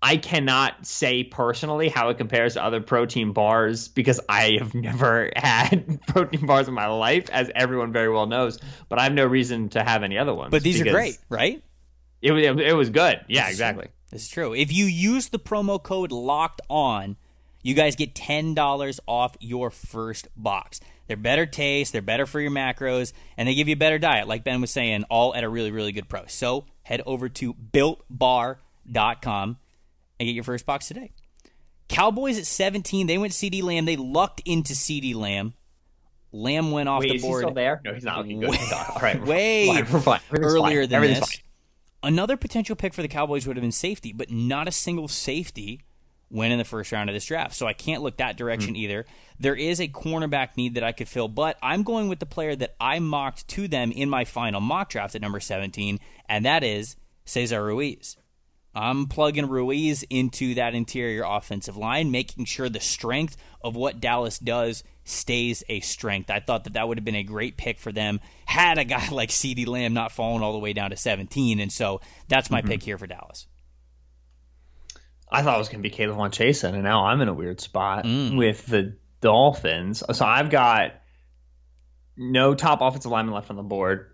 I 0.03 0.17
cannot 0.17 0.87
say 0.87 1.25
personally 1.25 1.91
how 1.91 2.09
it 2.09 2.17
compares 2.17 2.55
to 2.55 2.65
other 2.65 2.81
protein 2.81 3.33
bars 3.33 3.89
because 3.89 4.19
I 4.29 4.57
have 4.59 4.75
never 4.75 5.31
had 5.37 6.01
protein 6.07 6.47
bars 6.47 6.69
in 6.69 6.75
my 6.75 6.87
life, 6.87 7.29
as 7.31 7.51
everyone 7.55 7.93
very 7.93 8.09
well 8.09 8.27
knows. 8.27 8.59
But 8.89 8.99
I 8.99 9.05
have 9.05 9.13
no 9.13 9.27
reason 9.27 9.69
to 9.71 9.83
have 9.83 10.03
any 10.03 10.17
other 10.17 10.35
ones. 10.35 10.51
But 10.51 10.63
these 10.63 10.81
are 10.81 10.85
great, 10.85 11.19
right? 11.29 11.63
It 12.23 12.33
was 12.33 12.43
it 12.43 12.77
was 12.77 12.91
good. 12.91 13.21
Yeah, 13.29 13.45
this 13.45 13.53
exactly. 13.53 13.89
It's 14.11 14.29
true. 14.29 14.55
If 14.55 14.73
you 14.73 14.87
use 14.87 15.29
the 15.29 15.39
promo 15.39 15.83
code 15.83 16.13
locked 16.13 16.63
on, 16.71 17.17
you 17.63 17.75
guys 17.75 17.95
get 17.95 18.15
ten 18.15 18.55
dollars 18.55 19.01
off 19.07 19.37
your 19.39 19.71
first 19.71 20.29
box. 20.35 20.81
They're 21.09 21.17
better 21.17 21.45
taste, 21.45 21.93
they're 21.93 22.03
better 22.03 22.25
for 22.25 22.41
your 22.41 22.53
macros, 22.53 23.13
and 23.37 23.49
they 23.49 23.55
give 23.55 23.69
you 23.69 23.75
a 23.75 23.77
better 23.77 23.99
diet, 23.99 24.29
like 24.29 24.45
Ben 24.45 24.61
was 24.61 24.71
saying, 24.71 25.05
all 25.11 25.35
at 25.35 25.43
a 25.43 25.49
really, 25.49 25.73
really 25.73 25.91
good 25.91 26.09
price. 26.09 26.33
So 26.33 26.67
head 26.85 27.03
over 27.05 27.29
to 27.29 27.53
builtbar.com 27.53 29.57
and 30.21 30.27
get 30.27 30.35
your 30.35 30.45
first 30.45 30.65
box 30.67 30.87
today. 30.87 31.11
Cowboys 31.89 32.39
at 32.39 32.47
17, 32.47 33.09
they 33.09 33.19
went 33.19 33.33
CeeDee 33.33 33.63
Lamb. 33.65 33.85
They 33.85 33.97
lucked 33.97 34.43
into 34.45 34.75
CeeDee 34.75 35.15
Lamb. 35.17 35.55
Lamb 36.33 36.71
went 36.71 36.89
off 36.89 37.01
Wait, 37.01 37.09
the 37.09 37.15
is 37.17 37.23
board. 37.23 37.43
he 37.43 37.47
still 37.47 37.55
there? 37.55 37.81
No, 37.85 37.93
he's 37.95 38.05
not. 38.05 38.21
Okay, 38.21 38.35
good. 38.39 38.49
Way- 38.51 38.57
Thank 38.57 38.71
God. 38.71 38.91
All 38.95 39.03
right, 39.03 39.21
we're 39.21 39.27
way 39.27 39.67
fine. 39.67 39.87
We're 39.93 40.01
fine. 40.01 40.21
Earlier 40.33 40.83
fine. 40.83 40.89
than 40.91 41.03
this. 41.03 41.19
fine. 41.19 41.29
Another 42.03 42.37
potential 42.37 42.77
pick 42.77 42.95
for 42.95 43.03
the 43.03 43.09
Cowboys 43.09 43.47
would 43.47 43.57
have 43.57 43.63
been 43.63 43.73
safety, 43.73 44.13
but 44.13 44.31
not 44.31 44.69
a 44.69 44.73
single 44.73 45.09
safety 45.09 45.81
went 46.31 46.53
in 46.53 46.59
the 46.59 46.65
first 46.65 46.93
round 46.93 47.11
of 47.11 47.15
this 47.15 47.27
draft. 47.27 47.55
So 47.57 47.67
I 47.67 47.73
can't 47.73 48.03
look 48.03 48.19
that 48.19 48.37
direction 48.37 48.71
Hmm. 48.75 48.77
either. 48.83 49.07
There 49.41 49.57
is 49.57 49.81
a 49.81 49.89
cornerback 49.89 50.57
need 50.57 50.75
that 50.75 50.85
I 50.85 50.93
could 50.93 51.09
fill, 51.09 51.27
but 51.27 51.59
I'm 51.61 51.83
going 51.83 52.09
with 52.09 52.21
the 52.21 52.27
player 52.27 52.55
that 52.55 52.77
I 52.81 53.01
mocked 53.01 53.49
to 53.49 53.67
them 53.67 53.91
in 53.91 54.09
my 54.09 54.25
final 54.25 54.61
mock 54.61 54.91
draft 54.91 55.17
at 55.17 55.21
number 55.23 55.41
17, 55.41 55.99
and 56.29 56.45
that 56.45 56.63
is 56.63 56.95
Cesar 57.25 57.65
Ruiz. 57.65 58.17
I'm 58.75 59.07
plugging 59.07 59.49
Ruiz 59.49 60.05
into 60.05 60.55
that 60.55 60.75
interior 60.75 61.25
offensive 61.27 61.77
line, 61.77 62.11
making 62.11 62.45
sure 62.45 62.69
the 62.69 62.79
strength 62.81 63.37
of 63.63 63.75
what 63.75 64.01
Dallas 64.01 64.39
does 64.39 64.85
stays 65.03 65.65
a 65.69 65.81
strength. 65.81 66.31
I 66.31 66.39
thought 66.39 66.65
that 66.65 66.75
that 66.75 66.87
would 66.87 66.97
have 66.97 67.05
been 67.05 67.17
a 67.17 67.25
great 67.25 67.57
pick 67.57 67.79
for 67.81 67.91
them 67.91 68.21
had 68.47 68.79
a 68.79 68.85
guy 68.85 69.09
like 69.13 69.31
CeeDee 69.31 69.67
Lamb 69.67 69.93
not 69.93 70.13
fallen 70.13 70.43
all 70.43 70.53
the 70.53 70.59
way 70.61 70.73
down 70.73 70.91
to 70.91 70.97
17. 70.97 71.59
And 71.59 71.73
so 71.73 72.01
that's 72.29 72.49
my 72.51 72.63
pick 72.63 72.83
here 72.83 72.97
for 72.97 73.09
Dallas. 73.09 73.47
I 75.33 75.43
thought 75.43 75.57
it 75.57 75.59
was 75.59 75.69
going 75.69 75.83
to 75.83 75.89
be 75.89 75.95
K'Lavon 75.95 76.31
Chaisson, 76.31 76.75
and 76.75 76.83
now 76.83 77.07
I'm 77.07 77.21
in 77.21 77.29
a 77.29 77.35
weird 77.35 77.61
spot 77.61 78.05
Mm. 78.05 78.37
with 78.37 78.67
the 78.67 78.97
Dolphins. 79.21 80.03
So 80.13 80.25
I've 80.25 80.51
got 80.51 80.93
no 82.17 82.55
top 82.55 82.81
offensive 82.81 83.11
lineman 83.13 83.35
left 83.35 83.51
on 83.51 83.57
the 83.57 83.63
board. 83.63 84.07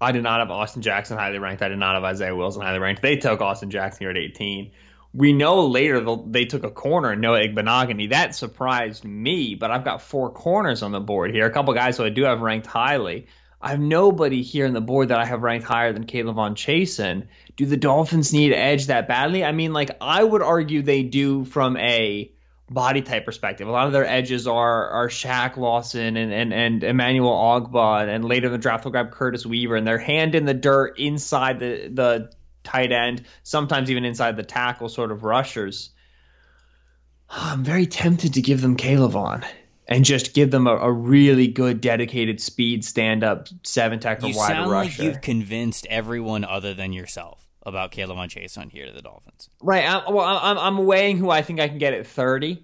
I 0.00 0.12
did 0.12 0.22
not 0.22 0.40
have 0.40 0.50
Austin 0.50 0.82
Jackson 0.82 1.16
highly 1.16 1.38
ranked. 1.38 1.62
I 1.62 1.68
did 1.68 1.78
not 1.78 1.94
have 1.94 2.04
Isaiah 2.04 2.34
Wilson 2.34 2.62
highly 2.62 2.78
ranked. 2.78 3.02
They 3.02 3.16
took 3.16 3.40
Austin 3.40 3.70
Jackson 3.70 4.00
here 4.00 4.10
at 4.10 4.16
18. 4.16 4.72
We 5.14 5.32
know 5.32 5.66
later 5.66 6.04
they 6.26 6.44
took 6.44 6.64
a 6.64 6.70
corner, 6.70 7.16
Noah 7.16 7.40
Igbinoghene. 7.40 8.10
That 8.10 8.34
surprised 8.34 9.04
me, 9.04 9.54
but 9.54 9.70
I've 9.70 9.84
got 9.84 10.02
four 10.02 10.30
corners 10.30 10.82
on 10.82 10.92
the 10.92 11.00
board 11.00 11.30
here. 11.30 11.46
A 11.46 11.50
couple 11.50 11.72
guys 11.72 11.96
who 11.96 12.04
I 12.04 12.10
do 12.10 12.24
have 12.24 12.42
ranked 12.42 12.66
highly. 12.66 13.26
I 13.60 13.70
have 13.70 13.80
nobody 13.80 14.42
here 14.42 14.66
on 14.66 14.74
the 14.74 14.82
board 14.82 15.08
that 15.08 15.18
I 15.18 15.24
have 15.24 15.42
ranked 15.42 15.66
higher 15.66 15.94
than 15.94 16.04
K'Lavon 16.04 16.54
Chaisson. 16.54 17.28
Do 17.56 17.64
the 17.64 17.78
Dolphins 17.78 18.34
need 18.34 18.52
edge 18.52 18.88
that 18.88 19.08
badly? 19.08 19.42
I 19.42 19.52
mean, 19.52 19.72
like 19.72 19.90
I 20.02 20.22
would 20.22 20.42
argue 20.42 20.82
they 20.82 21.02
do 21.02 21.46
from 21.46 21.78
a 21.78 22.30
body 22.68 23.02
type 23.02 23.24
perspective. 23.24 23.68
A 23.68 23.70
lot 23.70 23.86
of 23.86 23.92
their 23.92 24.06
edges 24.06 24.46
are 24.46 24.88
are 24.88 25.08
Shaq 25.08 25.56
Lawson 25.56 26.16
and 26.16 26.32
and, 26.32 26.52
and 26.52 26.84
Emmanuel 26.84 27.32
Ogbah, 27.32 28.08
and 28.08 28.24
later 28.24 28.46
in 28.46 28.52
the 28.52 28.58
draft 28.58 28.84
they'll 28.84 28.92
grab 28.92 29.12
Curtis 29.12 29.46
Weaver, 29.46 29.76
and 29.76 29.86
their 29.86 29.98
hand 29.98 30.34
in 30.34 30.44
the 30.44 30.54
dirt 30.54 30.98
inside 30.98 31.60
the 31.60 31.88
the 31.92 32.32
tight 32.64 32.92
end, 32.92 33.22
sometimes 33.42 33.90
even 33.90 34.04
inside 34.04 34.36
the 34.36 34.42
tackle, 34.42 34.88
sort 34.88 35.12
of 35.12 35.22
rushers. 35.24 35.90
I'm 37.30 37.64
very 37.64 37.86
tempted 37.86 38.34
to 38.34 38.42
give 38.42 38.60
them 38.60 38.76
K'Lavon 38.76 39.44
and 39.88 40.04
just 40.04 40.34
give 40.34 40.50
them 40.50 40.66
a, 40.66 40.76
a 40.76 40.92
really 40.92 41.46
good, 41.46 41.80
dedicated 41.80 42.40
speed 42.40 42.84
stand 42.84 43.22
up 43.22 43.48
seven 43.62 44.00
tackle 44.00 44.30
You 44.30 44.36
wide 44.36 44.48
sound 44.48 44.70
rusher. 44.70 45.02
like 45.02 45.12
you've 45.12 45.20
convinced 45.20 45.86
everyone 45.88 46.44
other 46.44 46.74
than 46.74 46.92
yourself 46.92 47.45
about 47.66 47.92
K'Lavon 47.92 48.28
Chaisson 48.28 48.70
here 48.70 48.86
to 48.86 48.92
the 48.92 49.02
Dolphins. 49.02 49.50
Right. 49.60 49.84
I'm, 49.84 50.14
well, 50.14 50.24
I'm, 50.24 50.56
I'm 50.56 50.86
weighing 50.86 51.18
who 51.18 51.28
I 51.28 51.42
think 51.42 51.60
I 51.60 51.68
can 51.68 51.78
get 51.78 51.92
at 51.92 52.06
30. 52.06 52.62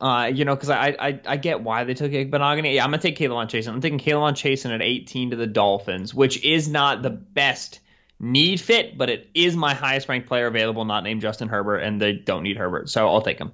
Uh, 0.00 0.30
you 0.32 0.44
know, 0.44 0.54
because 0.54 0.70
I, 0.70 0.96
I 0.98 1.20
I 1.26 1.36
get 1.36 1.60
why 1.60 1.82
they 1.82 1.94
took 1.94 2.12
Igbinoghene. 2.12 2.72
Yeah, 2.72 2.84
I'm 2.84 2.90
gonna 2.90 3.02
take 3.02 3.18
K'Lavon 3.18 3.48
Chaisson. 3.48 3.72
I'm 3.72 3.80
taking 3.80 3.98
K'Lavon 3.98 4.32
Chaisson 4.32 4.72
at 4.72 4.80
18 4.80 5.30
to 5.30 5.36
the 5.36 5.46
Dolphins, 5.48 6.14
which 6.14 6.44
is 6.44 6.68
not 6.68 7.02
the 7.02 7.10
best 7.10 7.80
need 8.20 8.60
fit, 8.60 8.96
but 8.96 9.10
it 9.10 9.28
is 9.34 9.56
my 9.56 9.74
highest 9.74 10.08
ranked 10.08 10.28
player 10.28 10.46
available, 10.46 10.84
not 10.84 11.02
named 11.02 11.20
Justin 11.20 11.48
Herbert, 11.48 11.78
and 11.78 12.00
they 12.00 12.12
don't 12.12 12.44
need 12.44 12.56
Herbert, 12.56 12.88
so 12.90 13.08
I'll 13.08 13.22
take 13.22 13.38
him. 13.38 13.52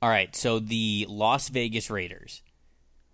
All 0.00 0.08
right, 0.08 0.34
so 0.34 0.58
the 0.58 1.06
Las 1.08 1.48
Vegas 1.48 1.88
Raiders, 1.88 2.42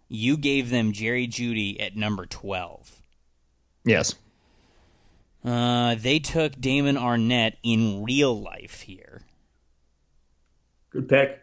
you 0.08 0.38
gave 0.38 0.70
them 0.70 0.92
Jerry 0.92 1.28
Jeudy 1.28 1.78
at 1.78 1.94
number 1.94 2.24
12. 2.24 3.02
Yes. 3.84 4.14
Uh, 5.48 5.94
they 5.94 6.18
took 6.18 6.60
Damon 6.60 6.96
Arnette 6.96 7.54
in 7.62 8.04
real 8.04 8.38
life 8.38 8.82
here. 8.82 9.22
Good 10.90 11.08
pick. 11.08 11.40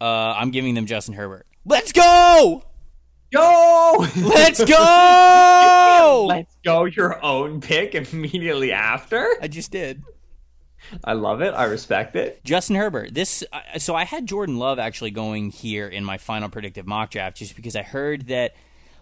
Uh, 0.00 0.34
I'm 0.36 0.50
giving 0.50 0.72
them 0.74 0.86
Justin 0.86 1.14
Herbert. 1.14 1.46
Let's 1.66 1.92
go! 1.92 2.62
Go! 3.30 4.06
Let's 4.16 4.64
go! 4.64 6.24
Let's 6.28 6.56
go 6.64 6.86
your 6.86 7.22
own 7.22 7.60
pick 7.60 7.94
immediately 7.94 8.72
after. 8.72 9.28
I 9.42 9.48
just 9.48 9.70
did. 9.70 10.02
I 11.04 11.12
love 11.12 11.42
it. 11.42 11.52
I 11.52 11.64
respect 11.64 12.16
it. 12.16 12.42
Justin 12.44 12.76
Herbert. 12.76 13.12
This 13.12 13.44
so 13.76 13.94
I 13.94 14.04
had 14.04 14.24
Jordan 14.24 14.58
Love 14.58 14.78
actually 14.78 15.10
going 15.10 15.50
here 15.50 15.86
in 15.86 16.02
my 16.02 16.16
final 16.16 16.48
predictive 16.48 16.86
mock 16.86 17.10
draft 17.10 17.36
just 17.36 17.56
because 17.56 17.76
I 17.76 17.82
heard 17.82 18.28
that. 18.28 18.54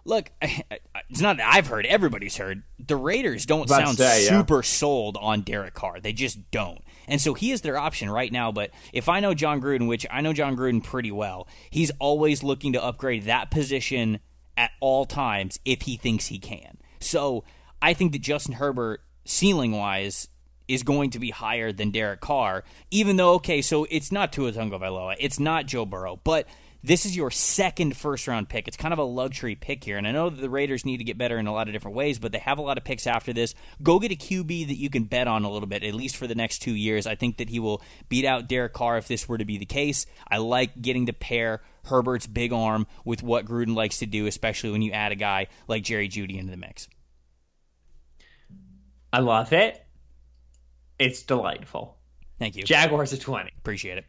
Look, 0.05 0.31
it's 0.43 1.21
not 1.21 1.39
that 1.39 1.51
I've 1.53 1.67
heard. 1.67 1.87
Everybody's 1.87 2.37
heard. 2.37 2.63
The 2.79 2.97
Raiders 2.97 3.47
don't 3.47 3.69
sound 3.69 3.97
say, 3.99 4.25
yeah. 4.25 4.41
super 4.41 4.63
sold 4.63 5.17
on 5.21 5.43
Derek 5.43 5.75
Carr. 5.75 6.01
They 6.01 6.13
just 6.13 6.51
don't. 6.51 6.83
And 7.09 7.21
so 7.21 7.35
he 7.35 7.53
is 7.53 7.63
their 7.63 7.79
option 7.79 8.11
right 8.11 8.31
now. 8.31 8.53
But 8.53 8.71
if 8.93 9.09
I 9.09 9.21
know 9.21 9.35
Jon 9.35 9.61
Gruden, 9.61 9.89
which 9.89 10.07
I 10.11 10.21
know 10.21 10.33
Jon 10.33 10.57
Gruden 10.57 10.83
pretty 10.83 11.11
well, 11.11 11.49
he's 11.71 11.91
always 11.99 12.43
looking 12.43 12.73
to 12.75 12.83
upgrade 12.83 13.25
that 13.25 13.51
position 13.51 14.21
at 14.57 14.71
all 14.81 15.05
times 15.05 15.59
if 15.65 15.83
he 15.83 15.97
thinks 15.97 16.27
he 16.27 16.39
can. 16.39 16.79
So 17.01 17.45
I 17.81 17.95
think 17.95 18.13
that 18.13 18.23
Justin 18.23 18.55
Herbert, 18.55 19.01
ceiling 19.25 19.73
wise, 19.73 20.29
is 20.69 20.83
going 20.83 21.11
to 21.11 21.19
be 21.19 21.31
higher 21.31 21.73
than 21.73 21.91
Derek 21.91 22.21
Carr, 22.21 22.65
even 22.91 23.17
though, 23.17 23.35
okay, 23.35 23.61
so 23.61 23.87
it's 23.91 24.11
not 24.11 24.33
Tua 24.33 24.53
Tagovailoa, 24.53 25.17
it's 25.21 25.39
not 25.39 25.67
Joe 25.67 25.85
Burrow, 25.85 26.21
but 26.25 26.47
this 26.85 27.07
is 27.07 27.17
your 27.17 27.31
second 27.31 27.97
first 27.97 28.29
round 28.29 28.51
pick. 28.51 28.69
It's 28.69 28.77
kind 28.77 28.93
of 28.93 28.99
a 28.99 29.05
luxury 29.05 29.55
pick 29.55 29.83
here. 29.83 29.97
And 29.97 30.07
I 30.07 30.13
know 30.13 30.29
that 30.29 30.41
the 30.41 30.51
Raiders 30.51 30.85
need 30.85 30.99
to 30.99 31.05
get 31.05 31.17
better 31.17 31.39
in 31.39 31.47
a 31.47 31.53
lot 31.53 31.67
of 31.67 31.73
different 31.73 31.97
ways, 31.97 32.19
but 32.19 32.31
they 32.31 32.39
have 32.39 32.59
a 32.59 32.63
lot 32.63 32.77
of 32.77 32.85
picks 32.85 33.07
after 33.07 33.33
this. 33.33 33.55
Go 33.83 33.99
get 33.99 34.13
a 34.13 34.17
QB 34.17 34.67
that 34.67 34.77
you 34.77 34.91
can 34.91 35.05
bet 35.05 35.27
on 35.27 35.45
a 35.45 35.51
little 35.51 35.67
bit, 35.67 35.83
at 35.83 35.95
least 35.95 36.15
for 36.15 36.27
the 36.27 36.35
next 36.35 36.59
two 36.59 36.75
years. 36.75 37.07
I 37.07 37.15
think 37.15 37.39
that 37.39 37.49
he 37.49 37.59
will 37.59 37.81
beat 38.11 38.27
out 38.27 38.49
Derek 38.49 38.75
Carr 38.75 38.99
if 38.99 39.09
this 39.09 39.27
were 39.27 39.39
to 39.39 39.47
be 39.47 39.57
the 39.57 39.65
case. 39.65 40.05
I 40.29 40.37
like 40.37 40.83
getting 40.83 41.07
to 41.07 41.15
pair 41.15 41.63
Herbert's 41.87 42.27
big 42.27 42.53
arm 42.53 42.87
with 43.03 43.23
what 43.23 43.47
Gruden 43.47 43.75
likes 43.75 43.99
to 44.01 44.07
do, 44.07 44.27
especially 44.27 44.71
when 44.71 44.83
you 44.83 44.93
add 44.93 45.11
a 45.11 45.17
guy 45.17 45.47
like 45.67 45.85
Jerry 45.85 46.09
Jeudy 46.11 46.39
into 46.39 46.51
the 46.51 46.59
mix. 46.59 46.87
I 49.11 49.21
love 49.21 49.55
it. 49.55 49.83
It's 50.99 51.23
delightful. 51.23 51.97
Thank 52.39 52.57
you. 52.57 52.65
Jaguars 52.65 53.15
at 53.15 53.21
20. 53.21 53.51
Appreciate 53.59 53.97
it. 53.97 54.05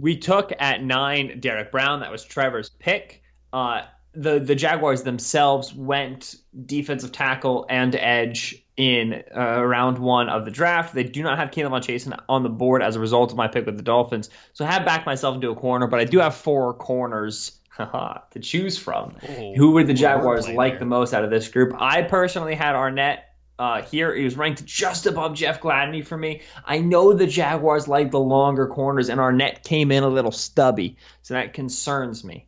We 0.00 0.16
took 0.16 0.52
at 0.58 0.82
nine 0.82 1.40
Derrick 1.40 1.72
Brown. 1.72 2.00
That 2.00 2.10
was 2.10 2.24
Trevor's 2.24 2.68
pick. 2.68 3.22
Uh, 3.52 3.82
the 4.12 4.38
the 4.38 4.54
Jaguars 4.54 5.02
themselves 5.02 5.74
went 5.74 6.34
defensive 6.66 7.12
tackle 7.12 7.66
and 7.68 7.94
edge 7.94 8.64
in 8.76 9.22
uh, 9.36 9.62
round 9.64 9.98
one 9.98 10.28
of 10.28 10.44
the 10.44 10.50
draft. 10.50 10.94
They 10.94 11.02
do 11.02 11.22
not 11.22 11.38
have 11.38 11.50
K'Lavon 11.50 11.80
Chaisson 11.80 12.18
on 12.28 12.42
the 12.42 12.48
board 12.48 12.82
as 12.82 12.96
a 12.96 13.00
result 13.00 13.32
of 13.32 13.36
my 13.36 13.48
pick 13.48 13.66
with 13.66 13.76
the 13.76 13.82
Dolphins. 13.82 14.30
So 14.52 14.64
I 14.64 14.70
have 14.70 14.84
backed 14.84 15.04
myself 15.04 15.34
into 15.34 15.50
a 15.50 15.54
corner, 15.56 15.86
but 15.88 15.98
I 16.00 16.04
do 16.04 16.18
have 16.20 16.34
four 16.34 16.74
corners 16.74 17.58
to 17.78 18.40
choose 18.40 18.78
from. 18.78 19.14
Oh, 19.28 19.54
Who 19.54 19.72
would 19.72 19.86
the 19.86 19.94
Jaguars 19.94 20.48
like 20.48 20.74
there. 20.74 20.78
the 20.80 20.86
most 20.86 21.12
out 21.12 21.24
of 21.24 21.30
this 21.30 21.48
group? 21.48 21.74
I 21.78 22.02
personally 22.02 22.54
had 22.54 22.74
Arnette 22.74 23.18
uh, 23.58 23.82
here. 23.82 24.14
He 24.14 24.24
was 24.24 24.36
ranked 24.36 24.64
just 24.64 25.06
above 25.06 25.34
Jeff 25.34 25.60
Gladney 25.60 26.04
for 26.06 26.16
me. 26.16 26.42
I 26.64 26.78
know 26.78 27.12
the 27.12 27.26
Jaguars 27.26 27.88
like 27.88 28.10
the 28.10 28.20
longer 28.20 28.66
corners, 28.66 29.08
and 29.08 29.20
Arnette 29.20 29.64
came 29.64 29.90
in 29.90 30.02
a 30.02 30.08
little 30.08 30.32
stubby, 30.32 30.96
so 31.22 31.34
that 31.34 31.54
concerns 31.54 32.24
me. 32.24 32.46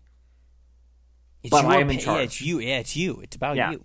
It's 1.43 1.51
But 1.51 1.65
I 1.65 1.81
am 1.81 1.91
in 1.91 1.99
charge. 1.99 2.19
Yeah, 2.19 2.23
it's 2.25 2.43
you. 2.43 2.59
Yeah, 2.61 2.79
it's 2.79 2.97
you. 2.97 3.21
It's 3.23 3.37
about 3.37 3.57
Yeah. 3.57 3.73
you. 3.73 3.85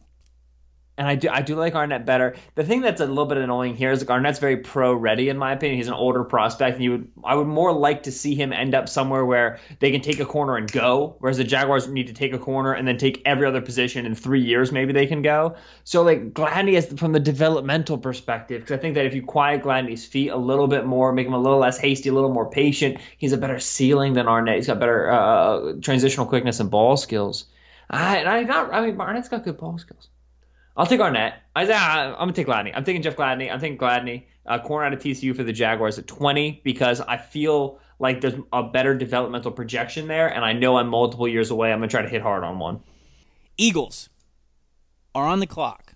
And 0.98 1.08
I 1.08 1.16
do 1.16 1.28
I 1.30 1.42
do 1.42 1.56
like 1.56 1.74
Arnette 1.74 2.06
better. 2.06 2.36
The 2.56 2.64
thing 2.64 2.80
that's 2.80 3.02
a 3.02 3.06
little 3.06 3.26
bit 3.26 3.38
annoying 3.38 3.76
here 3.76 3.92
is 3.92 4.00
like 4.00 4.18
Arnette's 4.18 4.40
very 4.40 4.58
pro 4.58 4.94
ready 4.94 5.28
in 5.28 5.38
my 5.38 5.52
opinion. 5.52 5.78
He's 5.78 5.90
an 5.90 5.94
older 5.94 6.24
prospect, 6.24 6.76
and 6.76 6.84
you 6.84 6.92
would 6.92 7.12
I 7.26 7.36
would 7.36 7.48
more 7.48 7.74
like 7.74 8.04
to 8.04 8.14
see 8.14 8.34
him 8.34 8.54
end 8.54 8.74
up 8.74 8.88
somewhere 8.88 9.26
where 9.26 9.60
they 9.80 9.92
can 9.92 10.00
take 10.00 10.22
a 10.22 10.26
corner 10.26 10.56
and 10.56 10.72
go, 10.72 11.18
whereas 11.20 11.36
the 11.36 11.44
Jaguars 11.44 11.90
need 11.90 12.08
to 12.08 12.14
take 12.14 12.34
a 12.34 12.40
corner 12.40 12.72
and 12.72 12.88
then 12.88 12.98
take 12.98 13.22
every 13.26 13.46
other 13.46 13.62
position 13.62 14.06
in 14.06 14.16
three 14.16 14.42
years 14.42 14.72
maybe 14.72 14.94
they 14.94 15.06
can 15.06 15.22
go. 15.22 15.56
So 15.84 16.02
like 16.02 16.34
Gladney 16.34 16.74
is 16.78 16.86
from 16.98 17.12
the 17.12 17.20
developmental 17.20 17.98
perspective 17.98 18.62
because 18.62 18.78
I 18.78 18.82
think 18.82 18.96
that 18.96 19.06
if 19.06 19.14
you 19.14 19.22
quiet 19.22 19.64
Gladney's 19.64 20.06
feet 20.06 20.30
a 20.30 20.38
little 20.38 20.68
bit 20.68 20.86
more, 20.86 21.12
make 21.12 21.28
him 21.28 21.34
a 21.34 21.42
little 21.42 21.60
less 21.60 21.78
hasty, 21.78 22.08
a 22.08 22.14
little 22.14 22.32
more 22.32 22.50
patient, 22.50 23.00
he's 23.18 23.34
a 23.34 23.38
better 23.38 23.60
ceiling 23.60 24.14
than 24.14 24.28
Arnette. 24.28 24.56
He's 24.56 24.68
got 24.68 24.80
better 24.80 25.12
uh, 25.12 25.74
transitional 25.82 26.26
quickness 26.26 26.62
and 26.62 26.72
ball 26.72 26.96
skills. 26.96 27.48
I, 27.90 28.24
I 28.24 28.38
I 28.38 28.86
mean 28.86 28.96
Arnette's 28.96 29.28
got 29.28 29.44
good 29.44 29.58
ball 29.58 29.78
skills. 29.78 30.08
I'll 30.78 30.86
take 30.86 31.00
Arnette. 31.00 31.34
I, 31.56 31.64
I'm 31.64 32.14
gonna 32.18 32.34
take 32.34 32.48
Gladney. 32.48 32.74
I'm 32.76 32.84
taking 32.84 33.02
Jeff 33.02 33.16
Gladney. 33.16 33.52
I'm 33.52 33.60
taking 33.60 33.78
Gladney. 33.78 34.26
Uh, 34.46 34.60
corner 34.60 34.86
out 34.86 34.94
of 34.94 35.00
TCU 35.00 35.36
for 35.36 35.44
the 35.44 35.54
Jaguars 35.54 35.98
at 35.98 36.06
20 36.06 36.62
because 36.64 37.02
I 37.02 37.18
feel 37.18 37.80
like 37.98 38.22
there's 38.22 38.36
a 38.52 38.64
better 38.64 38.96
developmental 38.96 39.52
projection 39.52 40.08
there, 40.08 40.28
and 40.28 40.44
I 40.44 40.54
know 40.54 40.78
I'm 40.78 40.90
multiple 40.90 41.28
years 41.28 41.50
away. 41.50 41.72
I'm 41.72 41.80
gonna 41.80 41.88
try 41.88 42.02
to 42.02 42.10
hit 42.10 42.22
hard 42.22 42.44
on 42.44 42.60
one. 42.60 42.82
Eagles 43.58 44.10
are 45.16 45.26
on 45.26 45.40
the 45.40 45.48
clock. 45.48 45.94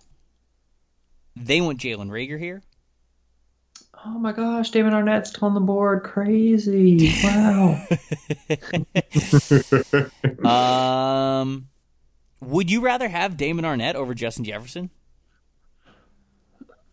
They 1.35 1.61
want 1.61 1.79
Jalen 1.79 2.09
Reagor 2.09 2.39
here. 2.39 2.63
Oh 4.05 4.17
my 4.17 4.31
gosh, 4.31 4.71
David 4.71 4.93
Arnette's 4.93 5.35
on 5.41 5.53
the 5.53 5.59
board. 5.59 6.03
Crazy. 6.03 7.13
Wow. 7.23 7.85
Um, 11.41 11.67
Would 12.41 12.71
you 12.71 12.81
rather 12.81 13.09
have 13.09 13.37
Damon 13.37 13.65
Arnette 13.65 13.95
over 13.95 14.13
Justin 14.13 14.45
Jefferson? 14.45 14.89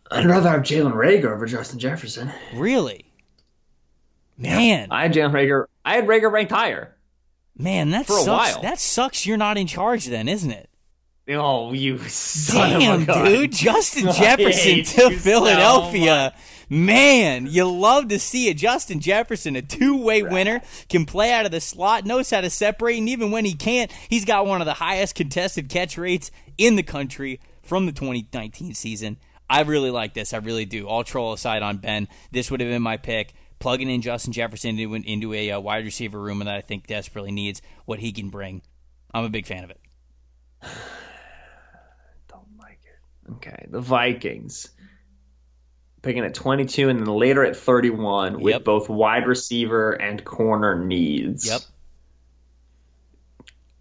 I'd 0.09 0.25
rather 0.25 0.49
have 0.49 0.61
Jalen 0.61 0.93
Reagor 0.93 1.31
over 1.33 1.45
Justin 1.45 1.79
Jefferson. 1.79 2.31
Really? 2.53 3.05
Man, 4.37 4.87
I 4.91 5.03
had 5.03 5.13
Jalen 5.13 5.31
Reagor. 5.31 5.65
I 5.83 5.95
had 5.95 6.05
Reagor 6.07 6.31
ranked 6.31 6.51
higher. 6.51 6.95
man, 7.57 7.89
that 7.91 8.05
For 8.07 8.13
a 8.13 8.21
sucks. 8.21 8.53
while. 8.53 8.61
That 8.61 8.79
sucks. 8.79 9.25
You're 9.25 9.37
not 9.37 9.57
in 9.57 9.67
charge 9.67 10.05
then, 10.05 10.27
isn't 10.27 10.51
it? 10.51 10.69
Oh, 11.29 11.73
you 11.73 11.97
son 12.07 12.79
Damn, 12.79 13.01
of 13.01 13.01
a 13.03 13.05
gun. 13.05 13.25
dude, 13.25 13.51
Justin 13.51 14.03
Jefferson 14.13 14.71
to 14.71 14.77
you 14.77 14.83
so 14.85 15.09
Philadelphia. 15.11 16.33
Man, 16.69 17.47
you 17.47 17.69
love 17.69 18.09
to 18.09 18.19
see 18.19 18.49
it. 18.49 18.57
Justin 18.57 18.99
Jefferson, 18.99 19.55
a 19.55 19.61
two-way 19.61 20.21
winner, 20.21 20.61
can 20.89 21.05
play 21.05 21.31
out 21.31 21.45
of 21.45 21.51
the 21.51 21.61
slot, 21.61 22.05
knows 22.05 22.29
how 22.29 22.41
to 22.41 22.49
separate, 22.49 22.97
and 22.97 23.07
even 23.07 23.31
when 23.31 23.45
he 23.45 23.53
can't, 23.53 23.91
he's 24.09 24.25
got 24.25 24.45
one 24.45 24.61
of 24.61 24.65
the 24.65 24.73
highest 24.73 25.15
contested 25.15 25.69
catch 25.69 25.97
rates 25.97 26.29
in 26.57 26.75
the 26.75 26.83
country 26.83 27.39
from 27.61 27.85
the 27.85 27.93
2019 27.93 28.73
season. 28.73 29.17
I 29.49 29.61
really 29.61 29.91
like 29.91 30.13
this. 30.13 30.33
I 30.33 30.37
really 30.37 30.65
do. 30.65 30.87
All 30.87 31.05
troll 31.05 31.31
aside 31.31 31.63
on 31.63 31.77
Ben, 31.77 32.09
this 32.31 32.51
would 32.51 32.59
have 32.59 32.69
been 32.69 32.81
my 32.81 32.97
pick. 32.97 33.33
Plugging 33.59 33.89
in 33.89 34.01
Justin 34.01 34.33
Jefferson 34.33 34.77
into, 34.77 34.93
into 34.93 35.33
a 35.33 35.51
uh, 35.51 35.59
wide 35.59 35.85
receiver 35.85 36.19
room 36.19 36.39
that 36.39 36.47
I 36.49 36.61
think 36.61 36.85
desperately 36.85 37.31
needs 37.31 37.61
what 37.85 37.99
he 37.99 38.11
can 38.11 38.29
bring. 38.29 38.61
I'm 39.13 39.23
a 39.23 39.29
big 39.29 39.47
fan 39.47 39.63
of 39.63 39.71
it. 39.71 39.79
Don't 42.27 42.59
like 42.59 42.79
it. 42.83 43.31
Okay, 43.33 43.65
the 43.69 43.81
Vikings 43.81 44.69
picking 46.01 46.23
at 46.23 46.33
22 46.33 46.89
and 46.89 46.99
then 46.99 47.07
later 47.07 47.43
at 47.43 47.55
31 47.55 48.39
with 48.39 48.63
both 48.63 48.89
wide 48.89 49.27
receiver 49.27 49.91
and 49.91 50.23
corner 50.23 50.83
needs. 50.83 51.47
Yep. 51.47 51.61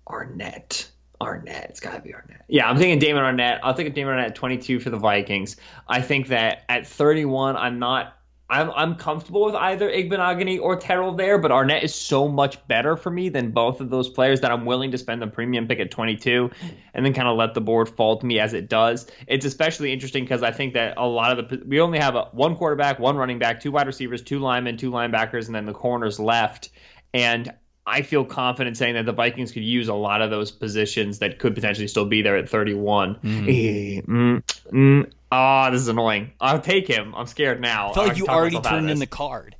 Arnette. 0.08 0.88
Arnette. 1.20 1.70
It's 1.70 1.80
got 1.80 1.94
to 1.94 2.00
be 2.00 2.10
Arnette. 2.10 2.42
Yeah, 2.48 2.68
I'm 2.68 2.76
thinking 2.76 2.98
Damon 2.98 3.22
Arnette. 3.22 3.60
I'll 3.62 3.74
think 3.74 3.88
of 3.88 3.94
Damon 3.94 4.14
Arnette 4.14 4.26
at 4.26 4.34
22 4.34 4.80
for 4.80 4.90
the 4.90 4.98
Vikings. 4.98 5.56
I 5.88 6.00
think 6.00 6.28
that 6.28 6.64
at 6.68 6.86
31, 6.86 7.56
I'm 7.56 7.78
not. 7.78 8.15
I'm 8.48 8.70
I'm 8.70 8.94
comfortable 8.94 9.44
with 9.44 9.56
either 9.56 9.90
Igbinoghene 9.90 10.60
or 10.60 10.76
Terrell 10.76 11.14
there, 11.14 11.38
but 11.38 11.50
Arnette 11.50 11.82
is 11.82 11.94
so 11.94 12.28
much 12.28 12.64
better 12.68 12.96
for 12.96 13.10
me 13.10 13.28
than 13.28 13.50
both 13.50 13.80
of 13.80 13.90
those 13.90 14.08
players 14.08 14.42
that 14.42 14.52
I'm 14.52 14.64
willing 14.64 14.92
to 14.92 14.98
spend 14.98 15.20
the 15.20 15.26
premium 15.26 15.66
pick 15.66 15.80
at 15.80 15.90
22 15.90 16.50
and 16.94 17.04
then 17.04 17.12
kind 17.12 17.26
of 17.26 17.36
let 17.36 17.54
the 17.54 17.60
board 17.60 17.88
fall 17.88 18.18
to 18.18 18.26
me 18.26 18.38
as 18.38 18.54
it 18.54 18.68
does. 18.68 19.08
It's 19.26 19.44
especially 19.44 19.92
interesting 19.92 20.22
because 20.22 20.44
I 20.44 20.52
think 20.52 20.74
that 20.74 20.94
a 20.96 21.06
lot 21.06 21.36
of 21.36 21.48
the 21.48 21.64
we 21.66 21.80
only 21.80 21.98
have 21.98 22.14
a, 22.14 22.28
one 22.32 22.54
quarterback, 22.54 23.00
one 23.00 23.16
running 23.16 23.40
back, 23.40 23.60
two 23.60 23.72
wide 23.72 23.88
receivers, 23.88 24.22
two 24.22 24.38
linemen, 24.38 24.76
two 24.76 24.92
linebackers, 24.92 25.46
and 25.46 25.54
then 25.54 25.66
the 25.66 25.74
corners 25.74 26.20
left. 26.20 26.70
And 27.12 27.52
I 27.84 28.02
feel 28.02 28.24
confident 28.24 28.76
saying 28.76 28.94
that 28.94 29.06
the 29.06 29.12
Vikings 29.12 29.52
could 29.52 29.62
use 29.64 29.88
a 29.88 29.94
lot 29.94 30.20
of 30.20 30.30
those 30.30 30.50
positions 30.50 31.20
that 31.20 31.38
could 31.38 31.54
potentially 31.54 31.86
still 31.86 32.04
be 32.04 32.22
there 32.22 32.36
at 32.36 32.48
31. 32.48 33.18
Eh, 33.48 34.00
mm, 34.02 34.42
mm. 34.72 35.12
Ah, 35.30 35.70
this 35.70 35.80
is 35.80 35.88
annoying. 35.88 36.32
I'll 36.40 36.60
take 36.60 36.86
him. 36.88 37.14
I'm 37.14 37.26
scared 37.26 37.60
now. 37.60 37.90
I 37.90 37.94
felt 37.94 38.08
like 38.08 38.18
you 38.18 38.26
already 38.26 38.56
myself 38.56 38.66
out 38.66 38.72
of 38.74 38.78
turned 38.80 38.90
in 38.90 38.98
the 38.98 39.06
card. 39.06 39.56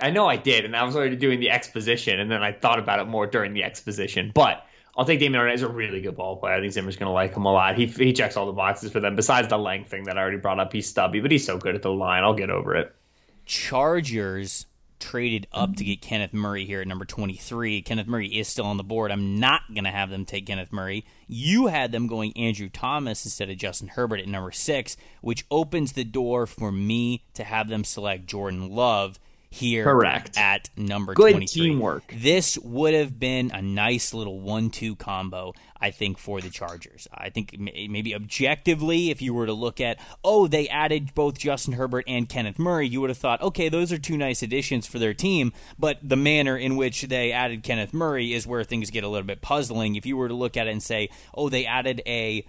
I 0.00 0.10
know 0.10 0.26
I 0.26 0.36
did, 0.36 0.64
and 0.64 0.76
I 0.76 0.84
was 0.84 0.96
already 0.96 1.16
doing 1.16 1.40
the 1.40 1.50
exposition, 1.50 2.20
and 2.20 2.30
then 2.30 2.42
I 2.42 2.52
thought 2.52 2.78
about 2.78 3.00
it 3.00 3.06
more 3.06 3.26
during 3.26 3.52
the 3.52 3.64
exposition. 3.64 4.30
But 4.32 4.64
I'll 4.96 5.04
take 5.04 5.20
Damien 5.20 5.42
Arnette. 5.42 5.52
He's 5.52 5.62
a 5.62 5.68
really 5.68 6.00
good 6.00 6.16
ball 6.16 6.36
player. 6.36 6.54
I 6.54 6.60
think 6.60 6.72
Zimmer's 6.72 6.96
going 6.96 7.08
to 7.08 7.12
like 7.12 7.34
him 7.36 7.44
a 7.44 7.52
lot. 7.52 7.76
He 7.76 7.86
he 7.86 8.12
checks 8.12 8.36
all 8.36 8.46
the 8.46 8.52
boxes 8.52 8.92
for 8.92 9.00
them. 9.00 9.16
Besides 9.16 9.48
the 9.48 9.58
length 9.58 9.90
thing 9.90 10.04
that 10.04 10.16
I 10.16 10.20
already 10.20 10.38
brought 10.38 10.60
up, 10.60 10.72
he's 10.72 10.88
stubby, 10.88 11.20
but 11.20 11.30
he's 11.30 11.44
so 11.44 11.58
good 11.58 11.74
at 11.74 11.82
the 11.82 11.90
line. 11.90 12.22
I'll 12.24 12.34
get 12.34 12.50
over 12.50 12.76
it. 12.76 12.94
Chargers 13.44 14.66
traded 14.98 15.46
up 15.52 15.76
to 15.76 15.84
get 15.84 16.02
Kenneth 16.02 16.32
Murray 16.32 16.64
here 16.64 16.80
at 16.80 16.86
number 16.86 17.04
23. 17.04 17.82
Kenneth 17.82 18.06
Murray 18.06 18.28
is 18.28 18.48
still 18.48 18.66
on 18.66 18.76
the 18.76 18.82
board. 18.82 19.10
I'm 19.10 19.38
not 19.40 19.62
going 19.72 19.84
to 19.84 19.90
have 19.90 20.10
them 20.10 20.24
take 20.24 20.46
Kenneth 20.46 20.72
Murray. 20.72 21.04
You 21.26 21.66
had 21.66 21.92
them 21.92 22.06
going 22.06 22.36
Andrew 22.36 22.68
Thomas 22.68 23.24
instead 23.24 23.50
of 23.50 23.56
Justin 23.56 23.88
Herbert 23.88 24.20
at 24.20 24.28
number 24.28 24.52
6, 24.52 24.96
which 25.20 25.46
opens 25.50 25.92
the 25.92 26.04
door 26.04 26.46
for 26.46 26.72
me 26.72 27.24
to 27.34 27.44
have 27.44 27.68
them 27.68 27.84
select 27.84 28.26
Jordan 28.26 28.70
Love 28.70 29.18
here 29.50 29.84
Correct. 29.84 30.36
at 30.36 30.68
number 30.76 31.14
Good 31.14 31.32
23. 31.32 31.46
teamwork. 31.46 32.14
This 32.14 32.58
would 32.58 32.94
have 32.94 33.18
been 33.18 33.50
a 33.52 33.62
nice 33.62 34.12
little 34.12 34.40
one-two 34.40 34.96
combo, 34.96 35.54
I 35.80 35.90
think, 35.90 36.18
for 36.18 36.40
the 36.40 36.50
Chargers. 36.50 37.08
I 37.12 37.30
think 37.30 37.56
maybe 37.58 38.14
objectively, 38.14 39.10
if 39.10 39.22
you 39.22 39.32
were 39.32 39.46
to 39.46 39.52
look 39.52 39.80
at, 39.80 39.98
oh, 40.22 40.48
they 40.48 40.68
added 40.68 41.14
both 41.14 41.38
Justin 41.38 41.74
Herbert 41.74 42.04
and 42.06 42.28
Kenneth 42.28 42.58
Murray, 42.58 42.86
you 42.86 43.00
would 43.00 43.10
have 43.10 43.18
thought, 43.18 43.40
okay, 43.40 43.68
those 43.68 43.92
are 43.92 43.98
two 43.98 44.18
nice 44.18 44.42
additions 44.42 44.86
for 44.86 44.98
their 44.98 45.14
team. 45.14 45.52
But 45.78 45.98
the 46.02 46.16
manner 46.16 46.56
in 46.56 46.76
which 46.76 47.02
they 47.02 47.32
added 47.32 47.62
Kenneth 47.62 47.94
Murray 47.94 48.34
is 48.34 48.46
where 48.46 48.64
things 48.64 48.90
get 48.90 49.04
a 49.04 49.08
little 49.08 49.26
bit 49.26 49.40
puzzling. 49.40 49.96
If 49.96 50.04
you 50.04 50.16
were 50.16 50.28
to 50.28 50.34
look 50.34 50.56
at 50.56 50.66
it 50.66 50.72
and 50.72 50.82
say, 50.82 51.08
oh, 51.34 51.48
they 51.48 51.64
added 51.64 52.02
a 52.06 52.46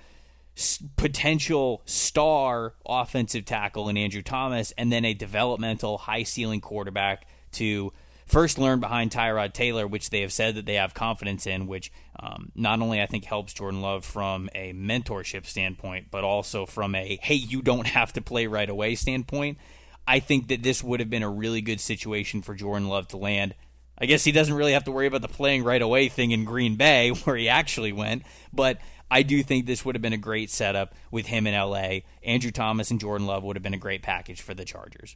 potential 0.95 1.81
star 1.85 2.73
offensive 2.85 3.45
tackle 3.45 3.89
in 3.89 3.97
Andrew 3.97 4.21
Thomas 4.21 4.73
and 4.77 4.91
then 4.91 5.05
a 5.05 5.13
developmental 5.13 5.97
high 5.97 6.23
ceiling 6.23 6.61
quarterback 6.61 7.27
to 7.53 7.91
first 8.25 8.59
learn 8.59 8.79
behind 8.79 9.11
Tyrod 9.11 9.53
Taylor, 9.53 9.87
which 9.87 10.09
they 10.09 10.21
have 10.21 10.31
said 10.31 10.55
that 10.55 10.65
they 10.65 10.75
have 10.75 10.93
confidence 10.93 11.47
in, 11.47 11.67
which 11.67 11.91
um, 12.19 12.51
not 12.55 12.81
only 12.81 13.01
I 13.01 13.07
think 13.07 13.25
helps 13.25 13.53
Jordan 13.53 13.81
Love 13.81 14.05
from 14.05 14.49
a 14.53 14.73
mentorship 14.73 15.45
standpoint, 15.45 16.07
but 16.11 16.23
also 16.23 16.65
from 16.65 16.95
a 16.95 17.17
hey, 17.21 17.35
you 17.35 17.61
don't 17.61 17.87
have 17.87 18.13
to 18.13 18.21
play 18.21 18.47
right 18.47 18.69
away 18.69 18.95
standpoint. 18.95 19.57
I 20.07 20.19
think 20.19 20.47
that 20.47 20.63
this 20.63 20.83
would 20.83 20.99
have 20.99 21.09
been 21.09 21.23
a 21.23 21.29
really 21.29 21.61
good 21.61 21.79
situation 21.79 22.41
for 22.41 22.55
Jordan 22.55 22.87
Love 22.87 23.07
to 23.09 23.17
land. 23.17 23.55
I 24.01 24.05
guess 24.05 24.23
he 24.23 24.31
doesn't 24.31 24.55
really 24.55 24.73
have 24.73 24.85
to 24.85 24.91
worry 24.91 25.07
about 25.07 25.21
the 25.21 25.27
playing 25.27 25.63
right 25.63 25.81
away 25.81 26.07
thing 26.07 26.31
in 26.31 26.45
Green 26.45 26.75
Bay, 26.75 27.09
where 27.23 27.35
he 27.35 27.49
actually 27.49 27.91
went. 27.91 28.23
But 28.53 28.79
I 29.11 29.23
do 29.23 29.41
think 29.43 29.65
this 29.65 29.83
would 29.85 29.95
have 29.95 30.01
been 30.01 30.13
a 30.13 30.17
great 30.17 30.49
setup 30.49 30.93
with 31.11 31.27
him 31.27 31.47
in 31.47 31.53
LA. 31.53 31.99
Andrew 32.23 32.51
Thomas 32.51 32.91
and 32.91 32.99
Jordan 32.99 33.27
Love 33.27 33.43
would 33.43 33.55
have 33.55 33.63
been 33.63 33.73
a 33.73 33.77
great 33.77 34.01
package 34.01 34.41
for 34.41 34.53
the 34.53 34.65
Chargers. 34.65 35.15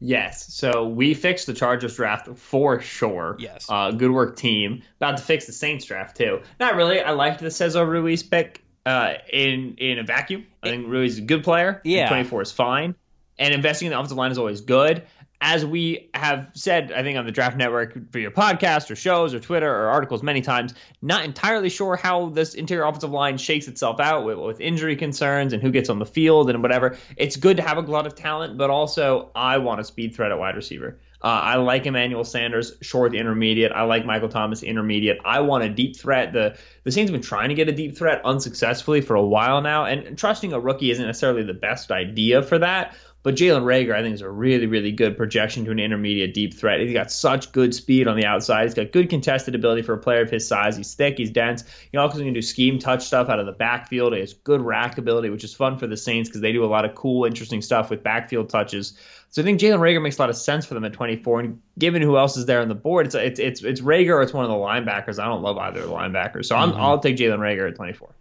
Yes. 0.00 0.52
So 0.52 0.88
we 0.88 1.14
fixed 1.14 1.46
the 1.46 1.52
Chargers 1.52 1.96
draft 1.96 2.28
for 2.38 2.80
sure. 2.80 3.36
Yes. 3.38 3.66
Uh, 3.68 3.90
good 3.90 4.10
work, 4.10 4.36
team. 4.36 4.82
About 4.96 5.18
to 5.18 5.22
fix 5.22 5.46
the 5.46 5.52
Saints 5.52 5.84
draft 5.84 6.16
too. 6.16 6.40
Not 6.58 6.74
really. 6.74 7.00
I 7.00 7.10
liked 7.10 7.40
the 7.40 7.50
Cesar 7.50 7.84
Ruiz 7.84 8.22
pick 8.22 8.64
uh, 8.86 9.14
in 9.30 9.76
in 9.76 9.98
a 9.98 10.02
vacuum. 10.02 10.46
I 10.62 10.70
think 10.70 10.88
Ruiz 10.88 11.12
is 11.14 11.18
a 11.18 11.22
good 11.22 11.44
player. 11.44 11.82
Yeah. 11.84 12.08
24 12.08 12.42
is 12.42 12.52
fine. 12.52 12.94
And 13.38 13.54
investing 13.54 13.86
in 13.86 13.92
the 13.92 13.98
offensive 13.98 14.18
line 14.18 14.32
is 14.32 14.38
always 14.38 14.62
good. 14.62 15.02
As 15.42 15.64
we 15.64 16.10
have 16.12 16.50
said, 16.52 16.92
I 16.92 17.02
think 17.02 17.16
on 17.16 17.24
the 17.24 17.32
Draft 17.32 17.56
Network 17.56 18.12
for 18.12 18.18
your 18.18 18.30
podcast 18.30 18.90
or 18.90 18.96
shows 18.96 19.32
or 19.32 19.40
Twitter 19.40 19.74
or 19.74 19.88
articles 19.88 20.22
many 20.22 20.42
times, 20.42 20.74
not 21.00 21.24
entirely 21.24 21.70
sure 21.70 21.96
how 21.96 22.28
this 22.28 22.54
interior 22.54 22.84
offensive 22.84 23.10
line 23.10 23.38
shakes 23.38 23.66
itself 23.66 24.00
out 24.00 24.26
with, 24.26 24.38
with 24.38 24.60
injury 24.60 24.96
concerns 24.96 25.54
and 25.54 25.62
who 25.62 25.70
gets 25.70 25.88
on 25.88 25.98
the 25.98 26.04
field 26.04 26.50
and 26.50 26.62
whatever. 26.62 26.98
It's 27.16 27.36
good 27.36 27.56
to 27.56 27.62
have 27.62 27.78
a 27.78 27.82
glut 27.82 28.06
of 28.06 28.14
talent, 28.14 28.58
but 28.58 28.68
also 28.68 29.30
I 29.34 29.58
want 29.58 29.80
a 29.80 29.84
speed 29.84 30.14
threat 30.14 30.30
at 30.30 30.38
wide 30.38 30.56
receiver. 30.56 30.98
Uh, 31.22 31.26
I 31.26 31.56
like 31.56 31.84
Emmanuel 31.84 32.24
Sanders, 32.24 32.72
short 32.80 33.14
intermediate. 33.14 33.72
I 33.72 33.82
like 33.82 34.06
Michael 34.06 34.30
Thomas, 34.30 34.62
intermediate. 34.62 35.18
I 35.22 35.40
want 35.40 35.64
a 35.64 35.68
deep 35.68 35.96
threat. 35.96 36.32
The 36.32 36.56
the 36.82 36.90
Saints 36.90 37.10
have 37.10 37.20
been 37.20 37.26
trying 37.26 37.50
to 37.50 37.54
get 37.54 37.68
a 37.68 37.72
deep 37.72 37.98
threat 37.98 38.22
unsuccessfully 38.24 39.02
for 39.02 39.16
a 39.16 39.24
while 39.24 39.60
now, 39.60 39.84
and 39.84 40.16
trusting 40.16 40.54
a 40.54 40.60
rookie 40.60 40.90
isn't 40.90 41.04
necessarily 41.04 41.42
the 41.42 41.52
best 41.52 41.90
idea 41.90 42.42
for 42.42 42.58
that. 42.58 42.96
But 43.22 43.34
Jalen 43.34 43.64
Reagor, 43.64 43.94
I 43.94 44.00
think, 44.00 44.14
is 44.14 44.22
a 44.22 44.30
really, 44.30 44.66
really 44.66 44.92
good 44.92 45.16
projection 45.16 45.66
to 45.66 45.70
an 45.70 45.78
intermediate 45.78 46.32
deep 46.32 46.54
threat. 46.54 46.80
He's 46.80 46.94
got 46.94 47.12
such 47.12 47.52
good 47.52 47.74
speed 47.74 48.08
on 48.08 48.16
the 48.16 48.24
outside. 48.24 48.64
He's 48.64 48.74
got 48.74 48.92
good 48.92 49.10
contested 49.10 49.54
ability 49.54 49.82
for 49.82 49.92
a 49.92 49.98
player 49.98 50.22
of 50.22 50.30
his 50.30 50.48
size. 50.48 50.76
He's 50.76 50.94
thick, 50.94 51.18
he's 51.18 51.30
dense. 51.30 51.64
He 51.92 51.98
also 51.98 52.18
can 52.18 52.32
do 52.32 52.40
scheme 52.40 52.78
touch 52.78 53.04
stuff 53.04 53.28
out 53.28 53.38
of 53.38 53.44
the 53.44 53.52
backfield. 53.52 54.14
He 54.14 54.20
has 54.20 54.32
good 54.32 54.62
rack 54.62 54.96
ability, 54.96 55.28
which 55.28 55.44
is 55.44 55.52
fun 55.52 55.76
for 55.76 55.86
the 55.86 55.98
Saints 55.98 56.30
because 56.30 56.40
they 56.40 56.52
do 56.52 56.64
a 56.64 56.66
lot 56.66 56.86
of 56.86 56.94
cool, 56.94 57.26
interesting 57.26 57.60
stuff 57.60 57.90
with 57.90 58.02
backfield 58.02 58.48
touches. 58.48 58.98
So 59.28 59.42
I 59.42 59.44
think 59.44 59.60
Jalen 59.60 59.80
Reagor 59.80 60.02
makes 60.02 60.18
a 60.18 60.22
lot 60.22 60.30
of 60.30 60.36
sense 60.36 60.64
for 60.64 60.72
them 60.72 60.84
at 60.84 60.94
24. 60.94 61.40
And 61.40 61.62
given 61.78 62.00
who 62.00 62.16
else 62.16 62.38
is 62.38 62.46
there 62.46 62.62
on 62.62 62.68
the 62.68 62.74
board, 62.74 63.06
it's 63.06 63.14
it's 63.14 63.38
it's, 63.38 63.62
it's 63.62 63.80
Reagor 63.82 64.14
or 64.14 64.22
it's 64.22 64.32
one 64.32 64.44
of 64.44 64.50
the 64.50 64.56
linebackers. 64.56 65.18
I 65.18 65.26
don't 65.26 65.42
love 65.42 65.58
either 65.58 65.80
of 65.80 65.88
the 65.88 65.94
linebackers, 65.94 66.46
so 66.46 66.56
I'm, 66.56 66.72
I'll 66.72 66.98
take 66.98 67.16
Jalen 67.16 67.38
Reagor 67.38 67.68
at 67.68 67.76
24. 67.76 68.14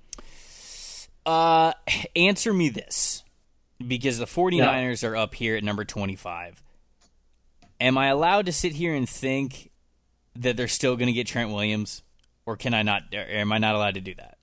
Uh, 1.26 1.74
answer 2.16 2.54
me 2.54 2.70
this 2.70 3.24
because 3.86 4.18
the 4.18 4.26
49ers 4.26 5.08
are 5.08 5.16
up 5.16 5.36
here 5.36 5.56
at 5.56 5.64
number 5.64 5.86
25. 5.86 6.62
Am 7.82 7.98
I 7.98 8.08
allowed 8.08 8.46
to 8.48 8.52
sit 8.52 8.74
here 8.74 8.94
and 8.94 9.08
think 9.08 9.72
that 10.36 10.58
they're 10.58 10.68
still 10.68 10.96
going 10.96 11.08
to 11.08 11.14
get 11.14 11.28
Trent 11.28 11.52
Williams 11.52 12.04
or 12.46 12.58
can 12.58 12.74
I 12.74 12.84
not 12.84 13.04
or 13.14 13.20
am 13.20 13.52
I 13.52 13.58
not 13.58 13.76
allowed 13.76 13.94
to 13.94 14.02
do 14.02 14.16
that? 14.16 14.38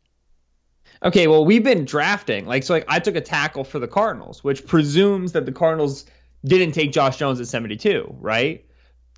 Okay, 1.03 1.26
well, 1.26 1.45
we've 1.45 1.64
been 1.64 1.84
drafting. 1.84 2.47
Like, 2.47 2.62
so, 2.62 2.74
like, 2.74 2.87
I 2.89 2.99
took 2.99 3.16
a 3.16 3.20
tackle 3.20 3.64
for 3.64 3.78
the 3.78 3.89
Cardinals, 3.89 4.43
which 4.43 4.66
presumes 4.66 5.32
that 5.32 5.45
the 5.45 5.53
Cardinals 5.53 6.07
didn't 6.45 6.72
take 6.72 6.93
Josh 6.93 7.18
Jones 7.18 7.41
at 7.41 7.49
72, 7.49 8.16
right? 8.18 8.64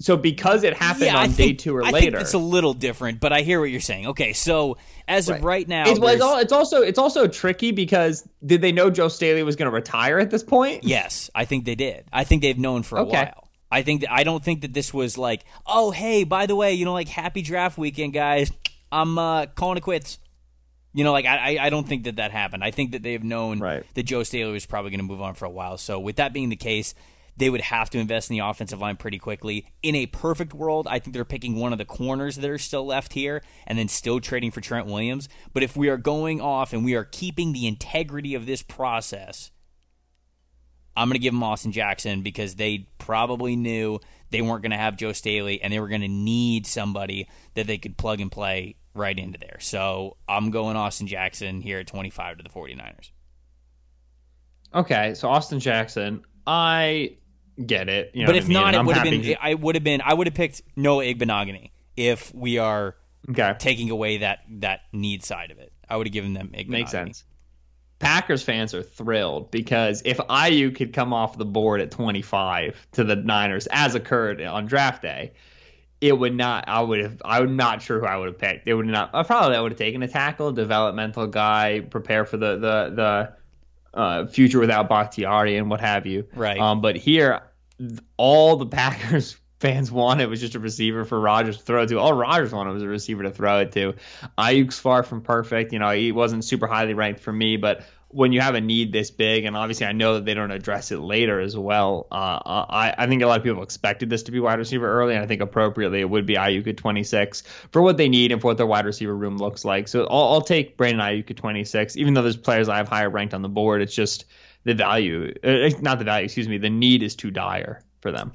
So, 0.01 0.16
because 0.16 0.62
it 0.62 0.74
happened 0.76 1.07
yeah, 1.07 1.18
on 1.18 1.32
day 1.32 1.55
two 1.55 1.76
or 1.76 1.82
I 1.84 1.90
later, 1.90 2.12
think 2.12 2.22
it's 2.22 2.34
a 2.34 2.38
little 2.38 2.72
different, 2.72 3.18
but 3.18 3.32
I 3.32 3.40
hear 3.40 3.59
what 3.59 3.70
you're 3.70 3.80
saying. 3.80 4.07
Okay, 4.09 4.32
so 4.32 4.76
as 5.09 5.28
of 5.28 5.42
right 5.42 5.66
now, 5.66 5.90
it's, 5.90 5.99
well, 5.99 6.38
it's 6.38 6.53
also 6.53 6.82
it's 6.82 6.99
also 7.01 7.26
tricky 7.26 7.72
because 7.72 8.26
did 8.46 8.61
they 8.61 8.70
know 8.70 8.90
Joe 8.90 9.09
Staley 9.09 9.42
was 9.42 9.57
going 9.57 9.68
to 9.68 9.74
retire 9.74 10.20
at 10.20 10.30
this 10.30 10.44
point? 10.44 10.84
Yes, 10.84 11.30
I 11.34 11.46
think 11.46 11.64
they 11.64 11.74
did. 11.74 12.05
I 12.12 12.22
think 12.24 12.42
they've 12.42 12.59
known 12.59 12.84
for 12.84 12.99
a 12.99 13.03
Okay. 13.03 13.11
while. 13.16 13.49
I 13.70 13.82
think 13.82 14.01
that, 14.03 14.12
I 14.12 14.22
don't 14.22 14.42
think 14.42 14.62
that 14.62 14.72
this 14.72 14.94
was 14.94 15.18
like, 15.18 15.44
oh 15.66 15.90
hey, 15.90 16.22
by 16.24 16.46
the 16.46 16.55
way, 16.55 16.74
you 16.74 16.84
know, 16.84 16.92
like 16.92 17.09
happy 17.09 17.42
draft 17.42 17.76
weekend, 17.76 18.12
guys. 18.12 18.53
I'm 18.92 19.18
uh, 19.18 19.46
calling 19.46 19.76
it 19.78 19.82
quits. 19.82 20.18
You 20.94 21.05
know, 21.05 21.12
like 21.12 21.26
I, 21.26 21.59
I 21.61 21.70
don't 21.70 21.86
think 21.86 22.05
that 22.05 22.16
that 22.16 22.30
happened. 22.30 22.64
I 22.64 22.70
think 22.70 22.92
that 22.92 23.03
they've 23.03 23.22
known 23.22 23.59
Right. 23.59 23.84
that 23.94 24.05
Joe 24.05 24.22
Staley 24.22 24.53
was 24.53 24.64
probably 24.64 24.90
going 24.90 25.01
to 25.01 25.05
move 25.05 25.20
on 25.20 25.34
for 25.34 25.44
a 25.44 25.51
while. 25.51 25.76
So 25.76 26.01
with 26.01 26.16
that 26.16 26.32
being 26.32 26.49
the 26.49 26.57
case, 26.57 26.94
they 27.39 27.51
would 27.51 27.61
have 27.61 27.89
to 27.91 27.99
invest 27.99 28.30
in 28.30 28.36
the 28.36 28.45
offensive 28.45 28.80
line 28.80 28.97
pretty 28.97 29.18
quickly. 29.18 29.66
In 29.82 29.95
a 29.95 30.07
perfect 30.07 30.53
world, 30.53 30.86
I 30.91 30.99
think 30.99 31.14
they're 31.14 31.24
picking 31.24 31.57
one 31.57 31.72
of 31.72 31.78
the 31.78 31.84
corners 31.84 32.36
that 32.36 32.51
are 32.51 32.59
still 32.59 32.84
left 32.84 33.12
here 33.12 33.43
and 33.66 33.78
then 33.78 33.89
still 33.89 34.20
trading 34.20 34.51
for 34.51 34.61
Trent 34.61 34.86
Williams. 34.86 35.28
But 35.53 35.62
if 35.62 35.76
we 35.76 35.89
are 35.89 35.97
going 35.97 36.41
off 36.41 36.72
and 36.72 36.84
we 36.84 36.95
are 36.95 37.05
keeping 37.05 37.53
the 37.53 37.66
integrity 37.66 38.34
of 38.34 38.47
this 38.47 38.62
process, 38.62 39.53
I'm 40.97 41.09
going 41.09 41.14
to 41.14 41.20
give 41.20 41.32
them 41.32 41.45
Austin 41.45 41.70
Jackson 41.70 42.22
because 42.22 42.57
they 42.57 42.89
probably 42.99 43.55
knew 43.55 44.01
they 44.30 44.43
weren't 44.43 44.62
going 44.62 44.72
to 44.72 44.76
have 44.76 44.97
Joe 44.97 45.12
Staley 45.12 45.62
and 45.62 45.72
they 45.72 45.78
were 45.78 45.89
going 45.89 46.01
to 46.01 46.09
need 46.09 46.66
somebody 46.66 47.28
that 47.55 47.68
they 47.68 47.78
could 47.78 47.97
plug 47.97 48.20
and 48.20 48.32
play 48.32 48.74
right 48.95 49.16
into 49.16 49.39
there. 49.39 49.59
So 49.61 50.16
I'm 50.28 50.51
going 50.51 50.76
Austin 50.76 51.07
Jackson 51.07 51.61
here 51.61 51.78
at 51.78 51.86
25 51.86 52.39
to 52.39 52.43
the 52.43 52.49
49ers. 52.49 53.12
Okay, 54.74 55.14
so 55.14 55.28
Austin 55.28 55.61
Jackson, 55.61 56.22
I 56.47 57.16
get 57.64 57.88
it. 57.88 58.12
You 58.14 58.22
know 58.22 58.26
but 58.28 58.36
if 58.36 58.44
I 58.44 58.48
mean, 58.48 58.54
not, 58.54 58.74
it 58.74 58.84
would 58.84 58.96
have 58.96 59.04
been. 59.04 59.36
I 59.40 59.54
would 59.54 59.74
have 59.74 59.84
been. 59.84 60.00
I 60.04 60.14
would 60.14 60.26
have 60.26 60.34
picked 60.34 60.62
Noah 60.76 61.04
Igbinoghene 61.04 61.70
if 61.96 62.34
we 62.34 62.59
are 62.59 62.96
Okay, 63.30 63.54
taking 63.59 63.90
away 63.90 64.18
that 64.18 64.40
that 64.61 64.80
need 64.92 65.24
side 65.24 65.50
of 65.50 65.59
it. 65.59 65.72
I 65.88 65.96
would 65.96 66.06
have 66.06 66.12
given 66.12 66.32
them 66.34 66.48
Igbinoghene. 66.54 66.68
makes 66.68 66.90
sense. 66.90 67.24
Packers 67.98 68.44
fans 68.44 68.74
are 68.74 68.82
thrilled 68.82 69.50
because 69.50 70.02
if 70.04 70.18
Aiyuk 70.18 70.76
could 70.76 70.92
come 70.92 71.12
off 71.12 71.36
the 71.36 71.44
board 71.44 71.80
at 71.80 71.90
25 71.90 72.86
to 72.92 73.02
the 73.02 73.16
Niners, 73.16 73.66
as 73.72 73.96
occurred 73.96 74.40
on 74.40 74.66
draft 74.66 75.02
day, 75.02 75.32
it 76.00 76.16
would 76.16 76.34
not. 76.34 76.68
I 76.68 76.80
would 76.80 77.00
have. 77.00 77.20
I'm 77.24 77.56
not 77.56 77.82
sure 77.82 77.98
who 77.98 78.06
I 78.06 78.16
would 78.16 78.28
have 78.28 78.38
picked. 78.38 78.68
It 78.68 78.74
would 78.74 78.86
not. 78.86 79.11
I 79.14 79.24
probably 79.24 79.56
I 79.56 79.61
would 79.61 79.72
have 79.72 79.78
taken 79.78 80.02
a 80.04 80.09
tackle, 80.09 80.52
developmental 80.52 81.26
guy, 81.26 81.80
prepare 81.80 82.24
for 82.24 82.36
the 82.36 82.52
the 82.52 82.92
the 82.94 83.32
uh, 83.95 84.26
future 84.26 84.61
without 84.61 84.89
Bakhtiari 84.89 85.57
and 85.57 85.70
what 85.70 85.80
have 85.80 86.07
you. 86.07 86.26
Right. 86.34 86.59
Um, 86.59 86.80
but 86.80 86.97
here, 86.97 87.43
all 88.16 88.57
the 88.57 88.66
Packers 88.76 89.36
fans 89.61 89.91
wanted 89.91 90.28
was 90.28 90.41
just 90.41 90.55
a 90.55 90.61
receiver 90.61 91.05
for 91.05 91.18
Rodgers 91.18 91.57
to 91.59 91.62
throw 91.62 91.84
to. 91.86 91.99
All 91.99 92.12
Rodgers 92.12 92.53
wanted 92.53 92.74
was 92.74 92.82
a 92.82 92.89
receiver 92.89 93.24
to 93.24 93.30
throw 93.30 93.61
it 93.61 93.72
to. 93.72 93.95
Aiyuk's 94.36 94.78
far 94.78 95.03
from 95.03 95.22
perfect. 95.22 95.72
You 95.72 95.78
know, 95.78 95.91
he 95.91 96.12
wasn't 96.12 96.45
super 96.45 96.66
highly 96.66 96.95
ranked 96.95 97.20
for 97.20 97.32
me, 97.32 97.57
but 97.57 97.84
when 98.11 98.32
you 98.32 98.40
have 98.40 98.54
a 98.54 98.61
need 98.61 98.90
this 98.92 99.11
big, 99.11 99.44
and 99.44 99.56
obviously 99.56 99.86
I 99.86 99.92
know 99.92 100.14
that 100.14 100.24
they 100.24 100.32
don't 100.32 100.50
address 100.50 100.90
it 100.90 100.98
later 100.98 101.40
as 101.40 101.56
well. 101.56 102.06
Uh, 102.11 102.40
I, 102.44 102.94
I 102.96 103.06
think 103.06 103.22
a 103.22 103.26
lot 103.26 103.38
of 103.38 103.44
people 103.44 103.62
expected 103.62 104.09
this 104.09 104.22
to 104.24 104.32
be 104.32 104.40
wide 104.40 104.59
receiver 104.59 104.90
early, 104.90 105.14
and 105.14 105.22
I 105.22 105.26
think 105.26 105.42
appropriately 105.42 106.00
it 106.00 106.09
would 106.09 106.24
be 106.24 106.34
Aiyuk 106.34 106.66
at 106.66 106.78
26 106.78 107.42
for 107.70 107.82
what 107.82 107.98
they 107.98 108.09
need 108.09 108.32
and 108.32 108.40
for 108.40 108.48
what 108.48 108.56
their 108.56 108.66
wide 108.66 108.86
receiver 108.86 109.14
room 109.14 109.36
looks 109.36 109.64
like. 109.64 109.88
So 109.88 110.06
I'll, 110.06 110.32
I'll 110.32 110.40
take 110.40 110.78
Brandon 110.78 111.00
Aiyuk 111.00 111.30
at 111.30 111.36
26, 111.36 111.98
even 111.98 112.14
though 112.14 112.22
there's 112.22 112.36
players 112.36 112.68
I 112.68 112.78
have 112.78 112.88
higher 112.88 113.11
ranked 113.11 113.34
on 113.34 113.42
the 113.42 113.48
board. 113.48 113.82
It's 113.82 113.94
just 113.94 114.24
the 114.64 114.74
value, 114.74 115.34
uh, 115.44 115.70
not 115.80 115.98
the 115.98 116.04
value, 116.04 116.24
excuse 116.24 116.48
me, 116.48 116.56
the 116.56 116.70
need 116.70 117.02
is 117.02 117.14
too 117.14 117.30
dire 117.30 117.82
for 118.00 118.11
them. 118.11 118.32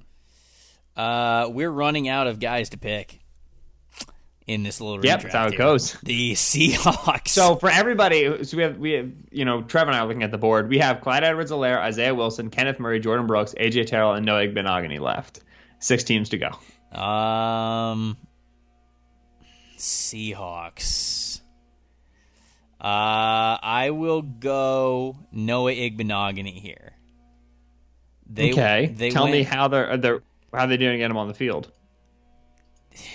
Uh, 0.96 1.50
we're 1.50 1.72
running 1.72 2.08
out 2.08 2.28
of 2.28 2.40
guys 2.40 2.70
to 2.70 2.78
pick 2.78 3.23
in 4.48 4.64
this 4.64 4.82
little 4.82 5.04
Yep, 5.04 5.22
that's 5.24 5.34
how 5.34 5.46
it 5.46 5.52
here. 5.52 5.58
goes. 5.58 5.94
The 6.04 6.34
Seahawks. 6.34 7.30
So 7.30 7.56
for 7.56 7.70
everybody, 7.70 8.44
so 8.44 8.58
we 8.58 8.64
have 8.64 8.78
we 8.78 8.92
have 8.92 9.12
you 9.32 9.46
know 9.46 9.62
Trevor 9.64 9.92
and 9.92 9.96
I 9.96 10.02
are 10.02 10.08
looking 10.08 10.24
at 10.24 10.32
the 10.32 10.38
board. 10.38 10.70
We 10.70 10.80
have 10.80 11.02
Clyde 11.02 11.24
Edwards-Helaire, 11.24 11.80
Isaiah 11.80 12.14
Wilson, 12.16 12.50
Kenneth 12.50 12.80
Murray, 12.80 13.00
Jordyn 13.00 13.28
Brooks, 13.28 13.54
AJ 13.60 13.88
Terrell, 13.88 14.14
and 14.14 14.26
Noah 14.26 14.48
Igbinoghene 14.48 15.00
left. 15.00 15.42
Six 15.80 16.04
teams 16.04 16.30
to 16.30 16.38
go. 16.38 16.98
Um, 16.98 18.18
Seahawks. 19.78 21.42
Uh, 22.80 23.58
I 23.62 23.92
will 23.92 24.22
go 24.22 25.18
Noah 25.32 25.72
Igbinoghene 25.72 26.54
here. 26.54 26.94
They, 28.30 28.52
okay, 28.52 28.94
they 28.96 29.10
tell 29.10 29.28
me 29.28 29.44
how 29.44 29.68
they're, 29.68 29.96
they're 29.98 30.24
how 30.54 30.66
they're 30.66 30.78
doing 30.78 30.94
to 30.94 30.98
get 30.98 31.10
him 31.12 31.18
on 31.18 31.28
the 31.28 31.34
field. 31.34 31.72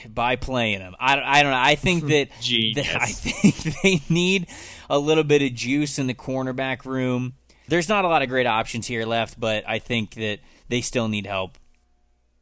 By 0.09 0.37
playing 0.37 0.81
him. 0.81 0.95
I, 0.99 1.20
I 1.20 1.43
don't 1.43 1.53
know. 1.53 1.59
I 1.59 1.74
think 1.74 2.07
that, 2.07 2.29
Genius. 2.41 2.87
that 2.87 3.01
I 3.01 3.07
think 3.07 3.83
they 3.83 4.01
need 4.12 4.47
a 4.91 4.99
little 4.99 5.24
bit 5.24 5.43
of 5.43 5.55
juice 5.55 5.99
in 5.99 6.07
the 6.07 6.14
cornerback 6.14 6.85
room. 6.85 7.35
There's 7.68 7.89
not 7.89 8.05
a 8.05 8.09
lot 8.09 8.22
of 8.22 8.29
great 8.29 8.47
options 8.47 8.87
here 8.87 9.05
left, 9.05 9.39
but 9.39 9.64
I 9.68 9.79
think 9.79 10.14
that 10.14 10.39
they 10.68 10.81
still 10.81 11.09
need 11.09 11.26
help 11.26 11.59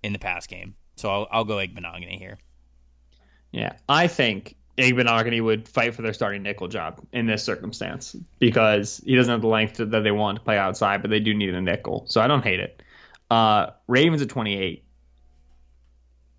in 0.03 0.13
the 0.13 0.19
pass 0.19 0.47
game. 0.47 0.77
So 0.97 1.11
I'll, 1.11 1.27
I'll 1.31 1.45
go 1.45 1.57
Igbinoghene 1.57 2.19
here. 2.19 2.39
Yeah, 3.51 3.73
I 3.89 4.07
think 4.07 4.57
Igbinoghene 4.79 5.43
would 5.43 5.69
fight 5.69 5.95
for 5.95 6.03
their 6.03 6.13
starting 6.13 6.43
nickel 6.43 6.69
job 6.69 7.01
in 7.13 7.27
this 7.27 7.43
circumstance 7.43 8.15
because 8.39 9.01
he 9.05 9.17
doesn't 9.17 9.31
have 9.31 9.41
the 9.41 9.49
length 9.49 9.77
that 9.79 10.03
they 10.03 10.11
want 10.11 10.39
to 10.39 10.45
play 10.45 10.59
outside, 10.59 11.03
but 11.03 11.11
they 11.11 11.21
do 11.21 11.35
need 11.35 11.55
a 11.55 11.61
nickel. 11.61 12.05
So 12.09 12.21
I 12.21 12.27
don't 12.27 12.43
hate 12.43 12.61
it. 12.61 12.83
Uh, 13.31 13.71
Ravens 13.89 14.23
at 14.23 14.29
28. 14.29 14.85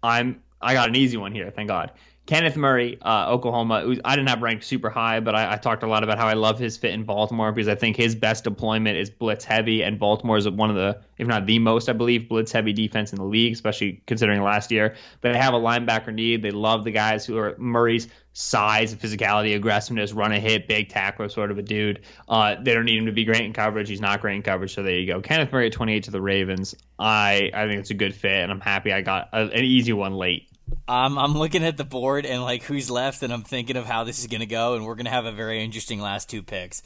I'm 0.03 0.41
I 0.61 0.73
got 0.73 0.89
an 0.89 0.95
easy 0.95 1.17
one 1.17 1.31
here, 1.31 1.51
thank 1.51 1.67
God. 1.67 1.91
Kenneth 2.25 2.57
Murray, 2.57 2.97
uh, 3.01 3.29
Oklahoma. 3.29 3.79
who's- 3.85 4.01
I 4.03 4.17
didn't 4.17 4.27
have 4.27 4.41
ranked 4.41 4.65
super 4.65 4.89
high, 4.89 5.21
but 5.21 5.33
I, 5.33 5.53
I 5.53 5.55
talked 5.55 5.83
a 5.83 5.87
lot 5.87 6.03
about 6.03 6.17
how 6.17 6.27
I 6.27 6.33
love 6.33 6.59
his 6.59 6.75
fit 6.75 6.91
in 6.91 7.03
Baltimore 7.05 7.53
because 7.53 7.69
I 7.69 7.75
think 7.75 7.95
his 7.95 8.15
best 8.15 8.43
deployment 8.43 8.97
is 8.97 9.09
blitz 9.09 9.45
heavy, 9.45 9.81
and 9.81 9.97
Baltimore 9.97 10.35
is 10.35 10.47
one 10.49 10.69
of 10.69 10.75
the, 10.75 10.99
if 11.17 11.25
not 11.25 11.45
the 11.45 11.57
most, 11.59 11.87
I 11.87 11.93
believe, 11.93 12.27
blitz 12.27 12.51
heavy 12.51 12.73
defense 12.73 13.13
in 13.13 13.17
the 13.17 13.23
league, 13.23 13.53
especially 13.53 14.01
considering 14.07 14.43
last 14.43 14.71
year. 14.73 14.95
But 15.21 15.31
they 15.31 15.39
have 15.39 15.53
a 15.53 15.57
linebacker 15.59 16.13
need. 16.13 16.41
They 16.41 16.51
love 16.51 16.83
the 16.83 16.91
guys 16.91 17.25
who 17.25 17.37
are 17.37 17.55
Murray's 17.57 18.09
size, 18.33 18.93
physicality, 18.93 19.55
aggressiveness, 19.55 20.11
run 20.11 20.33
a 20.33 20.39
hit, 20.39 20.67
big 20.67 20.89
tackler 20.89 21.29
sort 21.29 21.49
of 21.49 21.57
a 21.57 21.63
dude. 21.63 22.01
Uh, 22.27 22.55
they 22.61 22.73
don't 22.73 22.85
need 22.85 22.97
him 22.99 23.05
to 23.05 23.13
be 23.13 23.23
great 23.23 23.41
in 23.45 23.53
coverage. 23.53 23.87
He's 23.87 24.01
not 24.01 24.19
great 24.19 24.35
in 24.35 24.41
coverage, 24.43 24.75
so 24.75 24.83
there 24.83 24.99
you 24.99 25.07
go. 25.07 25.21
Kenneth 25.21 25.51
Murray 25.53 25.67
at 25.67 25.71
28 25.71 26.03
to 26.03 26.11
the 26.11 26.21
Ravens. 26.21 26.75
I 26.99 27.51
I 27.53 27.67
think 27.67 27.79
it's 27.79 27.89
a 27.91 27.93
good 27.95 28.13
fit, 28.13 28.33
and 28.43 28.51
I'm 28.51 28.59
happy 28.59 28.91
I 28.91 29.01
got 29.01 29.29
a, 29.31 29.43
an 29.43 29.63
easy 29.63 29.93
one 29.93 30.13
late. 30.13 30.46
Um, 30.87 31.17
I'm 31.17 31.37
looking 31.37 31.63
at 31.63 31.77
the 31.77 31.83
board 31.83 32.25
and 32.25 32.43
like 32.43 32.63
who's 32.63 32.89
left, 32.89 33.23
and 33.23 33.33
I'm 33.33 33.43
thinking 33.43 33.75
of 33.75 33.85
how 33.85 34.03
this 34.03 34.19
is 34.19 34.27
going 34.27 34.41
to 34.41 34.45
go, 34.45 34.75
and 34.75 34.85
we're 34.85 34.95
going 34.95 35.05
to 35.05 35.11
have 35.11 35.25
a 35.25 35.31
very 35.31 35.63
interesting 35.63 35.99
last 35.99 36.29
two 36.29 36.43
picks. 36.43 36.81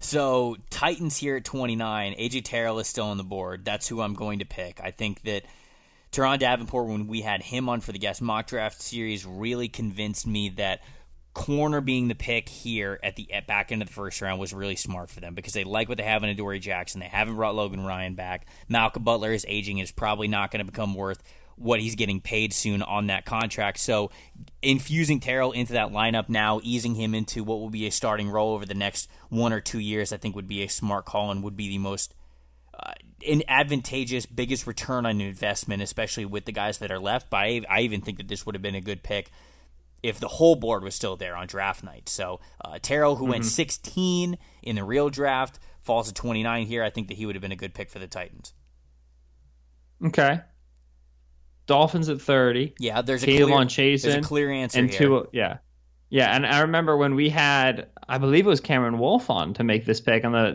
So 0.00 0.56
Titans 0.70 1.16
here 1.16 1.36
at 1.36 1.44
29. 1.44 2.14
AJ 2.14 2.44
Terrell 2.44 2.78
is 2.78 2.86
still 2.86 3.06
on 3.06 3.18
the 3.18 3.24
board. 3.24 3.64
That's 3.64 3.86
who 3.86 4.00
I'm 4.00 4.14
going 4.14 4.38
to 4.38 4.46
pick. 4.46 4.80
I 4.82 4.90
think 4.90 5.22
that 5.22 5.44
Teron 6.10 6.38
Davenport, 6.38 6.88
when 6.88 7.06
we 7.06 7.20
had 7.20 7.42
him 7.42 7.68
on 7.68 7.80
for 7.80 7.92
the 7.92 7.98
guest 7.98 8.22
mock 8.22 8.46
draft 8.46 8.80
series, 8.80 9.24
really 9.26 9.68
convinced 9.68 10.26
me 10.26 10.48
that 10.50 10.80
corner 11.32 11.80
being 11.80 12.08
the 12.08 12.14
pick 12.14 12.48
here 12.48 12.98
at 13.04 13.14
the 13.14 13.32
at 13.32 13.46
back 13.46 13.70
end 13.70 13.82
of 13.82 13.88
the 13.88 13.94
first 13.94 14.20
round 14.20 14.40
was 14.40 14.52
really 14.52 14.74
smart 14.74 15.08
for 15.08 15.20
them 15.20 15.34
because 15.34 15.52
they 15.52 15.62
like 15.62 15.88
what 15.88 15.96
they 15.96 16.04
have 16.04 16.24
in 16.24 16.30
Adoree 16.30 16.58
Jackson. 16.58 17.00
They 17.00 17.06
haven't 17.06 17.36
brought 17.36 17.54
Logan 17.54 17.84
Ryan 17.84 18.14
back. 18.14 18.46
Malcolm 18.68 19.04
Butler 19.04 19.32
is 19.32 19.46
aging 19.48 19.78
and 19.78 19.84
is 19.84 19.92
probably 19.92 20.26
not 20.28 20.50
going 20.50 20.64
to 20.64 20.70
become 20.70 20.94
worth 20.94 21.22
what 21.60 21.78
he's 21.80 21.94
getting 21.94 22.20
paid 22.20 22.54
soon 22.54 22.82
on 22.82 23.08
that 23.08 23.26
contract. 23.26 23.78
So 23.78 24.10
infusing 24.62 25.20
Terrell 25.20 25.52
into 25.52 25.74
that 25.74 25.90
lineup 25.90 26.28
now, 26.28 26.58
easing 26.62 26.94
him 26.94 27.14
into 27.14 27.44
what 27.44 27.60
will 27.60 27.70
be 27.70 27.86
a 27.86 27.90
starting 27.90 28.30
role 28.30 28.54
over 28.54 28.64
the 28.64 28.74
next 28.74 29.10
one 29.28 29.52
or 29.52 29.60
two 29.60 29.78
years, 29.78 30.10
I 30.12 30.16
think 30.16 30.34
would 30.34 30.48
be 30.48 30.62
a 30.62 30.68
smart 30.68 31.04
call 31.04 31.30
and 31.30 31.42
would 31.42 31.56
be 31.56 31.68
the 31.68 31.78
most 31.78 32.14
uh, 32.78 32.92
an 33.28 33.42
advantageous, 33.46 34.24
biggest 34.24 34.66
return 34.66 35.04
on 35.04 35.20
investment, 35.20 35.82
especially 35.82 36.24
with 36.24 36.46
the 36.46 36.52
guys 36.52 36.78
that 36.78 36.90
are 36.90 36.98
left. 36.98 37.28
But 37.28 37.36
I, 37.36 37.60
I 37.68 37.80
even 37.80 38.00
think 38.00 38.16
that 38.16 38.28
this 38.28 38.46
would 38.46 38.54
have 38.54 38.62
been 38.62 38.74
a 38.74 38.80
good 38.80 39.02
pick 39.02 39.30
if 40.02 40.18
the 40.18 40.28
whole 40.28 40.56
board 40.56 40.82
was 40.82 40.94
still 40.94 41.16
there 41.16 41.36
on 41.36 41.46
draft 41.46 41.84
night. 41.84 42.08
So 42.08 42.40
uh, 42.64 42.78
Terrell, 42.80 43.16
who 43.16 43.26
went 43.26 43.44
16 43.44 44.38
in 44.62 44.76
the 44.76 44.84
real 44.84 45.10
draft, 45.10 45.58
falls 45.80 46.08
to 46.08 46.14
29 46.14 46.66
here. 46.66 46.82
I 46.82 46.88
think 46.88 47.08
that 47.08 47.18
he 47.18 47.26
would 47.26 47.34
have 47.34 47.42
been 47.42 47.52
a 47.52 47.56
good 47.56 47.74
pick 47.74 47.90
for 47.90 47.98
the 47.98 48.06
Titans. 48.06 48.54
Okay. 50.02 50.40
Dolphins 51.70 52.08
at 52.08 52.20
30. 52.20 52.74
Yeah, 52.78 53.00
there's 53.02 53.22
a 53.22 53.26
clear, 53.26 53.46
Chaisson 53.46 54.02
there's 54.02 54.14
a 54.16 54.20
clear 54.20 54.50
answer 54.50 54.78
and 54.80 54.90
here. 54.90 54.98
two, 54.98 55.28
yeah, 55.32 55.58
yeah. 56.10 56.34
And 56.34 56.44
I 56.44 56.60
remember 56.60 56.96
when 56.96 57.14
we 57.14 57.28
had, 57.30 57.88
I 58.08 58.18
believe 58.18 58.44
it 58.44 58.48
was 58.48 58.60
Cameron 58.60 58.98
Wolfe 58.98 59.30
on 59.30 59.54
to 59.54 59.64
make 59.64 59.86
this 59.86 60.00
pick 60.00 60.24
on 60.24 60.32
the 60.32 60.52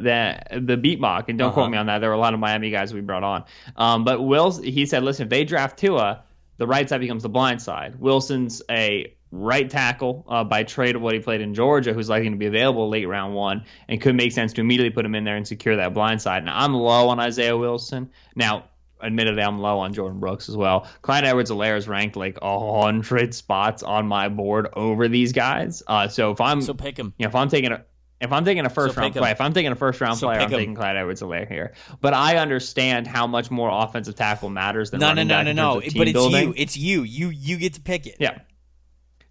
the 0.51 0.59
the 0.59 0.77
beat 0.77 0.99
mock. 0.99 1.29
And 1.29 1.39
don't 1.39 1.47
Uh-huh. 1.47 1.53
quote 1.53 1.71
me 1.71 1.77
on 1.77 1.85
that. 1.87 1.99
There 1.99 2.09
were 2.09 2.15
a 2.15 2.19
lot 2.19 2.33
of 2.33 2.39
Miami 2.39 2.69
guys 2.69 2.93
we 2.93 3.01
brought 3.01 3.23
on. 3.23 3.45
Um, 3.77 4.03
but 4.03 4.21
Wills, 4.21 4.61
he 4.61 4.85
said, 4.85 5.03
listen, 5.03 5.23
if 5.23 5.29
they 5.29 5.43
draft 5.45 5.79
Tua, 5.79 6.23
the 6.57 6.67
right 6.67 6.87
side 6.87 6.99
becomes 7.01 7.23
the 7.23 7.29
blind 7.29 7.61
side. 7.61 7.95
Wilson's 7.99 8.61
a 8.69 9.13
right 9.31 9.69
tackle 9.69 10.25
uh, 10.29 10.43
by 10.45 10.63
trade 10.63 10.95
of 10.95 11.01
what 11.01 11.13
he 11.13 11.19
played 11.19 11.41
in 11.41 11.53
Georgia, 11.53 11.93
who's 11.93 12.07
likely 12.07 12.29
to 12.29 12.35
be 12.37 12.45
available 12.45 12.87
late 12.89 13.05
round 13.05 13.33
one, 13.33 13.65
and 13.89 13.99
could 13.99 14.15
make 14.15 14.31
sense 14.31 14.53
to 14.53 14.61
immediately 14.61 14.91
put 14.91 15.05
him 15.05 15.13
in 15.15 15.23
there 15.25 15.35
and 15.35 15.45
secure 15.47 15.75
that 15.77 15.93
blind 15.93 16.21
side. 16.21 16.45
Now 16.45 16.57
I'm 16.57 16.73
low 16.73 17.09
on 17.09 17.19
Isaiah 17.19 17.57
Wilson. 17.57 18.11
Now 18.35 18.65
admittedly, 19.03 19.41
I'm 19.43 19.59
low 19.59 19.79
on 19.79 19.93
Jordyn 19.93 20.19
Brooks 20.19 20.49
as 20.49 20.57
well. 20.57 20.87
Clyde 21.01 21.25
Edwards-Helaire 21.25 21.77
is 21.77 21.87
ranked 21.87 22.15
like 22.15 22.37
a 22.41 22.81
hundred 22.83 23.33
spots 23.33 23.83
on 23.83 24.07
my 24.07 24.29
board 24.29 24.67
over 24.73 25.07
these 25.07 25.31
guys. 25.33 25.83
Uh, 25.87 26.07
so 26.07 26.31
if 26.31 26.41
I'm, 26.41 26.61
So 26.61 26.73
pick 26.73 26.97
him. 26.97 27.13
you 27.17 27.25
know, 27.25 27.29
if 27.29 27.35
I'm 27.35 27.49
taking 27.49 27.71
a 27.71 27.83
if 28.21 28.31
I'm 28.31 28.45
taking 28.45 28.65
a 28.65 28.69
first 28.69 28.95
So 28.95 29.01
round 29.01 29.13
play, 29.13 29.31
if 29.31 29.41
I'm 29.41 29.53
taking 29.53 29.71
a 29.73 29.75
first 29.75 29.99
round 29.99 30.17
So 30.17 30.27
player, 30.27 30.39
I'm 30.39 30.45
'em. 30.45 30.51
taking 30.51 30.73
Clyde 30.75 30.95
Edwards-Helaire 30.95 31.47
here. 31.49 31.73
But 31.99 32.13
I 32.13 32.37
understand 32.37 33.07
how 33.07 33.27
much 33.27 33.51
more 33.51 33.69
offensive 33.69 34.15
tackle 34.15 34.49
matters 34.49 34.89
than 34.91 35.01
No, 35.01 35.07
no, 35.07 35.09
running 35.11 35.27
no, 35.27 35.33
back 35.35 35.43
no, 35.45 35.49
in 35.49 35.55
no. 35.57 35.81
terms 35.81 35.93
But 35.93 36.07
it's 36.07 36.13
building. 36.13 36.47
you. 36.47 36.53
It's 36.55 36.77
you. 36.77 37.03
You 37.03 37.29
you 37.29 37.57
get 37.57 37.73
to 37.73 37.81
pick 37.81 38.07
it. 38.07 38.15
Yeah. 38.19 38.39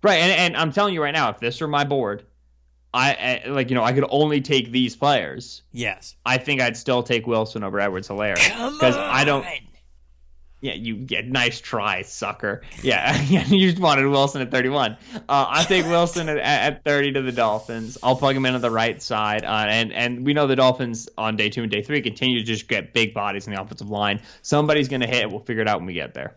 Right, 0.03 0.19
and, 0.21 0.33
and 0.33 0.57
I'm 0.57 0.71
telling 0.71 0.93
you 0.93 1.03
right 1.03 1.15
now, 1.15 1.31
if 1.31 1.41
this 1.41 1.63
were 1.63 1.67
my 1.67 1.85
board, 1.85 2.27
I, 2.95 3.43
I 3.45 3.49
like 3.49 3.71
you 3.71 3.75
know 3.75 3.83
I 3.83 3.93
could 3.93 4.07
only 4.09 4.41
take 4.41 4.71
these 4.71 4.95
players. 4.95 5.63
Yes, 5.73 6.15
I 6.25 6.39
think 6.39 6.61
I'd 6.61 6.77
still 6.77 7.03
take 7.03 7.27
Wilson 7.27 7.65
over 7.65 7.81
Edwards 7.81 8.09
Helaire 8.09 8.37
because 8.37 8.97
I 8.97 9.25
don't. 9.25 9.45
Yeah, 10.61 10.73
you 10.73 10.97
get 10.97 11.27
nice 11.27 11.61
try, 11.61 12.01
sucker. 12.03 12.63
Yeah, 12.83 13.21
you 13.21 13.71
just 13.71 13.83
wanted 13.83 14.07
Wilson 14.07 14.41
at 14.41 14.51
31. 14.51 14.97
Uh, 15.15 15.19
I 15.29 15.65
take 15.65 15.85
Wilson 15.89 16.31
at, 16.31 16.39
at 16.39 16.85
30 16.85 17.13
to 17.13 17.23
the 17.23 17.33
Dolphins. 17.33 17.99
I'll 18.03 18.17
plug 18.17 18.35
him 18.35 18.47
in 18.47 18.55
on 18.55 18.63
the 18.63 18.71
right 18.71 19.03
side, 19.03 19.45
uh, 19.45 19.67
and 19.69 19.93
and 19.93 20.25
we 20.25 20.33
know 20.33 20.47
the 20.47 20.57
Dolphins 20.57 21.09
on 21.19 21.37
day 21.37 21.51
two 21.51 21.63
and 21.63 21.71
day 21.71 21.83
three 21.83 22.01
continue 22.01 22.39
to 22.39 22.45
just 22.45 22.67
get 22.67 22.95
big 22.95 23.13
bodies 23.13 23.47
in 23.47 23.53
the 23.53 23.61
offensive 23.61 23.91
line. 23.91 24.23
Somebody's 24.41 24.89
going 24.89 25.03
to 25.03 25.07
hit. 25.07 25.31
We'll 25.31 25.41
figure 25.41 25.61
it 25.61 25.69
out 25.69 25.81
when 25.81 25.87
we 25.87 25.95
get 25.95 26.15
there. 26.15 26.37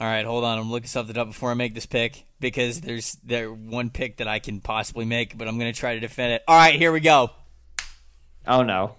All 0.00 0.06
right, 0.06 0.24
hold 0.24 0.44
on. 0.44 0.58
I'm 0.58 0.70
looking 0.70 0.86
something 0.86 1.18
up 1.18 1.26
before 1.26 1.50
I 1.50 1.54
make 1.54 1.74
this 1.74 1.86
pick 1.86 2.24
because 2.38 2.80
there's 2.80 3.16
there 3.24 3.52
one 3.52 3.90
pick 3.90 4.18
that 4.18 4.28
I 4.28 4.38
can 4.38 4.60
possibly 4.60 5.04
make, 5.04 5.36
but 5.36 5.48
I'm 5.48 5.58
going 5.58 5.72
to 5.72 5.78
try 5.78 5.94
to 5.94 6.00
defend 6.00 6.34
it. 6.34 6.42
All 6.46 6.56
right, 6.56 6.74
here 6.74 6.92
we 6.92 7.00
go. 7.00 7.30
Oh 8.46 8.62
no. 8.62 8.94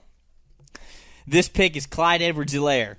This 1.26 1.48
pick 1.48 1.78
is 1.78 1.86
Clyde 1.86 2.22
Edwards-Helaire 2.22 2.98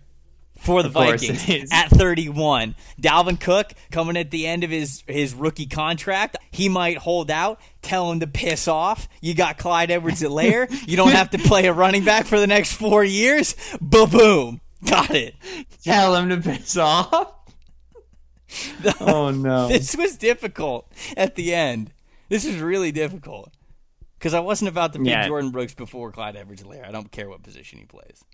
for 0.57 0.83
the 0.83 0.89
Vikings 0.89 1.69
at 1.73 1.91
31. 1.91 2.75
Dalvin 3.01 3.41
Cook 3.41 3.73
coming 3.91 4.17
at 4.17 4.31
the 4.31 4.47
end 4.47 4.63
of 4.63 4.71
his, 4.71 5.03
his 5.07 5.35
rookie 5.35 5.67
contract. 5.67 6.37
He 6.51 6.69
might 6.69 6.99
hold 6.99 7.31
out. 7.31 7.61
Tell 7.83 8.11
him 8.13 8.21
to 8.21 8.27
piss 8.27 8.69
off. 8.69 9.09
You 9.21 9.35
got 9.35 9.59
Clyde 9.59 9.91
Edwards-Helaire. 9.91 10.89
you 10.89 10.97
don't 10.97 11.13
have 11.13 11.31
to 11.31 11.39
play 11.39 11.67
a 11.67 11.73
running 11.73 12.05
back 12.05 12.27
for 12.27 12.39
the 12.39 12.47
next 12.47 12.75
four 12.75 13.03
years. 13.03 13.57
Boom, 13.81 14.11
boom. 14.11 14.61
Got 14.87 15.11
it. 15.11 15.35
Tell 15.83 16.15
him 16.15 16.29
to 16.31 16.37
piss 16.39 16.77
off. 16.77 17.35
oh 19.01 19.31
no. 19.31 19.69
This 19.69 19.97
was 19.97 20.17
difficult 20.17 20.91
at 21.17 21.35
the 21.35 21.55
end. 21.55 21.93
This 22.29 22.45
is 22.45 22.61
really 22.61 22.93
difficult 22.93 23.53
because 24.19 24.35
I 24.35 24.41
wasn't 24.41 24.69
about 24.69 24.93
to 24.93 24.99
pick 24.99 25.09
yeah. 25.09 25.29
Jordyn 25.29 25.53
Brooks 25.53 25.75
before 25.75 26.13
Clyde 26.13 26.37
Edwards-Helaire. 26.37 26.87
I 26.87 26.93
don't 26.93 27.11
care 27.11 27.29
what 27.29 27.43
position 27.43 27.79
he 27.79 27.87
plays. 27.87 28.25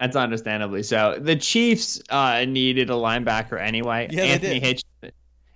That's 0.00 0.16
understandably 0.16 0.82
so. 0.82 1.18
The 1.20 1.36
Chiefs 1.36 2.02
uh, 2.08 2.44
needed 2.46 2.88
a 2.88 2.94
linebacker 2.94 3.60
anyway. 3.60 4.08
Yeah, 4.10 4.22
Anthony 4.22 4.60
Hitchens, 4.60 5.12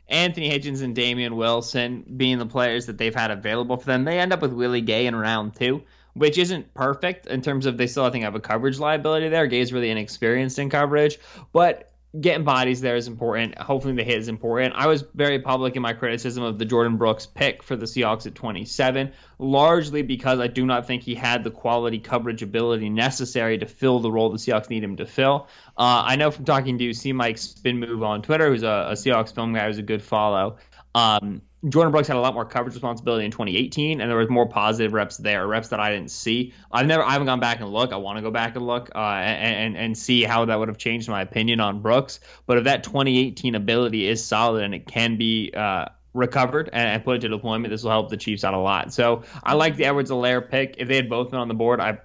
Anthony 0.06 0.50
Hitchens 0.50 0.82
and 0.82 0.94
Damien 0.94 1.36
Wilson 1.36 2.04
being 2.16 2.38
the 2.38 2.46
players 2.46 2.86
that 2.86 2.98
they've 2.98 3.14
had 3.14 3.30
available 3.30 3.78
for 3.78 3.86
them. 3.86 4.04
They 4.04 4.20
end 4.20 4.34
up 4.34 4.42
with 4.42 4.52
Willie 4.52 4.82
Gay 4.82 5.06
in 5.06 5.16
round 5.16 5.56
two, 5.56 5.82
which 6.12 6.36
isn't 6.36 6.74
perfect 6.74 7.26
in 7.26 7.40
terms 7.40 7.64
of 7.64 7.78
they 7.78 7.86
still 7.86 8.04
I 8.04 8.10
think 8.10 8.24
have 8.24 8.34
a 8.34 8.40
coverage 8.40 8.78
liability 8.78 9.30
there. 9.30 9.46
Gay's 9.46 9.72
really 9.72 9.90
inexperienced 9.90 10.58
in 10.58 10.68
coverage, 10.68 11.18
but 11.52 11.93
getting 12.20 12.44
bodies 12.44 12.80
there 12.80 12.96
is 12.96 13.08
important. 13.08 13.58
Hopefully, 13.58 13.94
the 13.94 14.04
hit 14.04 14.18
is 14.18 14.28
important. 14.28 14.74
I 14.76 14.86
was 14.86 15.04
very 15.14 15.40
public 15.40 15.76
in 15.76 15.82
my 15.82 15.92
criticism 15.92 16.44
of 16.44 16.58
the 16.58 16.66
Jordyn 16.66 16.98
Brooks 16.98 17.26
pick 17.26 17.62
for 17.62 17.76
the 17.76 17.86
Seahawks 17.86 18.26
at 18.26 18.34
27, 18.34 19.12
largely 19.38 20.02
because 20.02 20.40
I 20.40 20.46
do 20.46 20.64
not 20.64 20.86
think 20.86 21.02
he 21.02 21.14
had 21.14 21.44
the 21.44 21.50
quality 21.50 21.98
coverage 21.98 22.42
ability 22.42 22.88
necessary 22.88 23.58
to 23.58 23.66
fill 23.66 24.00
the 24.00 24.10
role 24.10 24.30
the 24.30 24.38
Seahawks 24.38 24.70
need 24.70 24.84
him 24.84 24.96
to 24.96 25.06
fill. 25.06 25.48
Uh, 25.76 26.04
I 26.06 26.16
know 26.16 26.30
from 26.30 26.44
talking 26.44 26.78
to 26.78 26.94
C 26.94 27.12
Mike 27.12 27.38
Spin 27.38 27.80
Move 27.80 28.02
on 28.02 28.22
Twitter, 28.22 28.48
who's 28.48 28.62
a, 28.62 28.88
a 28.90 28.92
Seahawks 28.92 29.34
film 29.34 29.54
guy, 29.54 29.66
who's 29.66 29.78
a 29.78 29.82
good 29.82 30.02
follow. 30.02 30.58
Um, 30.94 31.42
Jordyn 31.64 31.92
Brooks 31.92 32.08
had 32.08 32.16
a 32.16 32.20
lot 32.20 32.34
more 32.34 32.44
coverage 32.44 32.74
responsibility 32.74 33.24
in 33.24 33.30
2018, 33.30 34.00
and 34.00 34.10
there 34.10 34.18
was 34.18 34.28
more 34.28 34.46
positive 34.46 34.92
reps 34.92 35.16
there, 35.16 35.46
reps 35.46 35.68
that 35.68 35.80
I 35.80 35.90
didn't 35.90 36.10
see. 36.10 36.52
I've 36.70 36.86
never, 36.86 37.02
I 37.02 37.12
haven't 37.12 37.26
gone 37.26 37.40
back 37.40 37.60
and 37.60 37.72
look. 37.72 37.92
I 37.92 37.96
want 37.96 38.18
to 38.18 38.22
go 38.22 38.30
back 38.30 38.54
and 38.54 38.66
look 38.66 38.90
uh, 38.94 38.98
and, 38.98 39.74
and 39.76 39.96
see 39.96 40.24
how 40.24 40.44
that 40.44 40.58
would 40.58 40.68
have 40.68 40.76
changed 40.76 41.08
my 41.08 41.22
opinion 41.22 41.60
on 41.60 41.80
Brooks. 41.80 42.20
But 42.46 42.58
if 42.58 42.64
that 42.64 42.84
2018 42.84 43.54
ability 43.54 44.06
is 44.06 44.22
solid 44.22 44.62
and 44.62 44.74
it 44.74 44.86
can 44.86 45.16
be 45.16 45.52
uh, 45.56 45.86
recovered 46.12 46.68
and, 46.70 46.88
and 46.88 47.04
put 47.04 47.16
into 47.16 47.28
deployment, 47.28 47.70
this 47.70 47.82
will 47.82 47.92
help 47.92 48.10
the 48.10 48.18
Chiefs 48.18 48.44
out 48.44 48.52
a 48.52 48.58
lot. 48.58 48.92
So 48.92 49.22
I 49.42 49.54
like 49.54 49.76
the 49.76 49.86
Edwards-Helaire 49.86 50.50
pick. 50.50 50.74
If 50.78 50.88
they 50.88 50.96
had 50.96 51.08
both 51.08 51.30
been 51.30 51.40
on 51.40 51.48
the 51.48 51.54
board, 51.54 51.80
I 51.80 51.98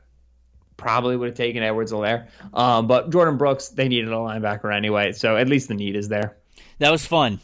probably 0.78 1.18
would 1.18 1.28
have 1.28 1.38
taken 1.38 1.64
Edwards-Helaire. 1.64 2.30
Um, 2.54 2.88
but 2.88 3.10
Jordyn 3.10 3.38
Brooks, 3.38 3.68
they 3.68 3.90
needed 3.90 4.10
a 4.10 4.16
linebacker 4.16 4.74
anyway, 4.74 5.12
so 5.12 5.36
at 5.36 5.50
least 5.50 5.68
the 5.68 5.76
need 5.76 5.98
is 5.98 6.08
there. 6.08 6.38
That 6.78 6.92
was 6.92 7.06
fun. 7.06 7.42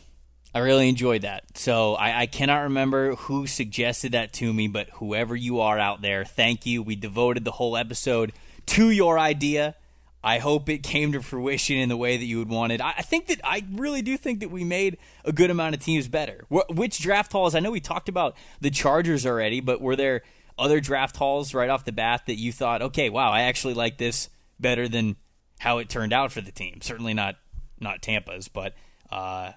I 0.56 0.60
really 0.60 0.88
enjoyed 0.88 1.24
that. 1.24 1.58
So 1.58 1.96
I, 1.96 2.22
I, 2.22 2.26
cannot 2.28 2.62
remember 2.62 3.16
who 3.16 3.46
suggested 3.46 4.14
that 4.14 4.32
to 4.34 4.54
me, 4.54 4.70
but 4.70 4.88
whoever 4.94 5.36
you 5.36 5.60
are 5.60 5.78
out 5.78 6.02
there, 6.02 6.24
thank 6.24 6.66
you. 6.66 6.82
We 6.82 6.96
devoted 6.96 7.44
the 7.44 7.52
whole 7.52 7.76
episode 7.76 8.32
to 8.68 8.90
your 8.90 9.20
idea. 9.20 9.76
I 10.24 10.40
hope 10.40 10.70
it 10.70 10.82
came 10.82 11.12
to 11.12 11.22
fruition 11.22 11.76
in 11.76 11.90
the 11.90 11.98
way 11.98 12.16
that 12.16 12.24
you 12.24 12.40
would 12.40 12.48
want 12.48 12.72
it. 12.72 12.80
I, 12.80 12.94
I 12.98 13.02
think 13.02 13.28
that 13.28 13.42
I 13.44 13.66
really 13.74 14.02
do 14.02 14.16
think 14.16 14.40
that 14.40 14.50
we 14.50 14.64
made 14.64 14.98
a 15.26 15.34
good 15.34 15.50
amount 15.50 15.76
of 15.76 15.84
teams 15.84 16.08
better. 16.08 16.46
Wh- 16.48 16.70
which 16.70 17.00
draft 17.00 17.34
halls? 17.34 17.54
I 17.54 17.60
know 17.60 17.72
we 17.72 17.82
talked 17.82 18.08
about 18.08 18.38
the 18.62 18.72
Chargers 18.72 19.26
already, 19.26 19.60
but 19.60 19.82
were 19.82 19.98
there 19.98 20.22
other 20.58 20.80
draft 20.80 21.18
halls 21.18 21.54
right 21.54 21.70
off 21.70 21.84
the 21.84 21.92
bat 21.92 22.28
that 22.28 22.36
you 22.36 22.54
thought, 22.54 22.82
okay, 22.82 23.10
wow, 23.10 23.30
I 23.30 23.42
actually 23.42 23.74
like 23.74 23.98
this 23.98 24.30
better 24.58 24.88
than 24.88 25.18
how 25.60 25.80
it 25.80 25.90
turned 25.90 26.14
out 26.14 26.32
for 26.32 26.40
the 26.40 26.54
team? 26.54 26.80
Certainly 26.82 27.14
not 27.14 27.36
not 27.82 28.02
Tampa's, 28.02 28.48
but 28.48 28.74
uh, 29.12 29.52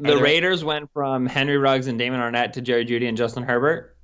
the 0.00 0.14
there... 0.14 0.22
Raiders 0.22 0.64
went 0.64 0.90
from 0.92 1.26
Henry 1.26 1.58
Ruggs 1.58 1.86
and 1.86 1.98
Damon 1.98 2.20
Arnette 2.20 2.52
to 2.52 2.60
Jerry 2.60 2.84
Jeudy 2.86 3.06
and 3.06 3.16
Justin 3.16 3.42
Herbert. 3.42 3.96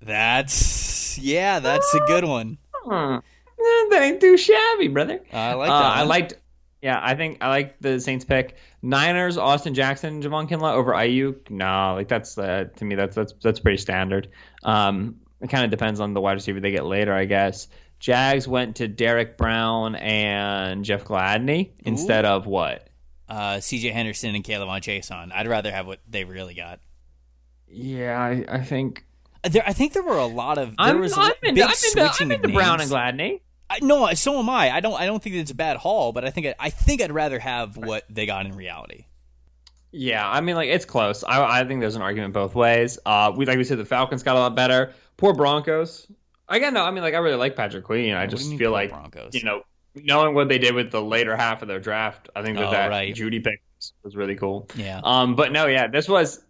That's 0.00 1.18
yeah, 1.18 1.60
that's 1.60 1.92
a 1.94 2.00
good 2.00 2.24
one. 2.24 2.58
Huh. 2.72 3.20
That 3.90 4.00
ain't 4.02 4.20
too 4.20 4.36
shabby, 4.36 4.88
brother. 4.88 5.20
I 5.32 5.54
like 5.54 5.68
that. 5.68 5.74
Uh, 5.74 5.92
I 5.94 6.02
liked. 6.02 6.34
Yeah, 6.82 7.00
I 7.02 7.14
think 7.14 7.38
I 7.40 7.48
like 7.48 7.78
the 7.80 8.00
Saints 8.00 8.24
pick. 8.24 8.56
Niners, 8.82 9.38
Austin 9.38 9.72
Jackson, 9.72 10.22
Javon 10.22 10.48
Kinlaw 10.48 10.74
over 10.74 10.92
Aiyuk. 10.92 11.50
No, 11.50 11.94
like 11.94 12.08
that's 12.08 12.36
uh, 12.36 12.64
to 12.76 12.84
me 12.84 12.94
that's 12.94 13.14
that's 13.14 13.32
that's 13.42 13.60
pretty 13.60 13.78
standard. 13.78 14.28
Um, 14.62 15.16
it 15.40 15.48
kind 15.48 15.64
of 15.64 15.70
depends 15.70 16.00
on 16.00 16.14
the 16.14 16.20
wide 16.20 16.34
receiver 16.34 16.60
they 16.60 16.70
get 16.70 16.84
later, 16.84 17.14
I 17.14 17.24
guess. 17.24 17.68
Jags 17.98 18.46
went 18.46 18.76
to 18.76 18.88
Derrick 18.88 19.38
Brown 19.38 19.94
and 19.94 20.84
Jeff 20.84 21.04
Gladney 21.04 21.68
Ooh. 21.68 21.72
instead 21.84 22.26
of 22.26 22.46
what? 22.46 22.88
Uh, 23.28 23.60
C.J. 23.60 23.90
Henderson 23.90 24.34
and 24.34 24.44
K'Lavon 24.44 24.80
Chaisson. 24.80 25.32
I'd 25.32 25.48
rather 25.48 25.70
have 25.70 25.86
what 25.86 26.00
they 26.08 26.24
really 26.24 26.54
got. 26.54 26.80
Yeah, 27.68 28.18
I, 28.18 28.44
I 28.48 28.60
think 28.62 29.04
there. 29.42 29.64
I 29.66 29.72
think 29.72 29.92
there 29.92 30.02
were 30.02 30.18
a 30.18 30.26
lot 30.26 30.58
of. 30.58 30.76
There 30.76 30.76
I'm, 30.78 31.00
was 31.00 31.16
I'm 31.16 31.32
big 31.40 31.50
into, 31.50 31.64
I'm 31.64 31.74
switching 31.74 32.30
into, 32.30 32.34
I'm 32.36 32.44
into 32.44 32.48
Brown 32.54 32.80
and 32.80 32.90
Gladney. 32.90 33.40
I, 33.68 33.78
no, 33.80 34.12
so 34.14 34.38
am 34.38 34.48
I. 34.48 34.70
I 34.70 34.80
don't. 34.80 35.00
I 35.00 35.06
don't 35.06 35.22
think 35.22 35.36
it's 35.36 35.50
a 35.50 35.54
bad 35.54 35.76
haul, 35.78 36.12
but 36.12 36.24
I 36.24 36.30
think 36.30 36.46
I, 36.46 36.54
I 36.58 36.70
think 36.70 37.02
I'd 37.02 37.12
rather 37.12 37.38
have 37.38 37.76
what 37.76 38.04
they 38.08 38.26
got 38.26 38.46
in 38.46 38.52
reality. 38.52 39.06
Yeah, 39.90 40.28
I 40.28 40.40
mean, 40.40 40.56
like 40.56 40.68
it's 40.68 40.84
close. 40.84 41.24
I, 41.24 41.60
I 41.60 41.64
think 41.64 41.80
there's 41.80 41.96
an 41.96 42.02
argument 42.02 42.34
both 42.34 42.54
ways. 42.54 42.98
Uh, 43.06 43.32
we 43.34 43.46
like 43.46 43.58
we 43.58 43.64
said, 43.64 43.78
the 43.78 43.84
Falcons 43.84 44.22
got 44.22 44.36
a 44.36 44.40
lot 44.40 44.54
better. 44.54 44.92
Poor 45.16 45.32
Broncos. 45.32 46.06
Again, 46.48 46.74
no, 46.74 46.84
I 46.84 46.90
mean, 46.90 47.02
like 47.02 47.14
I 47.14 47.18
really 47.18 47.36
like 47.36 47.56
Patrick 47.56 47.84
Queen. 47.84 48.14
I 48.14 48.26
just 48.26 48.54
feel 48.56 48.70
like 48.70 48.90
Broncos? 48.90 49.34
you 49.34 49.44
know 49.44 49.62
knowing 49.94 50.34
what 50.34 50.48
they 50.48 50.58
did 50.58 50.74
with 50.74 50.90
the 50.90 51.02
later 51.02 51.36
half 51.36 51.62
of 51.62 51.68
their 51.68 51.80
draft, 51.80 52.28
I 52.34 52.42
think 52.42 52.58
that 52.58 52.68
oh, 52.68 52.70
that 52.70 52.88
right. 52.88 53.14
Jeudy 53.14 53.42
pick 53.42 53.62
was 54.02 54.16
really 54.16 54.36
cool. 54.36 54.68
Yeah. 54.74 55.00
Um, 55.02 55.36
but 55.36 55.52
no, 55.52 55.66
yeah, 55.66 55.86
this 55.86 56.08
was. 56.08 56.42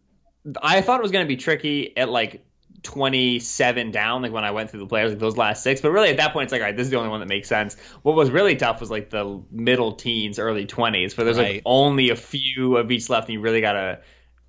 I 0.63 0.83
thought 0.83 1.01
it 1.01 1.03
was 1.03 1.13
going 1.13 1.25
to 1.25 1.29
be 1.29 1.37
tricky 1.37 1.97
at 1.97 2.09
like 2.09 2.45
27 2.83 3.91
down, 3.91 4.23
like 4.23 4.33
when 4.33 4.45
I 4.45 4.51
went 4.51 4.71
through 4.71 4.81
the 4.81 4.87
players, 4.87 5.11
like 5.11 5.19
those 5.19 5.37
last 5.37 5.63
six. 5.63 5.81
But 5.81 5.91
really, 5.91 6.11
at 6.11 6.19
that 6.19 6.33
point, 6.33 6.45
it's 6.45 6.53
like, 6.53 6.61
all 6.61 6.67
right, 6.67 6.77
this 6.77 6.85
is 6.85 6.91
the 6.91 6.99
only 6.99 7.09
one 7.09 7.21
that 7.21 7.29
makes 7.29 7.49
sense. 7.49 7.77
What 8.03 8.15
was 8.15 8.31
really 8.31 8.55
tough 8.57 8.81
was 8.81 8.91
like 8.91 9.11
the 9.11 9.43
middle 9.51 9.93
teens, 9.93 10.39
early 10.39 10.67
20s, 10.67 11.17
where 11.17 11.25
there's 11.25 11.39
right. 11.39 11.55
like 11.55 11.63
only 11.65 12.11
a 12.11 12.17
few 12.17 12.77
of 12.77 12.91
each 12.91 13.09
left, 13.09 13.29
and 13.29 13.35
you 13.35 13.41
really 13.41 13.61
got 13.61 13.73
to 13.73 14.01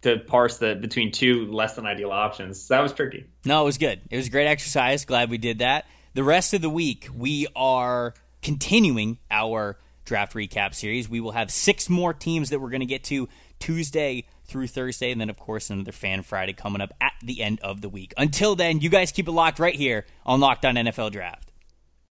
to 0.02 0.20
parse 0.20 0.58
the 0.58 0.76
between 0.76 1.12
two 1.12 1.52
less 1.52 1.76
than 1.76 1.88
ideal 1.88 2.12
options. 2.12 2.62
So 2.62 2.76
that 2.76 2.82
was 2.82 2.94
tricky. 2.94 3.26
No, 3.44 3.64
it 3.64 3.66
was 3.66 3.78
good. 3.78 4.02
It 4.12 4.18
was 4.18 4.28
a 4.28 4.30
great 4.30 4.48
exercise. 4.48 5.06
Glad 5.06 5.30
we 5.30 5.40
did 5.40 5.60
that. 5.60 5.86
The 6.14 6.24
rest 6.24 6.54
of 6.54 6.62
the 6.62 6.70
week, 6.70 7.10
we 7.14 7.48
are 7.56 8.14
continuing 8.46 9.18
our 9.32 9.76
draft 10.06 10.36
recap 10.36 10.76
series. 10.76 11.10
We 11.10 11.20
will 11.20 11.32
have 11.32 11.50
six 11.50 11.90
more 11.90 12.14
teams 12.14 12.52
that 12.52 12.62
we're 12.62 12.70
going 12.70 12.82
to 12.82 12.86
get 12.86 13.04
to 13.06 13.28
Tuesday 13.58 14.28
through 14.46 14.68
Thursday, 14.68 15.12
and 15.12 15.20
then, 15.20 15.32
of 15.32 15.40
course, 15.40 15.72
another 15.72 15.92
Fan 15.92 16.22
Friday 16.22 16.54
coming 16.54 16.80
up 16.80 16.94
at 17.02 17.14
the 17.24 17.42
end 17.42 17.60
of 17.62 17.82
the 17.82 17.90
week. 17.90 18.14
Until 18.18 18.56
then, 18.56 18.82
you 18.82 18.90
guys 18.90 19.12
keep 19.12 19.28
it 19.28 19.32
locked 19.32 19.58
right 19.58 19.74
here 19.74 20.06
on 20.28 20.40
Locked 20.40 20.64
On 20.64 20.76
NFL 20.76 21.12
Draft. 21.12 21.45